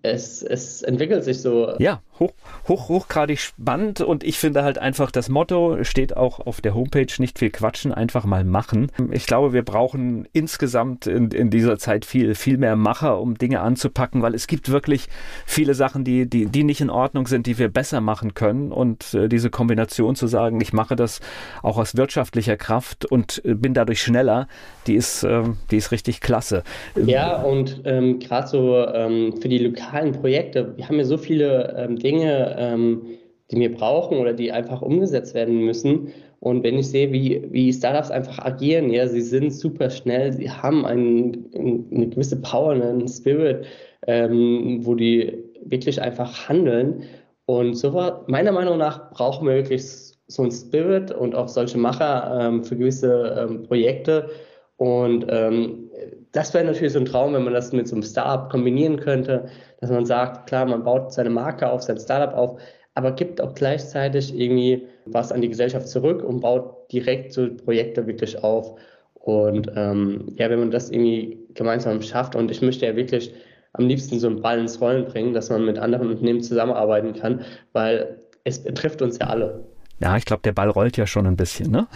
es, 0.03 0.43
es 0.43 0.83
entwickelt 0.83 1.25
sich 1.25 1.41
so. 1.41 1.75
Ja, 1.79 2.03
hoch, 2.19 2.33
hoch, 2.69 2.89
hochgradig 2.89 3.41
spannend 3.41 4.01
und 4.01 4.25
ich 4.25 4.39
finde 4.39 4.63
halt 4.63 4.79
einfach 4.79 5.11
das 5.11 5.29
Motto 5.29 5.83
steht 5.83 6.17
auch 6.17 6.41
auf 6.41 6.61
der 6.61 6.75
Homepage, 6.75 7.07
nicht 7.19 7.39
viel 7.39 7.51
quatschen, 7.51 7.93
einfach 7.93 8.25
mal 8.25 8.45
machen. 8.45 8.91
Ich 9.11 9.27
glaube, 9.27 9.53
wir 9.53 9.65
brauchen 9.65 10.29
insgesamt 10.33 11.07
in, 11.07 11.31
in 11.31 11.51
dieser 11.51 11.79
Zeit 11.79 12.05
viel, 12.05 12.35
viel 12.35 12.59
mehr 12.59 12.77
Macher, 12.77 13.21
um 13.21 13.37
Dinge 13.37 13.61
anzupacken, 13.61 14.23
weil 14.23 14.35
es 14.35 14.47
gibt 14.47 14.71
wirklich 14.71 15.09
viele 15.47 15.75
Sachen, 15.75 16.05
die, 16.05 16.29
die, 16.29 16.47
die 16.47 16.65
nicht 16.65 16.81
in 16.81 16.91
Ordnung 16.91 17.27
sind, 17.27 17.47
die 17.47 17.59
wir 17.59 17.69
besser 17.69 18.01
machen 18.01 18.35
können 18.35 18.73
und 18.73 19.15
äh, 19.15 19.29
diese 19.29 19.51
Kombination 19.51 20.15
zu 20.15 20.27
sagen, 20.27 20.61
ich 20.61 20.73
mache 20.73 20.97
das 20.97 21.21
auch 21.63 21.79
aus 21.79 21.97
wirtschaftlicher 21.97 22.57
Kraft 22.57 23.07
und 23.07 23.43
äh, 23.45 23.55
bin 23.55 23.75
dadurch 23.75 24.03
schneller, 24.03 24.47
die 24.87 24.95
ist, 24.95 25.25
äh, 25.25 25.43
die 25.71 25.77
ist 25.77 25.91
richtig 25.91 26.21
klasse. 26.21 26.63
Ja, 26.97 27.43
und 27.43 27.83
ähm, 27.85 28.21
gerade 28.21 28.47
so 28.47 28.77
ähm, 28.87 29.35
für 29.41 29.49
die 29.49 29.59
lokalen 29.59 30.13
Projekte, 30.13 30.77
wir 30.77 30.89
haben 30.89 30.99
ja 30.99 31.05
so 31.05 31.19
viele 31.19 31.75
ähm, 31.77 32.04
Dinge, 32.05 32.55
ähm, 32.59 33.03
die 33.51 33.59
wir 33.59 33.75
brauchen 33.75 34.19
oder 34.19 34.33
die 34.33 34.53
einfach 34.53 34.83
umgesetzt 34.83 35.35
werden 35.35 35.65
müssen. 35.65 36.13
Und 36.41 36.63
wenn 36.63 36.79
ich 36.79 36.89
sehe, 36.89 37.11
wie, 37.13 37.43
wie 37.51 37.73
Startups 37.73 38.11
einfach 38.11 38.39
agieren, 38.39 38.91
ja, 38.91 39.07
sie 39.07 39.23
sind 39.23 39.51
super 39.51 39.91
schnell, 39.91 40.33
sie 40.33 40.51
haben 40.51 40.85
einen, 40.85 41.47
eine 41.55 42.09
gewisse 42.09 42.41
Power, 42.41 42.73
einen 42.73 43.09
Spirit, 43.09 43.65
ähm, 44.07 44.81
wo 44.83 44.95
die 44.95 45.33
wirklich 45.65 46.01
einfach 46.01 46.49
handeln. 46.49 47.05
Und 47.47 47.75
so 47.75 47.93
war, 47.95 48.25
meiner 48.27 48.53
Meinung 48.53 48.79
nach 48.79 49.11
brauchen 49.11 49.47
wir 49.47 49.55
wirklich 49.55 49.85
so 50.27 50.43
einen 50.43 50.53
Spirit 50.53 51.11
und 51.11 51.35
auch 51.35 51.49
solche 51.49 51.79
Macher 51.79 52.39
ähm, 52.41 52.65
für 52.65 52.77
gewisse 52.77 53.37
ähm, 53.39 53.63
Projekte. 53.63 54.31
Und 54.77 55.27
ähm, 55.29 55.91
das 56.33 56.53
wäre 56.53 56.65
natürlich 56.65 56.93
so 56.93 56.99
ein 56.99 57.05
Traum, 57.05 57.33
wenn 57.35 57.45
man 57.45 57.55
das 57.55 57.73
mit 57.73 57.87
so 57.87 57.95
einem 57.95 58.03
Startup 58.03 58.51
kombinieren 58.51 58.99
könnte, 58.99 59.47
dass 59.81 59.91
man 59.91 60.05
sagt, 60.05 60.49
klar, 60.49 60.67
man 60.67 60.83
baut 60.83 61.13
seine 61.13 61.31
Marke 61.31 61.71
auf, 61.71 61.83
sein 61.83 61.99
Startup 61.99 62.35
auf, 62.35 62.61
aber 62.95 63.13
gibt 63.13 63.41
auch 63.41 63.55
gleichzeitig 63.55 64.37
irgendwie 64.39 64.87
was 65.07 65.33
an 65.33 65.43
die 65.43 65.49
Gesellschaft 65.49 65.89
zurück 65.89 66.23
und 66.23 66.41
baut 66.41 66.91
direkt 66.93 67.33
so 67.33 67.49
Projekte 67.55 68.07
wirklich 68.07 68.43
auf. 68.43 68.79
Und 69.15 69.71
ähm, 69.75 70.27
ja, 70.37 70.51
wenn 70.51 70.61
man 70.61 70.71
das 70.71 70.91
irgendwie 70.91 71.39
gemeinsam 71.55 72.03
schafft, 72.03 72.35
und 72.37 72.51
ich 72.51 72.63
möchte 72.63 72.87
ja 72.87 72.97
wirklich 72.97 73.33
am 73.73 73.87
liebsten 73.87 74.19
so 74.19 74.29
einen 74.29 74.43
Ball 74.43 74.59
ins 74.59 74.81
Rollen 74.81 75.05
bringen, 75.05 75.35
dass 75.35 75.51
man 75.51 75.65
mit 75.65 75.79
anderen 75.79 76.11
Unternehmen 76.11 76.43
zusammenarbeiten 76.43 77.15
kann, 77.15 77.45
weil 77.73 78.19
es 78.45 78.63
betrifft 78.63 79.03
uns 79.03 79.19
ja 79.19 79.29
alle. 79.29 79.65
Ja, 80.01 80.17
ich 80.17 80.25
glaube, 80.25 80.43
der 80.43 80.53
Ball 80.53 80.69
rollt 80.69 80.97
ja 80.97 81.07
schon 81.07 81.27
ein 81.27 81.37
bisschen, 81.37 81.71
ne? 81.71 81.87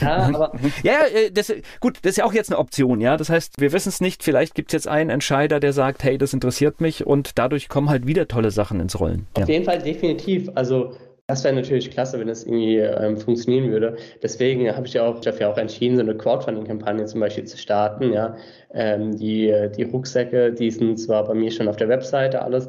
Ja, 0.00 0.16
aber. 0.16 0.52
ja, 0.82 0.98
äh, 1.14 1.30
das, 1.30 1.52
gut, 1.80 1.98
das 2.02 2.10
ist 2.10 2.16
ja 2.18 2.24
auch 2.24 2.32
jetzt 2.32 2.50
eine 2.50 2.58
Option, 2.58 3.00
ja. 3.00 3.16
Das 3.16 3.30
heißt, 3.30 3.60
wir 3.60 3.72
wissen 3.72 3.88
es 3.88 4.00
nicht, 4.00 4.22
vielleicht 4.22 4.54
gibt 4.54 4.70
es 4.70 4.72
jetzt 4.72 4.88
einen 4.88 5.10
Entscheider, 5.10 5.60
der 5.60 5.72
sagt, 5.72 6.02
hey, 6.04 6.18
das 6.18 6.32
interessiert 6.32 6.80
mich 6.80 7.06
und 7.06 7.38
dadurch 7.38 7.68
kommen 7.68 7.90
halt 7.90 8.06
wieder 8.06 8.26
tolle 8.28 8.50
Sachen 8.50 8.80
ins 8.80 8.98
Rollen. 8.98 9.26
Auf 9.34 9.48
ja. 9.48 9.54
jeden 9.54 9.64
Fall 9.64 9.78
definitiv. 9.78 10.50
Also 10.54 10.94
das 11.26 11.42
wäre 11.42 11.54
natürlich 11.54 11.90
klasse, 11.90 12.20
wenn 12.20 12.28
das 12.28 12.44
irgendwie 12.44 12.78
ähm, 12.78 13.16
funktionieren 13.16 13.70
würde. 13.70 13.96
Deswegen 14.22 14.70
habe 14.74 14.86
ich 14.86 14.92
ja 14.92 15.04
auch 15.04 15.20
dafür 15.20 15.48
auch 15.48 15.56
entschieden, 15.56 15.96
so 15.96 16.02
eine 16.02 16.14
Crowdfunding-Kampagne 16.14 17.06
zum 17.06 17.20
Beispiel 17.20 17.44
zu 17.44 17.56
starten. 17.56 18.12
Ja, 18.12 18.36
ähm, 18.74 19.16
die, 19.16 19.54
die 19.74 19.84
Rucksäcke, 19.84 20.52
die 20.52 20.70
sind 20.70 20.98
zwar 20.98 21.24
bei 21.24 21.34
mir 21.34 21.50
schon 21.50 21.68
auf 21.68 21.76
der 21.76 21.88
Webseite 21.88 22.42
alles, 22.42 22.68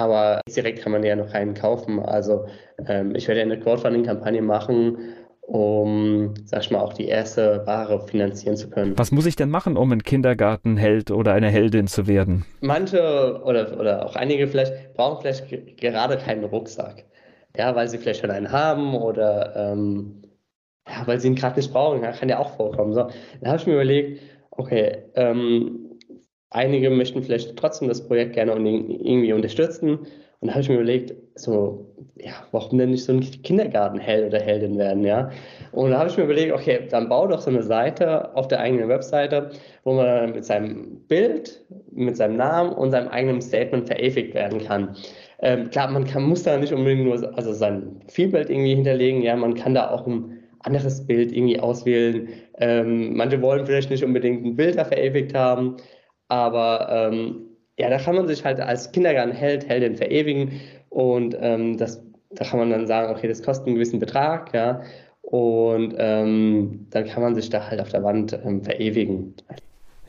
aber 0.00 0.40
direkt 0.48 0.80
kann 0.82 0.92
man 0.92 1.02
ja 1.02 1.14
noch 1.14 1.30
keinen 1.30 1.54
kaufen. 1.54 2.00
Also 2.00 2.46
ähm, 2.86 3.14
ich 3.14 3.28
werde 3.28 3.42
eine 3.42 3.60
Crowdfunding-Kampagne 3.60 4.40
machen, 4.40 4.96
um, 5.42 6.34
sag 6.44 6.62
ich 6.62 6.70
mal, 6.70 6.80
auch 6.80 6.92
die 6.92 7.06
erste 7.06 7.66
Ware 7.66 8.06
finanzieren 8.06 8.56
zu 8.56 8.70
können. 8.70 8.96
Was 8.96 9.12
muss 9.12 9.26
ich 9.26 9.36
denn 9.36 9.50
machen, 9.50 9.76
um 9.76 9.92
ein 9.92 10.02
Kindergartenheld 10.02 11.10
oder 11.10 11.32
eine 11.32 11.48
Heldin 11.48 11.86
zu 11.86 12.06
werden? 12.06 12.46
Manche 12.60 13.42
oder, 13.44 13.78
oder 13.78 14.06
auch 14.06 14.16
einige 14.16 14.46
vielleicht 14.48 14.94
brauchen 14.94 15.20
vielleicht 15.20 15.76
gerade 15.78 16.16
keinen 16.16 16.44
Rucksack. 16.44 17.04
Ja, 17.56 17.74
weil 17.74 17.88
sie 17.88 17.98
vielleicht 17.98 18.20
schon 18.20 18.30
einen 18.30 18.52
haben 18.52 18.94
oder 18.94 19.54
ähm, 19.56 20.22
ja, 20.88 21.06
weil 21.06 21.20
sie 21.20 21.28
ihn 21.28 21.34
gerade 21.34 21.56
nicht 21.56 21.72
brauchen. 21.72 22.02
Ja, 22.02 22.12
kann 22.12 22.28
ja 22.28 22.38
auch 22.38 22.56
vorkommen. 22.56 22.92
So, 22.94 23.08
dann 23.40 23.50
habe 23.50 23.58
ich 23.58 23.66
mir 23.66 23.74
überlegt, 23.74 24.22
okay, 24.52 25.04
ähm, 25.14 25.79
einige 26.50 26.90
möchten 26.90 27.22
vielleicht 27.22 27.56
trotzdem 27.56 27.88
das 27.88 28.06
Projekt 28.06 28.34
gerne 28.34 28.52
irgendwie 28.52 29.32
unterstützen. 29.32 30.00
Und 30.40 30.48
da 30.48 30.54
habe 30.54 30.62
ich 30.62 30.68
mir 30.68 30.76
überlegt, 30.76 31.14
so, 31.34 31.86
ja, 32.16 32.32
warum 32.50 32.78
denn 32.78 32.90
nicht 32.90 33.04
so 33.04 33.12
ein 33.12 33.20
Kindergartenheld 33.20 34.26
oder 34.26 34.42
Heldin 34.42 34.78
werden, 34.78 35.04
ja? 35.04 35.30
Und 35.72 35.90
da 35.90 35.98
habe 35.98 36.08
ich 36.08 36.16
mir 36.16 36.24
überlegt, 36.24 36.52
okay, 36.52 36.80
dann 36.90 37.10
bau 37.10 37.26
doch 37.26 37.40
so 37.40 37.50
eine 37.50 37.62
Seite 37.62 38.34
auf 38.34 38.48
der 38.48 38.60
eigenen 38.60 38.88
Webseite, 38.88 39.50
wo 39.84 39.92
man 39.92 40.32
mit 40.32 40.44
seinem 40.46 41.00
Bild, 41.08 41.60
mit 41.92 42.16
seinem 42.16 42.36
Namen 42.36 42.72
und 42.72 42.90
seinem 42.90 43.08
eigenen 43.08 43.42
Statement 43.42 43.86
verewigt 43.86 44.34
werden 44.34 44.64
kann. 44.64 44.96
Ähm, 45.42 45.68
klar, 45.70 45.90
man 45.90 46.04
kann, 46.04 46.22
muss 46.22 46.42
da 46.42 46.56
nicht 46.56 46.72
unbedingt 46.72 47.04
nur 47.04 47.36
also 47.36 47.52
sein 47.52 48.00
Vielbild 48.08 48.48
irgendwie 48.48 48.74
hinterlegen, 48.74 49.22
ja, 49.22 49.36
man 49.36 49.54
kann 49.54 49.74
da 49.74 49.90
auch 49.90 50.06
ein 50.06 50.38
anderes 50.60 51.06
Bild 51.06 51.32
irgendwie 51.32 51.60
auswählen. 51.60 52.28
Ähm, 52.58 53.16
manche 53.16 53.40
wollen 53.42 53.66
vielleicht 53.66 53.90
nicht 53.90 54.04
unbedingt 54.04 54.44
ein 54.44 54.56
Bild 54.56 54.78
da 54.78 54.84
verewigt 54.84 55.34
haben. 55.34 55.76
Aber 56.30 56.88
ähm, 56.90 57.42
ja, 57.78 57.90
da 57.90 57.98
kann 57.98 58.14
man 58.14 58.28
sich 58.28 58.44
halt 58.44 58.60
als 58.60 58.92
Kindergartenheld, 58.92 59.68
Heldin 59.68 59.96
verewigen 59.96 60.60
und 60.88 61.36
ähm, 61.40 61.76
das, 61.76 62.02
da 62.30 62.44
kann 62.44 62.60
man 62.60 62.70
dann 62.70 62.86
sagen, 62.86 63.12
okay, 63.12 63.26
das 63.28 63.42
kostet 63.42 63.66
einen 63.66 63.76
gewissen 63.76 63.98
Betrag, 63.98 64.54
ja, 64.54 64.82
und 65.22 65.94
ähm, 65.98 66.86
dann 66.90 67.06
kann 67.06 67.22
man 67.22 67.34
sich 67.34 67.50
da 67.50 67.68
halt 67.68 67.80
auf 67.80 67.88
der 67.88 68.02
Wand 68.02 68.38
ähm, 68.44 68.62
verewigen. 68.62 69.34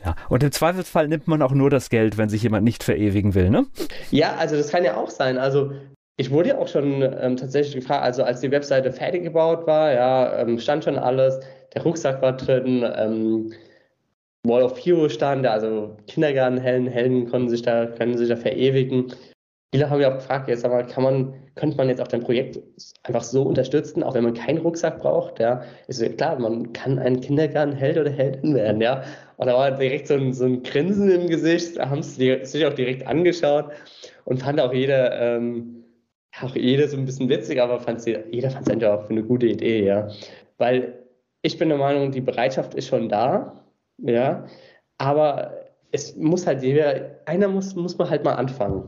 Ja, 0.04 0.16
und 0.28 0.42
im 0.42 0.52
Zweifelsfall 0.52 1.08
nimmt 1.08 1.28
man 1.28 1.42
auch 1.42 1.52
nur 1.52 1.70
das 1.70 1.90
Geld, 1.90 2.18
wenn 2.18 2.28
sich 2.28 2.42
jemand 2.42 2.64
nicht 2.64 2.82
verewigen 2.82 3.34
will, 3.34 3.50
ne? 3.50 3.66
Ja, 4.10 4.34
also 4.38 4.56
das 4.56 4.68
kann 4.68 4.84
ja 4.84 4.96
auch 4.96 5.10
sein. 5.10 5.38
Also 5.38 5.72
ich 6.16 6.30
wurde 6.30 6.50
ja 6.50 6.58
auch 6.58 6.68
schon 6.68 7.02
ähm, 7.02 7.36
tatsächlich 7.36 7.74
gefragt, 7.74 8.04
also 8.04 8.22
als 8.22 8.40
die 8.40 8.50
Webseite 8.50 8.92
fertig 8.92 9.22
gebaut 9.22 9.66
war, 9.66 9.92
ja, 9.92 10.38
ähm, 10.38 10.58
stand 10.58 10.84
schon 10.84 10.98
alles, 10.98 11.40
der 11.74 11.82
Rucksack 11.82 12.20
war 12.20 12.36
drin, 12.36 12.84
ähm, 12.96 13.52
Wall 14.44 14.62
of 14.62 14.76
Hero 14.78 15.08
stand, 15.08 15.46
also 15.46 15.96
Kindergartenhelden, 16.08 16.88
Helden 16.88 17.30
konnten 17.30 17.48
sich 17.48 17.62
da, 17.62 17.86
können 17.86 18.16
sich 18.16 18.28
da 18.28 18.36
verewigen. 18.36 19.12
Viele 19.72 19.88
haben 19.88 20.00
ja 20.00 20.10
auch 20.10 20.16
gefragt, 20.16 20.48
jetzt 20.48 20.64
aber 20.64 20.82
kann 20.82 21.04
man, 21.04 21.34
könnte 21.54 21.76
man 21.76 21.88
jetzt 21.88 22.00
auch 22.00 22.08
dein 22.08 22.22
Projekt 22.22 22.60
einfach 23.04 23.22
so 23.22 23.42
unterstützen, 23.42 24.02
auch 24.02 24.14
wenn 24.14 24.24
man 24.24 24.34
keinen 24.34 24.58
Rucksack 24.58 24.98
braucht, 24.98 25.38
ja. 25.38 25.62
Ist 25.86 26.18
klar, 26.18 26.38
man 26.38 26.72
kann 26.72 26.98
ein 26.98 27.20
Kindergartenheld 27.20 27.96
oder 27.96 28.10
Heldin 28.10 28.54
werden, 28.54 28.82
ja. 28.82 29.02
Und 29.36 29.46
da 29.46 29.54
war 29.54 29.70
direkt 29.70 30.08
so 30.08 30.14
ein, 30.14 30.34
so 30.34 30.44
ein 30.44 30.62
Grinsen 30.62 31.10
im 31.10 31.28
Gesicht, 31.28 31.78
da 31.78 31.88
haben 31.88 32.02
sie 32.02 32.44
sich 32.44 32.66
auch 32.66 32.74
direkt 32.74 33.06
angeschaut 33.06 33.70
und 34.24 34.42
fand 34.42 34.60
auch 34.60 34.74
jeder, 34.74 35.18
ähm, 35.18 35.84
auch 36.42 36.54
jeder 36.54 36.88
so 36.88 36.96
ein 36.96 37.06
bisschen 37.06 37.28
witzig, 37.28 37.60
aber 37.60 37.80
fand 37.80 38.02
sie, 38.02 38.18
jeder 38.30 38.50
fand 38.50 38.66
es 38.66 38.72
einfach 38.72 38.90
auch 38.90 39.06
für 39.06 39.10
eine 39.10 39.22
gute 39.22 39.46
Idee, 39.46 39.86
ja. 39.86 40.08
Weil 40.58 40.98
ich 41.42 41.58
bin 41.58 41.70
der 41.70 41.78
Meinung, 41.78 42.10
die 42.10 42.20
Bereitschaft 42.20 42.74
ist 42.74 42.88
schon 42.88 43.08
da, 43.08 43.61
ja, 44.02 44.46
aber 44.98 45.52
es 45.92 46.16
muss 46.16 46.46
halt 46.46 46.62
jeder, 46.62 47.10
einer 47.26 47.48
muss, 47.48 47.74
muss 47.74 47.98
man 47.98 48.08
halt 48.08 48.24
mal 48.24 48.34
anfangen. 48.34 48.84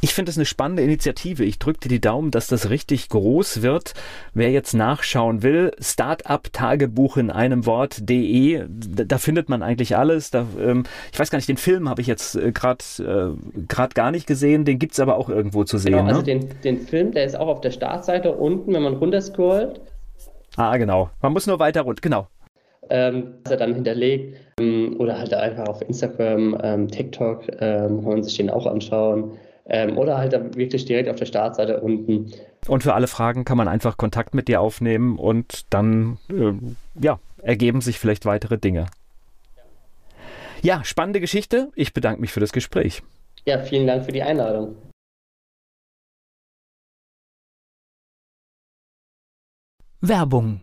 Ich 0.00 0.14
finde 0.14 0.30
es 0.30 0.38
eine 0.38 0.46
spannende 0.46 0.82
Initiative. 0.82 1.44
Ich 1.44 1.58
drücke 1.58 1.80
dir 1.80 1.88
die 1.88 2.00
Daumen, 2.00 2.30
dass 2.30 2.46
das 2.46 2.70
richtig 2.70 3.08
groß 3.08 3.62
wird. 3.62 3.94
Wer 4.32 4.50
jetzt 4.50 4.72
nachschauen 4.72 5.42
will, 5.42 5.72
Startup-Tagebuch 5.80 7.16
in 7.16 7.30
einem 7.30 7.66
Wort.de, 7.66 8.64
da, 8.68 9.04
da, 9.04 9.18
findet 9.18 9.48
man 9.48 9.62
eigentlich 9.62 9.96
alles. 9.96 10.30
Da, 10.30 10.46
ähm, 10.60 10.84
ich 11.12 11.18
weiß 11.18 11.30
gar 11.30 11.36
nicht, 11.36 11.48
den 11.48 11.56
Film 11.56 11.88
habe 11.88 12.00
ich 12.00 12.06
jetzt 12.06 12.36
äh, 12.36 12.52
gerade 12.52 13.36
äh, 13.68 13.88
gar 13.94 14.10
nicht 14.10 14.26
gesehen, 14.26 14.64
den 14.64 14.78
gibt 14.78 14.92
es 14.92 15.00
aber 15.00 15.16
auch 15.16 15.28
irgendwo 15.28 15.64
zu 15.64 15.78
sehen. 15.78 15.92
Genau, 15.92 16.06
also 16.06 16.20
ne? 16.20 16.24
den, 16.24 16.48
den 16.62 16.80
Film, 16.80 17.12
der 17.12 17.24
ist 17.24 17.36
auch 17.36 17.48
auf 17.48 17.60
der 17.60 17.72
Startseite 17.72 18.32
unten, 18.32 18.72
wenn 18.72 18.82
man 18.82 18.94
runterscrollt. 18.94 19.80
Ah, 20.56 20.76
genau. 20.76 21.10
Man 21.20 21.32
muss 21.32 21.46
nur 21.46 21.58
weiter 21.58 21.82
runter, 21.82 22.00
genau 22.00 22.28
ähm, 22.90 23.34
was 23.44 23.52
er 23.52 23.58
dann 23.58 23.74
hinterlegt. 23.74 24.36
Ähm, 24.60 24.96
oder 24.98 25.18
halt 25.18 25.32
einfach 25.34 25.66
auf 25.68 25.82
Instagram, 25.82 26.58
ähm, 26.62 26.88
TikTok, 26.88 27.44
ähm, 27.60 28.02
kann 28.02 28.12
man 28.12 28.22
sich 28.22 28.36
den 28.36 28.50
auch 28.50 28.66
anschauen. 28.66 29.32
Ähm, 29.70 29.98
oder 29.98 30.16
halt 30.16 30.32
dann 30.32 30.54
wirklich 30.56 30.86
direkt 30.86 31.10
auf 31.10 31.16
der 31.16 31.26
Startseite 31.26 31.80
unten. 31.80 32.32
Und 32.66 32.82
für 32.82 32.94
alle 32.94 33.06
Fragen 33.06 33.44
kann 33.44 33.58
man 33.58 33.68
einfach 33.68 33.98
Kontakt 33.98 34.34
mit 34.34 34.48
dir 34.48 34.60
aufnehmen 34.60 35.18
und 35.18 35.66
dann 35.70 36.18
äh, 36.30 36.52
ja, 37.02 37.18
ergeben 37.42 37.82
sich 37.82 37.98
vielleicht 37.98 38.24
weitere 38.24 38.58
Dinge. 38.58 38.86
Ja, 40.62 40.82
spannende 40.84 41.20
Geschichte. 41.20 41.68
Ich 41.74 41.92
bedanke 41.92 42.20
mich 42.20 42.32
für 42.32 42.40
das 42.40 42.52
Gespräch. 42.52 43.02
Ja, 43.44 43.58
vielen 43.60 43.86
Dank 43.86 44.04
für 44.04 44.12
die 44.12 44.22
Einladung. 44.22 44.76
Werbung. 50.00 50.62